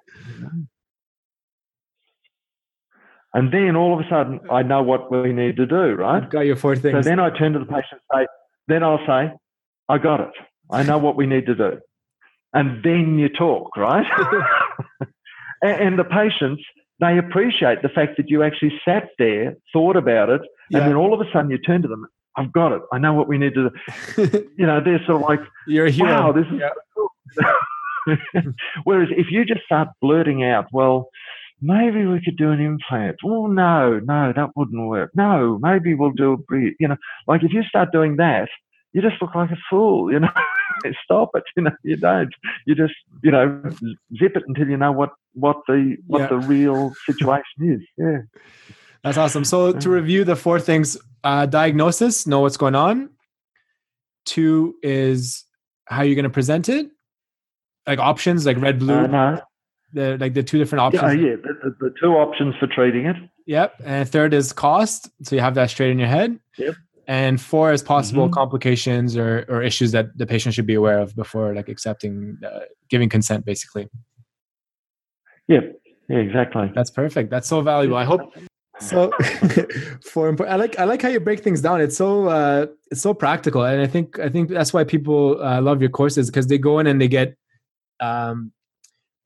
And 3.33 3.53
then 3.53 3.75
all 3.75 3.93
of 3.93 4.03
a 4.03 4.09
sudden, 4.09 4.39
I 4.49 4.63
know 4.63 4.81
what 4.81 5.11
we 5.11 5.33
need 5.33 5.57
to 5.57 5.65
do, 5.67 5.93
right? 5.93 6.23
You've 6.23 6.31
got 6.31 6.41
your 6.41 6.55
four 6.55 6.75
things. 6.75 6.93
So 6.93 7.01
then 7.07 7.19
I 7.19 7.29
turn 7.29 7.53
to 7.53 7.59
the 7.59 7.65
patient 7.65 8.01
and 8.11 8.21
say, 8.21 8.27
then 8.67 8.83
I'll 8.83 9.05
say, 9.05 9.31
I 9.87 9.97
got 9.99 10.21
it. 10.21 10.33
I 10.71 10.81
know 10.81 10.97
what 10.97 11.15
we 11.15 11.27
need 11.27 11.45
to 11.45 11.55
do. 11.55 11.79
And 12.53 12.83
then 12.83 13.19
you 13.19 13.29
talk, 13.29 13.77
right? 13.77 14.05
and, 15.63 15.99
the 15.99 16.03
patients, 16.03 16.63
they 16.99 17.19
appreciate 17.19 17.83
the 17.83 17.89
fact 17.89 18.17
that 18.17 18.29
you 18.29 18.41
actually 18.41 18.73
sat 18.83 19.09
there, 19.19 19.55
thought 19.71 19.95
about 19.95 20.29
it, 20.29 20.41
yeah. 20.71 20.79
and 20.79 20.87
then 20.87 20.95
all 20.95 21.13
of 21.13 21.21
a 21.21 21.31
sudden 21.31 21.51
you 21.51 21.59
turn 21.59 21.83
to 21.83 21.87
them 21.87 22.07
I've 22.35 22.51
got 22.51 22.71
it. 22.71 22.81
I 22.91 22.97
know 22.97 23.13
what 23.13 23.27
we 23.27 23.37
need 23.37 23.53
to 23.55 23.69
do. 23.69 24.49
you 24.57 24.65
know, 24.65 24.81
they're 24.83 25.03
sort 25.05 25.21
of 25.21 25.27
like, 25.27 25.41
You're 25.67 25.87
a 25.87 25.91
hero. 25.91 26.09
wow, 26.09 26.31
this 26.31 26.45
is 26.45 26.59
yeah. 26.59 26.69
cool. 26.95 28.53
Whereas 28.83 29.09
if 29.11 29.27
you 29.29 29.45
just 29.45 29.61
start 29.63 29.89
blurting 30.01 30.43
out, 30.43 30.67
well, 30.71 31.09
maybe 31.61 32.05
we 32.05 32.21
could 32.23 32.37
do 32.37 32.51
an 32.51 32.59
implant. 32.59 33.17
Oh, 33.25 33.47
no, 33.47 33.99
no, 33.99 34.33
that 34.35 34.51
wouldn't 34.55 34.87
work. 34.87 35.11
No, 35.15 35.59
maybe 35.61 35.93
we'll 35.93 36.11
do 36.11 36.33
a 36.33 36.37
breathe. 36.37 36.73
You 36.79 36.89
know, 36.89 36.97
like 37.27 37.43
if 37.43 37.51
you 37.51 37.63
start 37.63 37.91
doing 37.91 38.17
that, 38.17 38.49
you 38.93 39.01
just 39.01 39.21
look 39.21 39.35
like 39.35 39.51
a 39.51 39.57
fool, 39.69 40.11
you 40.11 40.19
know. 40.19 40.29
Stop 41.03 41.31
it, 41.33 41.43
you 41.57 41.63
know. 41.63 41.71
You 41.83 41.97
don't. 41.97 42.33
You 42.65 42.73
just, 42.73 42.93
you 43.21 43.31
know, 43.31 43.61
zip 44.17 44.35
it 44.37 44.43
until 44.47 44.69
you 44.69 44.77
know 44.77 44.91
what 44.91 45.09
what 45.33 45.57
the 45.67 45.97
what 46.07 46.21
yeah. 46.21 46.27
the 46.27 46.37
real 46.37 46.93
situation 47.05 47.43
is. 47.59 47.81
Yeah. 47.97 48.19
That's 49.03 49.17
awesome. 49.17 49.43
So 49.43 49.73
to 49.73 49.89
review 49.89 50.23
the 50.23 50.35
four 50.35 50.59
things: 50.59 50.97
uh, 51.23 51.45
diagnosis, 51.45 52.27
know 52.27 52.41
what's 52.41 52.57
going 52.57 52.75
on. 52.75 53.09
Two 54.25 54.75
is 54.83 55.45
how 55.85 56.03
you're 56.03 56.15
going 56.15 56.23
to 56.23 56.29
present 56.29 56.69
it, 56.69 56.89
like 57.87 57.99
options, 57.99 58.45
like 58.45 58.57
red, 58.57 58.79
blue. 58.79 58.93
Uh, 58.93 59.07
no. 59.07 59.41
The 59.91 60.17
like 60.19 60.35
the 60.35 60.43
two 60.43 60.59
different 60.59 60.81
options. 60.81 61.15
Yeah, 61.15 61.29
yeah 61.31 61.35
the, 61.37 61.53
the, 61.63 61.89
the, 61.89 61.95
two 61.99 62.13
options 62.13 62.53
for 62.59 62.67
treating 62.67 63.07
it. 63.07 63.15
Yep. 63.47 63.81
And 63.83 64.07
third 64.07 64.35
is 64.35 64.53
cost, 64.53 65.09
so 65.23 65.35
you 65.35 65.41
have 65.41 65.55
that 65.55 65.71
straight 65.71 65.89
in 65.89 65.97
your 65.97 66.07
head. 66.07 66.39
Yep. 66.59 66.75
And 67.07 67.41
four 67.41 67.73
is 67.73 67.81
possible 67.81 68.25
mm-hmm. 68.25 68.33
complications 68.33 69.17
or 69.17 69.45
or 69.49 69.63
issues 69.63 69.91
that 69.93 70.15
the 70.15 70.27
patient 70.27 70.53
should 70.53 70.67
be 70.67 70.75
aware 70.75 70.99
of 70.99 71.15
before 71.15 71.55
like 71.55 71.69
accepting, 71.69 72.37
uh, 72.45 72.59
giving 72.87 73.09
consent, 73.09 73.45
basically. 73.45 73.89
Yeah. 75.47 75.61
Yeah, 76.07 76.17
exactly. 76.17 76.71
That's 76.73 76.91
perfect. 76.91 77.29
That's 77.29 77.47
so 77.47 77.61
valuable. 77.61 77.97
I 77.97 78.03
hope 78.03 78.33
so 78.79 79.11
for 80.01 80.29
important 80.29 80.53
i 80.53 80.55
like 80.55 80.79
i 80.79 80.83
like 80.83 81.01
how 81.01 81.09
you 81.09 81.19
break 81.19 81.41
things 81.41 81.61
down. 81.61 81.81
It's 81.81 81.97
so 81.97 82.27
uh 82.27 82.67
it's 82.91 83.01
so 83.01 83.13
practical 83.13 83.63
and 83.63 83.81
i 83.81 83.87
think 83.87 84.19
i 84.19 84.29
think 84.29 84.49
that's 84.49 84.73
why 84.73 84.83
people 84.83 85.41
uh, 85.43 85.61
love 85.61 85.81
your 85.81 85.89
courses 85.89 86.29
because 86.29 86.47
they 86.47 86.57
go 86.57 86.79
in 86.79 86.87
and 86.87 86.99
they 87.01 87.07
get 87.07 87.35
um 87.99 88.51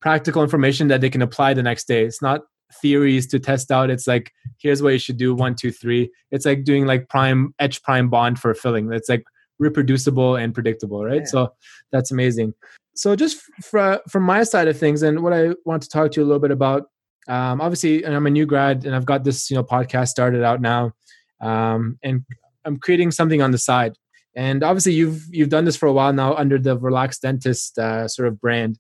practical 0.04 0.44
information 0.44 0.90
that 0.90 1.00
they 1.00 1.10
can 1.10 1.22
apply 1.22 1.54
the 1.54 1.64
next 1.64 1.88
day. 1.88 2.04
It's 2.04 2.22
not 2.22 2.42
theories 2.82 3.26
to 3.28 3.40
test 3.40 3.72
out. 3.72 3.90
It's 3.90 4.06
like 4.06 4.34
here's 4.60 4.82
what 4.82 4.90
you 4.90 5.00
should 5.00 5.18
do 5.18 5.34
one 5.34 5.56
two 5.56 5.72
three. 5.72 6.12
It's 6.32 6.46
like 6.46 6.66
doing 6.66 6.86
like 6.86 7.08
prime 7.08 7.54
etch 7.58 7.82
prime 7.84 8.10
bond 8.10 8.38
for 8.38 8.54
filling. 8.54 8.92
It's 8.92 9.08
like 9.08 9.24
reproducible 9.60 10.36
and 10.36 10.54
predictable 10.54 11.06
right? 11.06 11.22
Yeah. 11.22 11.26
so 11.26 11.54
that's 11.94 12.12
amazing. 12.12 12.54
So 12.96 13.16
just 13.16 13.38
for, 13.64 14.02
from 14.10 14.24
my 14.24 14.44
side 14.44 14.68
of 14.68 14.78
things 14.78 15.02
and 15.02 15.24
what 15.24 15.34
i 15.34 15.50
want 15.66 15.82
to 15.82 15.90
talk 15.90 16.12
to 16.12 16.20
you 16.20 16.26
a 16.26 16.28
little 16.28 16.40
bit 16.40 16.52
about 16.52 16.90
um, 17.28 17.62
obviously, 17.62 18.04
and 18.04 18.16
I'm 18.16 18.28
a 18.28 18.30
new 18.30 18.46
grad, 18.46 18.86
and 18.86 18.96
I've 18.96 19.06
got 19.06 19.24
this 19.24 19.50
you 19.50 19.56
know 19.56 19.64
podcast 19.64 20.10
started 20.10 20.44
out 20.44 20.62
now, 20.62 20.94
um, 21.42 21.98
and 22.04 22.26
I'm 22.66 22.78
creating 22.78 23.12
something 23.12 23.42
on 23.42 23.52
the 23.52 23.58
side. 23.58 23.94
And 24.36 24.64
obviously, 24.64 24.94
you've 24.94 25.24
you've 25.32 25.50
done 25.50 25.66
this 25.66 25.76
for 25.76 25.88
a 25.88 25.94
while 25.94 26.14
now 26.14 26.34
under 26.36 26.58
the 26.58 26.78
Relaxed 26.78 27.22
Dentist 27.22 27.78
uh, 27.78 28.08
sort 28.08 28.28
of 28.28 28.42
brand. 28.42 28.80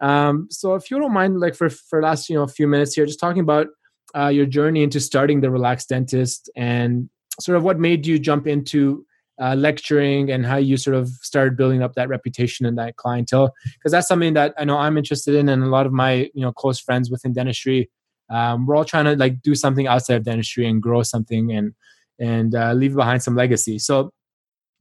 Um, 0.00 0.48
so 0.50 0.74
if 0.74 0.90
you 0.90 0.98
don't 0.98 1.12
mind, 1.12 1.40
like 1.40 1.54
for 1.54 1.68
for 1.70 2.02
last 2.02 2.28
you 2.28 2.36
know 2.36 2.42
a 2.42 2.48
few 2.48 2.66
minutes 2.66 2.94
here, 2.94 3.06
just 3.06 3.20
talking 3.20 3.42
about 3.42 3.68
uh, 4.16 4.28
your 4.28 4.46
journey 4.46 4.82
into 4.82 5.00
starting 5.00 5.40
the 5.40 5.50
Relaxed 5.50 5.88
Dentist 5.88 6.50
and 6.56 7.08
sort 7.40 7.56
of 7.56 7.64
what 7.64 7.78
made 7.78 8.06
you 8.06 8.18
jump 8.18 8.46
into 8.46 9.06
uh, 9.40 9.54
lecturing 9.54 10.30
and 10.30 10.44
how 10.44 10.56
you 10.56 10.76
sort 10.76 10.96
of 10.96 11.08
started 11.22 11.56
building 11.56 11.82
up 11.82 11.94
that 11.94 12.08
reputation 12.08 12.66
and 12.66 12.76
that 12.78 12.96
clientele. 12.96 13.52
Because 13.74 13.92
that's 13.92 14.08
something 14.08 14.34
that 14.34 14.54
i 14.58 14.64
know 14.64 14.78
i'm 14.78 14.96
interested 14.96 15.34
in 15.34 15.48
and 15.48 15.62
a 15.62 15.66
lot 15.66 15.86
of 15.86 15.92
my 15.92 16.30
you 16.34 16.42
know 16.42 16.52
close 16.52 16.78
friends 16.78 17.10
within 17.10 17.32
dentistry 17.32 17.90
um, 18.30 18.66
we're 18.66 18.76
all 18.76 18.84
trying 18.84 19.04
to 19.04 19.16
like 19.16 19.42
do 19.42 19.54
something 19.54 19.86
outside 19.86 20.14
of 20.14 20.24
dentistry 20.24 20.66
and 20.66 20.82
grow 20.82 21.02
something 21.02 21.52
and 21.52 21.74
and 22.18 22.54
uh, 22.54 22.72
leave 22.72 22.94
behind 22.94 23.22
some 23.22 23.36
legacy. 23.36 23.78
So 23.78 24.12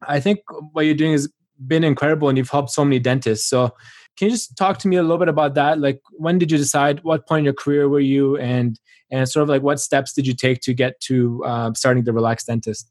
i 0.07 0.19
think 0.19 0.39
what 0.71 0.85
you're 0.85 0.95
doing 0.95 1.11
has 1.11 1.31
been 1.67 1.83
incredible 1.83 2.27
and 2.27 2.37
you've 2.37 2.49
helped 2.49 2.71
so 2.71 2.83
many 2.83 2.97
dentists. 2.97 3.47
So 3.47 3.69
can 4.17 4.27
you 4.27 4.31
just 4.31 4.57
talk 4.57 4.79
to 4.79 4.87
me 4.87 4.95
a 4.95 5.01
little 5.03 5.19
bit 5.19 5.27
about 5.27 5.53
that? 5.55 5.79
Like 5.79 6.01
when 6.11 6.39
did 6.39 6.51
you 6.51 6.57
decide 6.57 7.03
what 7.03 7.27
point 7.27 7.39
in 7.39 7.45
your 7.45 7.53
career 7.53 7.87
were 7.87 7.99
you 7.99 8.37
and 8.37 8.79
and 9.11 9.27
sort 9.27 9.43
of 9.43 9.49
like 9.49 9.61
what 9.61 9.79
steps 9.79 10.13
did 10.13 10.25
you 10.25 10.33
take 10.33 10.61
to 10.61 10.73
get 10.73 10.99
to 11.01 11.43
uh, 11.45 11.73
starting 11.73 12.03
the 12.03 12.13
relaxed 12.13 12.47
dentist 12.47 12.89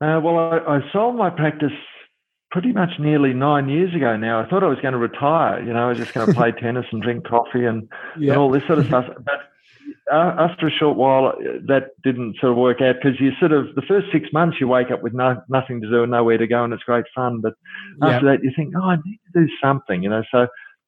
uh, 0.00 0.20
well, 0.22 0.38
I, 0.38 0.76
I, 0.76 0.80
sold 0.92 1.16
my 1.16 1.30
practice 1.30 1.72
pretty 2.50 2.72
much 2.72 2.90
nearly 2.98 3.32
nine 3.32 3.68
years 3.68 3.94
ago 3.94 4.16
now. 4.16 4.40
I 4.40 4.48
thought 4.48 4.64
I 4.64 4.68
was 4.68 4.80
going 4.80 4.92
to 4.92 4.98
retire. 4.98 5.62
You 5.62 5.72
know, 5.72 5.86
I 5.86 5.88
was 5.90 5.98
just 5.98 6.14
going 6.14 6.26
to 6.26 6.34
play 6.34 6.52
tennis 6.60 6.86
and 6.90 7.02
drink 7.02 7.26
coffee 7.26 7.64
and, 7.64 7.88
yep. 8.18 8.30
and 8.30 8.38
all 8.38 8.50
this 8.50 8.62
sort 8.66 8.78
of 8.78 8.86
stuff. 8.86 9.04
But 9.24 9.50
uh, 10.12 10.34
after 10.38 10.66
a 10.66 10.70
short 10.70 10.96
while, 10.96 11.26
uh, 11.26 11.58
that 11.66 11.90
didn't 12.02 12.36
sort 12.40 12.52
of 12.52 12.58
work 12.58 12.80
out 12.80 12.96
because 12.96 13.20
you 13.20 13.30
sort 13.38 13.52
of 13.52 13.74
the 13.74 13.82
first 13.82 14.06
six 14.12 14.28
months 14.32 14.56
you 14.60 14.66
wake 14.66 14.90
up 14.90 15.02
with 15.02 15.12
no, 15.14 15.40
nothing 15.48 15.80
to 15.80 15.88
do 15.88 16.02
and 16.02 16.10
nowhere 16.10 16.38
to 16.38 16.46
go, 16.46 16.64
and 16.64 16.72
it's 16.72 16.82
great 16.82 17.04
fun. 17.14 17.40
But 17.40 17.54
after 18.02 18.26
yep. 18.26 18.40
that, 18.40 18.44
you 18.44 18.52
think, 18.56 18.74
oh, 18.76 18.84
I 18.84 18.96
need 19.04 19.20
to 19.32 19.40
do 19.40 19.48
something. 19.62 20.02
You 20.02 20.10
know, 20.10 20.22
so 20.30 20.46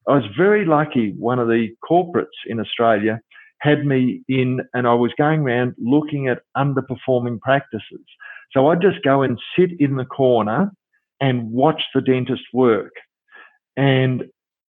I 0.08 0.14
was 0.14 0.24
very 0.36 0.64
lucky. 0.64 1.14
One 1.18 1.38
of 1.38 1.48
the 1.48 1.68
corporates 1.88 2.26
in 2.46 2.60
Australia 2.60 3.20
had 3.58 3.86
me 3.86 4.22
in, 4.28 4.60
and 4.74 4.86
I 4.86 4.94
was 4.94 5.12
going 5.16 5.42
around 5.42 5.74
looking 5.78 6.28
at 6.28 6.40
underperforming 6.56 7.40
practices. 7.40 8.04
So 8.52 8.68
I'd 8.68 8.82
just 8.82 9.02
go 9.02 9.22
and 9.22 9.38
sit 9.56 9.70
in 9.78 9.96
the 9.96 10.04
corner 10.04 10.70
and 11.20 11.50
watch 11.50 11.82
the 11.94 12.00
dentist 12.00 12.42
work. 12.52 12.92
And 13.76 14.24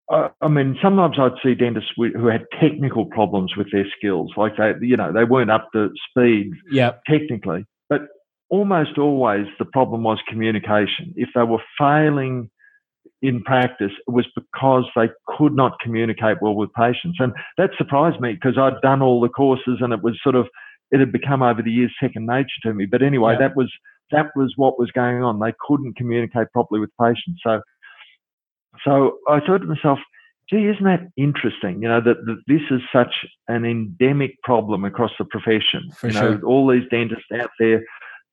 I, 0.10 0.30
I 0.42 0.48
mean, 0.48 0.78
sometimes 0.82 1.18
I'd 1.20 1.40
see 1.44 1.56
dentists 1.56 1.92
who 1.96 2.28
had 2.28 2.46
technical 2.60 3.06
problems 3.06 3.56
with 3.58 3.68
their 3.72 3.86
skills, 3.98 4.32
like 4.38 4.58
they, 4.58 4.74
you 4.82 4.98
know, 4.98 5.12
they 5.12 5.26
weren't 5.26 5.52
up 5.52 5.68
to 5.74 5.90
speed 6.10 6.52
yep. 6.72 7.02
technically. 7.06 7.66
But 7.90 8.02
almost 8.50 8.98
always 8.98 9.46
the 9.60 9.66
problem 9.66 10.04
was 10.04 10.20
communication. 10.28 11.14
If 11.16 11.30
they 11.36 11.44
were 11.44 11.62
failing 11.78 12.50
in 13.22 13.44
practice, 13.44 13.92
it 14.08 14.12
was 14.12 14.26
because 14.36 14.86
they 14.96 15.10
could 15.38 15.54
not 15.54 15.80
communicate 15.82 16.38
well 16.42 16.56
with 16.56 16.74
patients. 16.74 17.18
And 17.20 17.34
that 17.58 17.72
surprised 17.78 18.22
me 18.22 18.34
because 18.34 18.58
I'd 18.58 18.82
done 18.82 19.02
all 19.02 19.20
the 19.20 19.30
courses 19.30 19.80
and 19.82 19.92
it 19.92 20.02
was 20.02 20.20
sort 20.24 20.36
of 20.36 20.48
it 20.92 21.00
had 21.00 21.12
become 21.12 21.42
over 21.42 21.62
the 21.62 21.72
years 21.72 21.94
second 22.02 22.26
nature 22.26 22.48
to 22.64 22.74
me. 22.74 22.86
But 22.86 23.02
anyway, 23.02 23.34
yeah. 23.34 23.48
that 23.48 23.56
was 23.56 23.72
that 24.12 24.28
was 24.36 24.54
what 24.56 24.80
was 24.80 24.92
going 24.92 25.24
on. 25.24 25.40
They 25.40 25.54
couldn't 25.68 25.98
communicate 25.98 26.52
properly 26.54 26.80
with 26.80 26.92
patients. 27.00 27.42
So 27.44 27.62
so 28.86 29.18
I 29.28 29.40
thought 29.40 29.60
to 29.60 29.68
myself, 29.68 30.00
gee, 30.50 30.68
isn't 30.68 30.84
that 30.84 31.08
interesting? 31.18 31.82
You 31.82 31.90
know, 31.90 32.02
that, 32.02 32.26
that 32.26 32.42
this 32.48 32.62
is 32.72 32.82
such 32.94 33.26
an 33.48 33.66
endemic 33.66 34.42
problem 34.44 34.86
across 34.86 35.12
the 35.18 35.26
profession. 35.26 35.90
For 35.96 36.08
you 36.08 36.14
sure. 36.14 36.38
know, 36.38 36.48
all 36.48 36.68
these 36.72 36.88
dentists 36.90 37.26
out 37.34 37.50
there 37.60 37.84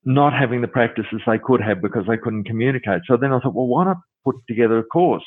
not 0.05 0.33
having 0.35 0.61
the 0.61 0.69
practices 0.69 1.21
they 1.27 1.39
could 1.39 1.63
have 1.63 1.81
because 1.81 2.05
they 2.07 2.19
couldn't 2.19 2.45
communicate. 2.45 3.03
So 3.07 3.17
then 3.17 3.33
I 3.33 3.41
thought, 3.41 3.55
well, 3.55 3.67
why 3.67 3.85
not 3.87 3.97
put 4.25 4.37
together 4.47 4.79
a 4.79 4.85
course? 4.85 5.25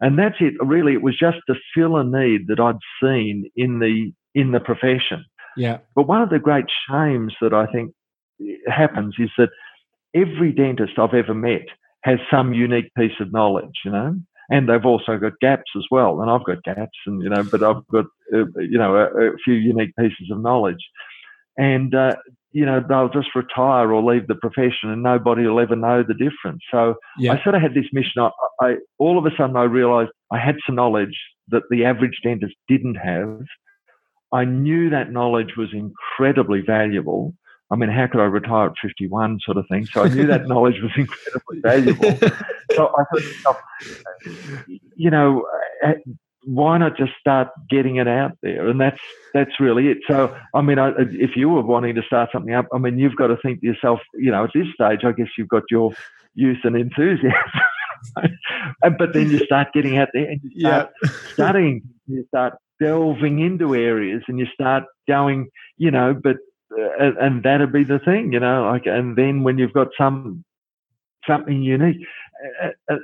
And 0.00 0.18
that's 0.18 0.36
it. 0.40 0.54
Really, 0.60 0.94
it 0.94 1.02
was 1.02 1.16
just 1.18 1.38
to 1.48 1.54
fill 1.74 1.96
a 1.96 2.04
need 2.04 2.48
that 2.48 2.60
I'd 2.60 2.76
seen 3.02 3.48
in 3.56 3.78
the 3.78 4.12
in 4.34 4.52
the 4.52 4.60
profession. 4.60 5.24
Yeah. 5.56 5.78
But 5.94 6.06
one 6.06 6.22
of 6.22 6.30
the 6.30 6.38
great 6.38 6.66
shames 6.88 7.34
that 7.40 7.54
I 7.54 7.66
think 7.66 7.92
happens 8.66 9.14
is 9.18 9.30
that 9.38 9.50
every 10.14 10.52
dentist 10.52 10.98
I've 10.98 11.14
ever 11.14 11.34
met 11.34 11.66
has 12.02 12.18
some 12.30 12.52
unique 12.52 12.92
piece 12.96 13.18
of 13.20 13.32
knowledge, 13.32 13.80
you 13.84 13.90
know, 13.90 14.16
and 14.50 14.68
they've 14.68 14.84
also 14.84 15.18
got 15.18 15.32
gaps 15.40 15.70
as 15.76 15.84
well. 15.90 16.20
And 16.20 16.30
I've 16.30 16.44
got 16.44 16.62
gaps, 16.62 16.98
and 17.06 17.22
you 17.22 17.28
know, 17.28 17.42
but 17.42 17.62
I've 17.62 17.86
got 17.88 18.06
uh, 18.32 18.46
you 18.58 18.78
know 18.78 18.94
a, 18.96 19.04
a, 19.04 19.36
few 19.44 19.54
unique 19.54 19.94
pieces 19.98 20.30
of 20.30 20.40
knowledge, 20.40 20.84
and 21.56 21.94
uh, 21.94 22.14
you 22.52 22.64
know 22.64 22.82
they'll 22.86 23.08
just 23.08 23.34
retire 23.34 23.92
or 23.92 24.02
leave 24.02 24.28
the 24.28 24.36
profession, 24.36 24.90
and 24.90 25.02
nobody 25.02 25.46
will 25.46 25.60
ever 25.60 25.76
know 25.76 26.02
the 26.02 26.14
difference. 26.14 26.62
So 26.70 26.94
yeah. 27.18 27.32
I 27.32 27.42
sort 27.42 27.54
of 27.54 27.62
had 27.62 27.74
this 27.74 27.86
mission. 27.92 28.22
I, 28.22 28.30
I 28.60 28.74
all 28.98 29.18
of 29.18 29.26
a 29.26 29.30
sudden 29.36 29.56
I 29.56 29.64
realised 29.64 30.10
I 30.30 30.38
had 30.38 30.56
some 30.64 30.76
knowledge 30.76 31.16
that 31.48 31.62
the 31.70 31.84
average 31.84 32.20
dentist 32.22 32.54
didn't 32.68 32.96
have, 32.96 33.40
I 34.32 34.44
knew 34.44 34.90
that 34.90 35.12
knowledge 35.12 35.56
was 35.56 35.68
incredibly 35.72 36.60
valuable. 36.60 37.34
I 37.70 37.76
mean, 37.76 37.90
how 37.90 38.06
could 38.06 38.20
I 38.20 38.24
retire 38.24 38.68
at 38.68 38.74
51 38.80 39.40
sort 39.44 39.56
of 39.56 39.66
thing? 39.68 39.86
So 39.86 40.04
I 40.04 40.08
knew 40.08 40.26
that 40.26 40.46
knowledge 40.48 40.80
was 40.80 40.92
incredibly 40.96 41.60
valuable. 41.60 42.30
so 42.72 42.92
I 42.96 43.18
thought, 43.42 43.60
you 44.94 45.10
know, 45.10 45.46
uh, 45.84 45.92
why 46.44 46.78
not 46.78 46.96
just 46.96 47.12
start 47.18 47.48
getting 47.68 47.96
it 47.96 48.06
out 48.06 48.38
there? 48.42 48.68
And 48.68 48.80
that's 48.80 49.00
that's 49.34 49.58
really 49.58 49.88
it. 49.88 49.98
So 50.06 50.34
I 50.54 50.62
mean, 50.62 50.78
I, 50.78 50.92
if 50.98 51.30
you 51.34 51.48
were 51.48 51.62
wanting 51.62 51.96
to 51.96 52.02
start 52.02 52.30
something 52.32 52.54
up, 52.54 52.66
I 52.72 52.78
mean, 52.78 52.98
you've 52.98 53.16
got 53.16 53.28
to 53.28 53.36
think 53.38 53.60
to 53.60 53.66
yourself, 53.66 53.98
you 54.14 54.30
know, 54.30 54.44
at 54.44 54.50
this 54.54 54.68
stage, 54.74 55.00
I 55.04 55.10
guess 55.10 55.28
you've 55.36 55.48
got 55.48 55.64
your 55.70 55.92
youth 56.34 56.58
and 56.62 56.76
enthusiasm. 56.76 57.32
but 58.98 59.12
then 59.12 59.30
you 59.30 59.38
start 59.44 59.72
getting 59.72 59.98
out 59.98 60.08
there 60.12 60.30
and 60.30 60.40
you 60.44 60.60
start 60.60 60.92
yeah. 61.02 61.10
studying, 61.32 61.82
you 62.06 62.24
start 62.28 62.54
delving 62.80 63.38
into 63.40 63.74
areas 63.74 64.22
and 64.28 64.38
you 64.38 64.46
start 64.52 64.84
going, 65.08 65.48
you 65.76 65.90
know, 65.90 66.14
but 66.22 66.36
uh, 66.72 67.12
and 67.20 67.42
that'd 67.42 67.72
be 67.72 67.84
the 67.84 68.00
thing, 68.00 68.32
you 68.32 68.40
know, 68.40 68.64
like, 68.64 68.86
and 68.86 69.16
then 69.16 69.42
when 69.42 69.58
you've 69.58 69.72
got 69.72 69.88
some 69.98 70.44
something 71.26 71.62
unique, 71.62 71.98
uh, 72.62 72.70
uh, 72.90 72.96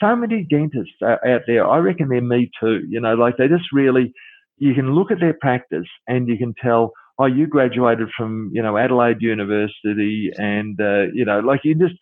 so 0.00 0.14
many 0.14 0.44
dentists 0.44 0.94
out 1.02 1.42
there. 1.46 1.66
I 1.66 1.78
reckon 1.78 2.08
they're 2.08 2.20
me 2.20 2.50
too, 2.60 2.82
you 2.88 3.00
know, 3.00 3.14
like 3.14 3.36
they 3.36 3.48
just 3.48 3.72
really, 3.72 4.12
you 4.58 4.74
can 4.74 4.94
look 4.94 5.10
at 5.10 5.20
their 5.20 5.34
practice 5.34 5.88
and 6.06 6.28
you 6.28 6.36
can 6.36 6.54
tell. 6.62 6.92
Oh, 7.16 7.26
you 7.26 7.46
graduated 7.46 8.08
from, 8.16 8.50
you 8.52 8.60
know, 8.60 8.76
Adelaide 8.76 9.18
University, 9.22 10.32
and 10.36 10.80
uh, 10.80 11.02
you 11.14 11.24
know, 11.24 11.38
like 11.38 11.60
you 11.62 11.76
just 11.76 11.94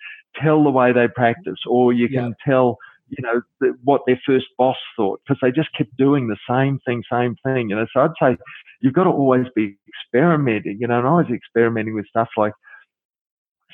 tell 0.43 0.65
the 0.65 0.71
way 0.71 0.91
they 0.91 1.07
practice, 1.07 1.59
or 1.69 1.93
you 1.93 2.09
can 2.09 2.29
yeah. 2.29 2.51
tell 2.51 2.79
you 3.17 3.23
know, 3.23 3.43
the, 3.61 3.75
what 3.85 4.03
their 4.07 4.21
first 4.27 4.47
boss 4.57 4.77
thought 4.97 5.21
because 5.27 5.39
they 5.43 5.53
just 5.53 5.69
kept 5.77 5.95
doing 5.99 6.29
the 6.29 6.37
same 6.49 6.79
thing, 6.87 7.03
same 7.11 7.37
thing. 7.45 7.69
You 7.69 7.77
know, 7.77 7.87
so 7.93 8.01
I'd 8.01 8.11
say 8.21 8.39
you've 8.81 8.95
got 8.95 9.05
to 9.05 9.11
always 9.11 9.47
be 9.55 9.77
experimenting. 9.89 10.79
You 10.81 10.87
know, 10.87 10.99
and 10.99 11.07
I 11.07 11.13
was 11.13 11.27
experimenting 11.33 11.95
with 11.95 12.07
stuff 12.09 12.29
like 12.39 12.55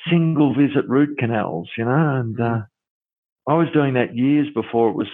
single 0.09 0.53
visit 0.53 0.87
root 0.87 1.17
canals. 1.17 1.69
You 1.77 1.85
know, 1.85 2.19
and 2.19 2.35
mm-hmm. 2.35 2.59
uh, 2.59 3.53
I 3.53 3.57
was 3.57 3.69
doing 3.73 3.93
that 3.93 4.15
years 4.15 4.47
before 4.53 4.89
it 4.89 4.95
was 4.95 5.09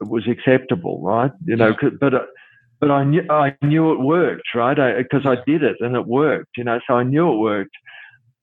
it 0.00 0.08
was 0.08 0.26
acceptable, 0.26 1.00
right? 1.02 1.32
You 1.44 1.56
know, 1.56 1.74
but. 2.00 2.14
Uh, 2.14 2.20
but 2.78 2.90
I 2.90 3.04
knew 3.04 3.22
I 3.30 3.56
knew 3.62 3.92
it 3.92 4.00
worked, 4.00 4.54
right? 4.54 4.76
Because 4.98 5.24
I, 5.24 5.32
I 5.32 5.36
did 5.46 5.62
it 5.62 5.76
and 5.80 5.96
it 5.96 6.06
worked, 6.06 6.58
you 6.58 6.64
know. 6.64 6.78
So 6.86 6.92
I 6.92 7.04
knew 7.04 7.32
it 7.32 7.38
worked, 7.38 7.74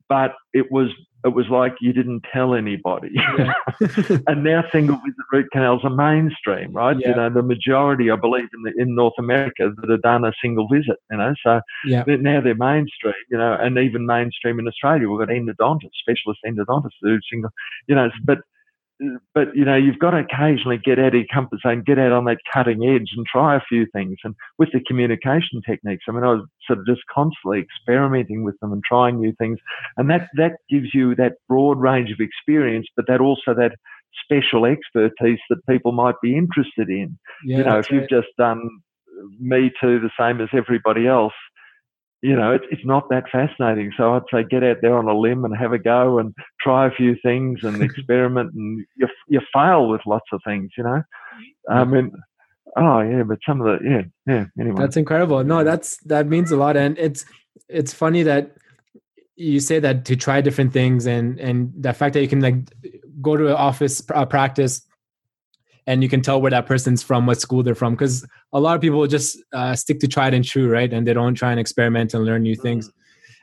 but 0.09 0.33
it 0.53 0.71
was 0.71 0.89
it 1.25 1.33
was 1.33 1.47
like 1.49 1.75
you 1.79 1.93
didn't 1.93 2.25
tell 2.33 2.53
anybody. 2.53 3.11
Yeah. 3.37 3.53
and 4.27 4.43
now 4.43 4.63
single 4.71 4.97
visit 4.97 5.25
root 5.31 5.47
canals 5.51 5.81
are 5.83 5.89
mainstream, 5.89 6.73
right? 6.73 6.97
Yeah. 6.99 7.09
You 7.09 7.15
know, 7.15 7.29
the 7.29 7.41
majority, 7.41 8.11
I 8.11 8.15
believe, 8.17 8.49
in 8.53 8.63
the, 8.63 8.73
in 8.77 8.95
North 8.95 9.13
America 9.17 9.71
that 9.75 9.89
have 9.89 10.01
done 10.01 10.25
a 10.25 10.33
single 10.41 10.67
visit. 10.67 10.97
You 11.09 11.17
know, 11.17 11.33
so 11.45 11.61
yeah. 11.85 12.03
now 12.07 12.41
they're 12.41 12.55
mainstream. 12.55 13.13
You 13.31 13.37
know, 13.37 13.57
and 13.59 13.77
even 13.77 14.05
mainstream 14.05 14.59
in 14.59 14.67
Australia, 14.67 15.07
we've 15.09 15.25
got 15.25 15.33
endodontists, 15.33 15.99
specialist 15.99 16.41
endodontists 16.45 16.99
who 17.01 17.15
do 17.15 17.19
single. 17.29 17.51
You 17.87 17.95
know, 17.95 18.09
but 18.25 18.39
but 19.33 19.55
you 19.55 19.65
know, 19.65 19.75
you've 19.75 19.99
got 19.99 20.11
to 20.11 20.19
occasionally 20.19 20.77
get 20.77 20.99
out 20.99 21.07
of 21.07 21.13
your 21.15 21.25
comfort 21.33 21.59
zone, 21.61 21.83
get 21.85 21.99
out 21.99 22.11
on 22.11 22.25
that 22.25 22.37
cutting 22.53 22.85
edge, 22.85 23.09
and 23.15 23.25
try 23.25 23.55
a 23.55 23.61
few 23.67 23.85
things. 23.93 24.17
And 24.23 24.35
with 24.57 24.69
the 24.71 24.81
communication 24.87 25.61
techniques, 25.67 26.05
I 26.07 26.11
mean, 26.11 26.23
I 26.23 26.33
was 26.33 26.45
sort 26.67 26.79
of 26.79 26.85
just 26.85 27.01
constantly 27.13 27.59
experimenting 27.59 28.43
with 28.43 28.59
them 28.59 28.71
and 28.71 28.83
trying 28.87 29.19
new 29.19 29.33
things, 29.37 29.59
and 29.97 30.09
that 30.09 30.29
that 30.35 30.57
gives 30.69 30.93
you 30.93 31.15
that 31.15 31.33
broad 31.47 31.79
range 31.79 32.11
of 32.11 32.19
experience, 32.19 32.87
but 32.95 33.05
that 33.07 33.21
also 33.21 33.53
that 33.55 33.75
special 34.23 34.65
expertise 34.65 35.39
that 35.49 35.65
people 35.67 35.91
might 35.91 36.15
be 36.21 36.37
interested 36.37 36.89
in. 36.89 37.17
Yeah, 37.43 37.57
you 37.57 37.63
know, 37.63 37.79
if 37.79 37.89
you've 37.89 38.09
just 38.09 38.29
done 38.37 38.61
me 39.39 39.71
too 39.81 39.99
the 39.99 40.11
same 40.19 40.41
as 40.41 40.49
everybody 40.53 41.07
else 41.07 41.33
you 42.23 42.37
know, 42.37 42.53
it's, 42.53 42.63
it's 42.71 42.85
not 42.85 43.09
that 43.09 43.25
fascinating. 43.29 43.91
So 43.97 44.13
I'd 44.13 44.21
say 44.33 44.45
get 44.49 44.63
out 44.63 44.77
there 44.81 44.97
on 44.97 45.09
a 45.09 45.17
limb 45.17 45.43
and 45.43 45.55
have 45.57 45.73
a 45.73 45.77
go 45.77 46.19
and 46.19 46.33
try 46.61 46.87
a 46.87 46.91
few 46.91 47.17
things 47.21 47.59
and 47.63 47.83
experiment 47.83 48.53
and 48.53 48.85
you, 48.95 49.07
you 49.27 49.41
fail 49.53 49.89
with 49.89 49.99
lots 50.07 50.27
of 50.31 50.39
things, 50.47 50.71
you 50.77 50.85
know. 50.85 51.03
I 51.69 51.83
mean, 51.83 52.13
oh 52.77 53.01
yeah, 53.01 53.23
but 53.23 53.39
some 53.45 53.59
of 53.59 53.67
the, 53.67 53.85
yeah, 53.85 54.01
yeah, 54.25 54.45
anyway. 54.57 54.79
That's 54.79 54.95
incredible. 54.95 55.43
No, 55.43 55.65
that's, 55.65 55.97
that 56.05 56.27
means 56.27 56.49
a 56.51 56.55
lot. 56.55 56.77
And 56.77 56.97
it's, 56.97 57.25
it's 57.67 57.91
funny 57.91 58.23
that 58.23 58.55
you 59.35 59.59
say 59.59 59.79
that 59.79 60.05
to 60.05 60.15
try 60.15 60.39
different 60.39 60.71
things 60.71 61.05
and, 61.05 61.37
and 61.41 61.73
the 61.77 61.91
fact 61.91 62.13
that 62.13 62.21
you 62.21 62.29
can 62.29 62.39
like 62.39 62.55
go 63.21 63.35
to 63.35 63.47
an 63.47 63.55
office 63.55 64.01
uh, 64.15 64.25
practice 64.25 64.87
and 65.87 66.01
you 66.03 66.09
can 66.09 66.21
tell 66.21 66.41
where 66.41 66.51
that 66.51 66.65
person's 66.65 67.03
from, 67.03 67.25
what 67.25 67.41
school 67.41 67.63
they're 67.63 67.75
from. 67.75 67.93
Because 67.93 68.25
a 68.53 68.59
lot 68.59 68.75
of 68.75 68.81
people 68.81 69.05
just 69.07 69.37
uh, 69.53 69.75
stick 69.75 69.99
to 69.99 70.07
tried 70.07 70.33
and 70.33 70.45
true, 70.45 70.69
right? 70.69 70.91
And 70.91 71.07
they 71.07 71.13
don't 71.13 71.35
try 71.35 71.51
and 71.51 71.59
experiment 71.59 72.13
and 72.13 72.25
learn 72.25 72.43
new 72.43 72.55
things. 72.55 72.91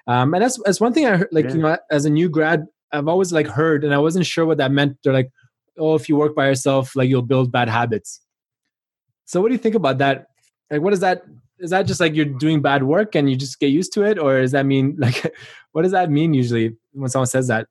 Um, 0.07 0.34
and 0.34 0.43
that's 0.43 0.61
that's 0.64 0.80
one 0.80 0.93
thing 0.93 1.07
I 1.07 1.16
heard, 1.18 1.28
like 1.32 1.47
yeah. 1.47 1.53
you 1.53 1.59
know, 1.59 1.78
as 1.91 2.05
a 2.05 2.11
new 2.11 2.28
grad, 2.28 2.66
I've 2.93 3.09
always 3.09 3.32
like 3.32 3.47
heard, 3.47 3.84
and 3.84 3.95
I 3.95 3.99
wasn't 3.99 4.26
sure 4.26 4.47
what 4.47 4.59
that 4.59 4.72
meant. 4.72 4.97
They're 5.05 5.12
like, 5.12 5.30
oh, 5.78 5.95
if 5.95 6.09
you 6.09 6.16
work 6.16 6.34
by 6.34 6.47
yourself, 6.47 6.97
like 6.97 7.09
you'll 7.09 7.22
build 7.22 7.53
bad 7.53 7.68
habits. 7.68 8.20
So 9.26 9.41
what 9.41 9.49
do 9.49 9.55
you 9.55 9.59
think 9.59 9.74
about 9.74 9.99
that? 9.99 10.26
Like, 10.70 10.80
what 10.80 10.93
is 10.93 11.01
that? 11.01 11.22
Is 11.59 11.70
that 11.70 11.86
just 11.86 12.01
like 12.01 12.14
you're 12.14 12.24
doing 12.24 12.62
bad 12.62 12.82
work 12.82 13.14
and 13.14 13.28
you 13.30 13.36
just 13.36 13.61
get 13.61 13.68
used 13.68 13.93
to 13.95 14.03
it, 14.03 14.18
or 14.18 14.41
does 14.41 14.53
that 14.53 14.66
mean 14.66 14.97
like, 14.99 15.34
what 15.72 15.82
does 15.82 15.93
that 15.93 16.11
mean 16.11 16.34
usually 16.34 16.76
when 16.93 17.11
someone 17.11 17.26
says 17.26 17.49
that? 17.49 17.66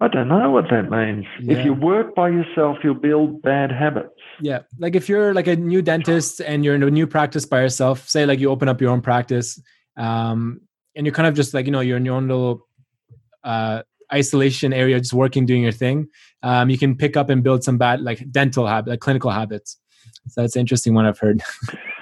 I 0.00 0.08
don't 0.08 0.28
know 0.28 0.50
what 0.50 0.70
that 0.70 0.90
means. 0.90 1.26
Yeah. 1.42 1.58
If 1.58 1.64
you 1.64 1.74
work 1.74 2.14
by 2.14 2.28
yourself, 2.28 2.78
you'll 2.84 2.94
build 2.94 3.42
bad 3.42 3.72
habits. 3.72 4.14
Yeah. 4.40 4.60
Like 4.78 4.94
if 4.94 5.08
you're 5.08 5.34
like 5.34 5.48
a 5.48 5.56
new 5.56 5.82
dentist 5.82 6.40
and 6.40 6.64
you're 6.64 6.76
in 6.76 6.82
a 6.84 6.90
new 6.90 7.06
practice 7.06 7.44
by 7.44 7.62
yourself, 7.62 8.08
say 8.08 8.24
like 8.24 8.38
you 8.38 8.50
open 8.50 8.68
up 8.68 8.80
your 8.80 8.90
own 8.90 9.00
practice, 9.00 9.60
um, 9.96 10.60
and 10.94 11.04
you're 11.04 11.14
kind 11.14 11.26
of 11.26 11.34
just 11.34 11.52
like, 11.52 11.66
you 11.66 11.72
know, 11.72 11.80
you're 11.80 11.96
in 11.96 12.04
your 12.04 12.14
own 12.14 12.28
little 12.28 12.66
uh, 13.42 13.82
isolation 14.12 14.72
area, 14.72 14.98
just 14.98 15.12
working, 15.12 15.46
doing 15.46 15.62
your 15.62 15.72
thing, 15.72 16.08
um, 16.42 16.70
you 16.70 16.78
can 16.78 16.96
pick 16.96 17.16
up 17.16 17.30
and 17.30 17.42
build 17.42 17.64
some 17.64 17.78
bad, 17.78 18.00
like 18.00 18.30
dental 18.30 18.66
habits, 18.66 18.90
like 18.90 19.00
clinical 19.00 19.30
habits. 19.30 19.78
So 20.28 20.42
that's 20.42 20.56
an 20.56 20.60
interesting 20.60 20.94
one 20.94 21.06
I've 21.06 21.18
heard. 21.18 21.42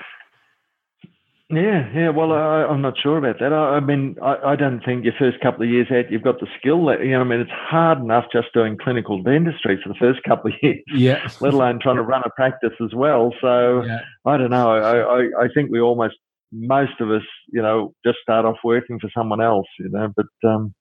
Yeah, 1.48 1.88
yeah. 1.94 2.08
Well, 2.08 2.32
I, 2.32 2.64
am 2.64 2.82
not 2.82 2.94
sure 3.00 3.18
about 3.18 3.38
that. 3.38 3.52
I, 3.52 3.76
I 3.76 3.80
mean, 3.80 4.16
I, 4.20 4.36
I, 4.44 4.56
don't 4.56 4.84
think 4.84 5.04
your 5.04 5.14
first 5.16 5.40
couple 5.40 5.62
of 5.62 5.70
years 5.70 5.86
out, 5.92 6.10
you've 6.10 6.24
got 6.24 6.40
the 6.40 6.48
skill. 6.58 6.86
That, 6.86 7.04
you 7.04 7.12
know, 7.12 7.20
I 7.20 7.24
mean, 7.24 7.38
it's 7.38 7.50
hard 7.52 7.98
enough 7.98 8.24
just 8.32 8.48
doing 8.52 8.76
clinical 8.76 9.22
dentistry 9.22 9.78
for 9.80 9.88
the 9.88 9.94
first 9.94 10.24
couple 10.24 10.50
of 10.50 10.56
years. 10.62 10.82
Yeah. 10.92 11.28
let 11.40 11.54
alone 11.54 11.78
trying 11.80 11.96
to 11.96 12.02
run 12.02 12.22
a 12.24 12.30
practice 12.30 12.72
as 12.82 12.92
well. 12.94 13.32
So 13.40 13.82
yeah. 13.84 14.00
I 14.24 14.36
don't 14.36 14.50
know. 14.50 14.70
I, 14.72 14.98
I, 14.98 15.44
I 15.44 15.48
think 15.54 15.70
we 15.70 15.80
almost 15.80 16.16
most 16.52 17.00
of 17.00 17.10
us, 17.10 17.22
you 17.52 17.62
know, 17.62 17.92
just 18.04 18.18
start 18.22 18.44
off 18.44 18.56
working 18.64 18.98
for 18.98 19.10
someone 19.16 19.40
else. 19.40 19.66
You 19.78 19.88
know, 19.90 20.08
but 20.16 20.48
um, 20.48 20.74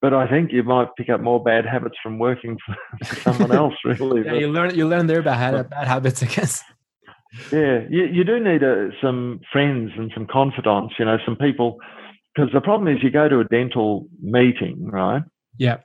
but 0.00 0.12
I 0.12 0.28
think 0.28 0.52
you 0.52 0.62
might 0.62 0.88
pick 0.96 1.08
up 1.08 1.20
more 1.20 1.42
bad 1.42 1.64
habits 1.66 1.96
from 2.02 2.18
working 2.18 2.56
for, 2.64 2.76
for 3.04 3.14
someone 3.16 3.52
else. 3.56 3.74
Really, 3.84 4.24
yeah, 4.24 4.34
you 4.34 4.50
learn 4.50 4.74
you 4.74 4.86
learn 4.86 5.06
their 5.06 5.22
bad 5.22 5.70
bad 5.70 5.86
habits, 5.86 6.22
I 6.22 6.26
guess. 6.26 6.62
Yeah, 7.52 7.80
you, 7.90 8.06
you 8.06 8.24
do 8.24 8.40
need 8.40 8.62
a, 8.62 8.86
uh, 8.86 8.90
some 9.02 9.40
friends 9.52 9.92
and 9.96 10.10
some 10.14 10.26
confidants. 10.26 10.94
You 10.98 11.04
know, 11.04 11.18
some 11.24 11.36
people 11.36 11.78
because 12.34 12.50
the 12.52 12.60
problem 12.60 12.94
is 12.94 13.02
you 13.02 13.10
go 13.10 13.28
to 13.28 13.40
a 13.40 13.44
dental 13.44 14.06
meeting, 14.20 14.86
right? 14.90 15.22
Yeah. 15.58 15.78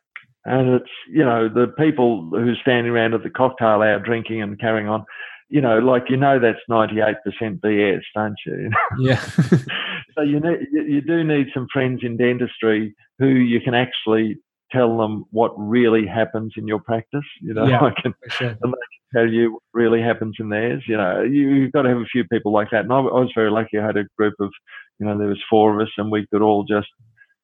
And 0.45 0.69
it's 0.69 0.91
you 1.09 1.23
know 1.23 1.49
the 1.49 1.67
people 1.77 2.29
who 2.31 2.49
are 2.49 2.55
standing 2.61 2.91
around 2.91 3.13
at 3.13 3.23
the 3.23 3.29
cocktail 3.29 3.81
hour 3.81 3.99
drinking 3.99 4.41
and 4.41 4.59
carrying 4.59 4.87
on 4.87 5.05
you 5.51 5.59
know, 5.59 5.79
like 5.79 6.03
you 6.09 6.15
know 6.15 6.39
that's 6.39 6.59
ninety 6.69 7.01
eight 7.01 7.17
percent 7.25 7.61
BS, 7.61 8.01
don't 8.15 8.37
you? 8.45 8.71
Yeah. 8.99 9.19
so 10.15 10.21
you 10.21 10.39
need 10.39 10.59
you 10.71 11.01
do 11.01 11.23
need 11.25 11.47
some 11.53 11.67
friends 11.71 11.99
in 12.03 12.15
dentistry 12.15 12.95
who 13.19 13.27
you 13.27 13.59
can 13.59 13.75
actually 13.75 14.37
tell 14.71 14.97
them 14.97 15.25
what 15.31 15.51
really 15.57 16.07
happens 16.07 16.53
in 16.55 16.67
your 16.67 16.79
practice. 16.79 17.25
You 17.41 17.53
know, 17.53 17.67
yeah, 17.67 17.81
I 17.81 18.01
can, 18.01 18.13
sure. 18.29 18.47
and 18.47 18.73
they 18.73 18.77
tell 19.13 19.27
you 19.27 19.53
what 19.53 19.63
really 19.73 20.01
happens 20.01 20.35
in 20.39 20.49
theirs. 20.49 20.83
You 20.87 20.97
know, 20.97 21.21
you, 21.21 21.63
have 21.63 21.71
got 21.71 21.81
to 21.83 21.89
have 21.89 21.97
a 21.97 22.11
few 22.11 22.23
people 22.25 22.51
like 22.51 22.69
that. 22.71 22.83
And 22.83 22.93
I, 22.93 22.97
I 22.97 23.19
was 23.19 23.31
very 23.35 23.51
lucky. 23.51 23.77
I 23.77 23.85
had 23.85 23.97
a 23.97 24.05
group 24.17 24.35
of, 24.39 24.51
you 24.99 25.05
know, 25.05 25.17
there 25.17 25.27
was 25.27 25.43
four 25.49 25.73
of 25.73 25.87
us, 25.87 25.93
and 25.97 26.11
we 26.11 26.27
could 26.27 26.41
all 26.41 26.63
just 26.63 26.87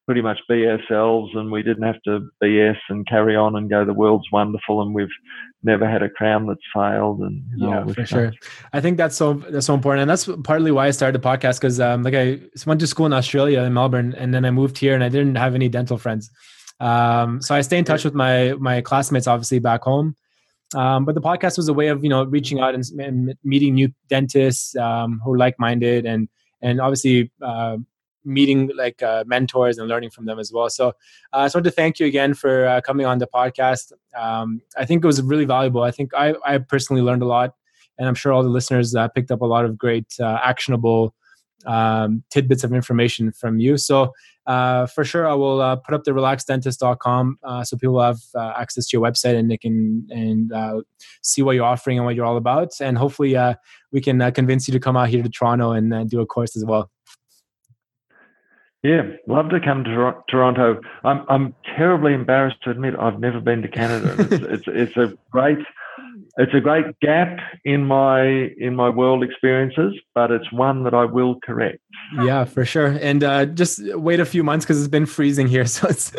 pretty 0.08 0.22
much 0.22 0.40
be 0.48 0.66
ourselves 0.66 1.30
and 1.34 1.52
we 1.52 1.62
didn't 1.62 1.82
have 1.82 2.00
to 2.02 2.30
BS 2.42 2.78
and 2.88 3.06
carry 3.06 3.36
on 3.36 3.56
and 3.56 3.68
go, 3.68 3.84
the 3.84 3.92
world's 3.92 4.24
wonderful 4.32 4.80
and 4.80 4.94
we've 4.94 5.06
never 5.62 5.86
had 5.86 6.02
a 6.02 6.08
crown 6.08 6.46
that's 6.46 6.62
failed. 6.74 7.20
And 7.20 7.42
yeah, 7.54 7.84
for 7.84 7.92
stuff. 7.92 8.08
sure. 8.08 8.32
I 8.72 8.80
think 8.80 8.96
that's 8.96 9.14
so, 9.14 9.34
that's 9.34 9.66
so 9.66 9.74
important. 9.74 10.00
And 10.00 10.10
that's 10.10 10.26
partly 10.44 10.70
why 10.72 10.86
I 10.86 10.92
started 10.92 11.20
the 11.20 11.28
podcast. 11.28 11.60
Cause 11.60 11.78
um, 11.78 12.04
like 12.04 12.14
I 12.14 12.40
went 12.64 12.80
to 12.80 12.86
school 12.86 13.04
in 13.04 13.12
Australia 13.12 13.60
in 13.60 13.74
Melbourne 13.74 14.14
and 14.16 14.32
then 14.32 14.46
I 14.46 14.50
moved 14.50 14.78
here 14.78 14.94
and 14.94 15.04
I 15.04 15.10
didn't 15.10 15.34
have 15.34 15.54
any 15.54 15.68
dental 15.68 15.98
friends. 15.98 16.30
Um, 16.80 17.42
so 17.42 17.54
I 17.54 17.60
stay 17.60 17.76
in 17.76 17.84
touch 17.84 18.02
with 18.02 18.14
my, 18.14 18.54
my 18.54 18.80
classmates, 18.80 19.26
obviously 19.26 19.58
back 19.58 19.82
home. 19.82 20.16
Um, 20.74 21.04
but 21.04 21.14
the 21.14 21.20
podcast 21.20 21.56
was 21.56 21.68
a 21.68 21.72
way 21.72 21.88
of, 21.88 22.02
you 22.02 22.10
know, 22.10 22.24
reaching 22.24 22.60
out 22.60 22.74
and, 22.74 22.84
and 22.98 23.34
meeting 23.42 23.74
new 23.74 23.88
dentists 24.08 24.76
um, 24.76 25.20
who 25.24 25.32
are 25.32 25.38
like-minded 25.38 26.04
and, 26.04 26.28
and 26.60 26.80
obviously, 26.80 27.32
uh, 27.42 27.78
meeting 28.24 28.70
like 28.76 29.02
uh, 29.02 29.24
mentors 29.26 29.78
and 29.78 29.88
learning 29.88 30.10
from 30.10 30.26
them 30.26 30.38
as 30.38 30.52
well. 30.52 30.68
So 30.68 30.88
uh, 30.88 30.92
I 31.32 31.44
just 31.46 31.54
want 31.54 31.64
to 31.64 31.70
thank 31.70 31.98
you 31.98 32.06
again 32.06 32.34
for 32.34 32.66
uh, 32.66 32.80
coming 32.82 33.06
on 33.06 33.18
the 33.18 33.26
podcast. 33.26 33.92
Um, 34.14 34.60
I 34.76 34.84
think 34.84 35.02
it 35.02 35.06
was 35.06 35.22
really 35.22 35.46
valuable. 35.46 35.82
I 35.82 35.90
think 35.90 36.12
I, 36.12 36.34
I 36.44 36.58
personally 36.58 37.00
learned 37.00 37.22
a 37.22 37.26
lot, 37.26 37.54
and 37.96 38.06
I'm 38.06 38.14
sure 38.14 38.32
all 38.32 38.42
the 38.42 38.50
listeners 38.50 38.94
uh, 38.94 39.08
picked 39.08 39.30
up 39.30 39.40
a 39.40 39.46
lot 39.46 39.64
of 39.64 39.78
great 39.78 40.14
uh, 40.20 40.38
actionable 40.44 41.14
um, 41.64 42.22
tidbits 42.28 42.64
of 42.64 42.74
information 42.74 43.32
from 43.32 43.60
you. 43.60 43.78
So 43.78 44.12
uh, 44.48 44.86
for 44.86 45.04
sure, 45.04 45.28
I 45.28 45.34
will 45.34 45.60
uh, 45.60 45.76
put 45.76 45.94
up 45.94 46.04
the 46.04 46.12
relaxeddentist.com 46.12 47.38
uh, 47.44 47.64
so 47.64 47.76
people 47.76 48.00
have 48.00 48.18
uh, 48.34 48.54
access 48.56 48.86
to 48.88 48.96
your 48.96 49.06
website 49.06 49.38
and 49.38 49.50
they 49.50 49.58
can 49.58 50.08
and 50.10 50.50
uh, 50.50 50.80
see 51.22 51.42
what 51.42 51.54
you're 51.54 51.66
offering 51.66 51.98
and 51.98 52.06
what 52.06 52.14
you're 52.14 52.24
all 52.24 52.38
about. 52.38 52.70
And 52.80 52.96
hopefully, 52.96 53.36
uh, 53.36 53.54
we 53.92 54.00
can 54.00 54.32
convince 54.32 54.66
you 54.66 54.72
to 54.72 54.80
come 54.80 54.96
out 54.96 55.10
here 55.10 55.22
to 55.22 55.28
Toronto 55.28 55.72
and 55.72 56.08
do 56.08 56.20
a 56.20 56.26
course 56.26 56.56
as 56.56 56.64
well. 56.64 56.90
Yeah, 58.82 59.02
love 59.26 59.50
to 59.50 59.60
come 59.60 59.84
to 59.84 60.14
Toronto. 60.30 60.80
I'm 61.04 61.24
I'm 61.28 61.54
terribly 61.76 62.14
embarrassed 62.14 62.62
to 62.62 62.70
admit 62.70 62.94
I've 62.98 63.18
never 63.18 63.40
been 63.40 63.60
to 63.62 63.68
Canada. 63.68 64.14
It's, 64.18 64.32
it's 64.32 64.64
it's 64.66 64.96
a 64.96 65.18
great 65.30 65.58
it's 66.38 66.54
a 66.54 66.60
great 66.60 66.98
gap 67.00 67.36
in 67.64 67.84
my 67.84 68.22
in 68.58 68.74
my 68.76 68.88
world 68.88 69.24
experiences, 69.24 69.94
but 70.14 70.30
it's 70.30 70.50
one 70.52 70.84
that 70.84 70.94
I 70.94 71.04
will 71.04 71.40
correct. 71.44 71.80
Yeah, 72.22 72.44
for 72.44 72.64
sure. 72.64 72.96
And 73.00 73.24
uh, 73.24 73.46
just 73.46 73.80
wait 73.94 74.20
a 74.20 74.24
few 74.24 74.44
months 74.44 74.64
because 74.64 74.78
it's 74.78 74.88
been 74.88 75.06
freezing 75.06 75.48
here, 75.48 75.66
so 75.76 75.88
it's 75.88 76.12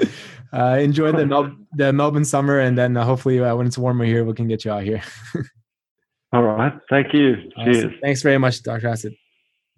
uh, 0.54 0.78
enjoy 0.80 1.14
the 1.14 1.26
Mel- 1.26 1.56
the 1.74 1.94
Melbourne 1.94 2.26
summer, 2.26 2.60
and 2.60 2.78
then 2.78 2.98
uh, 2.98 3.06
hopefully 3.06 3.40
uh, 3.40 3.56
when 3.56 3.66
it's 3.66 3.78
warmer 3.78 4.04
here, 4.04 4.26
we 4.26 4.34
can 4.34 4.48
get 4.50 4.66
you 4.66 4.72
out 4.72 4.84
here. 4.84 5.02
All 6.34 6.44
right. 6.44 6.74
Thank 6.90 7.14
you. 7.14 7.38
Awesome. 7.58 7.74
Cheers. 7.74 7.94
Thanks 8.04 8.22
very 8.22 8.38
much, 8.38 8.62
Dr. 8.62 8.88
Acid. 8.88 9.16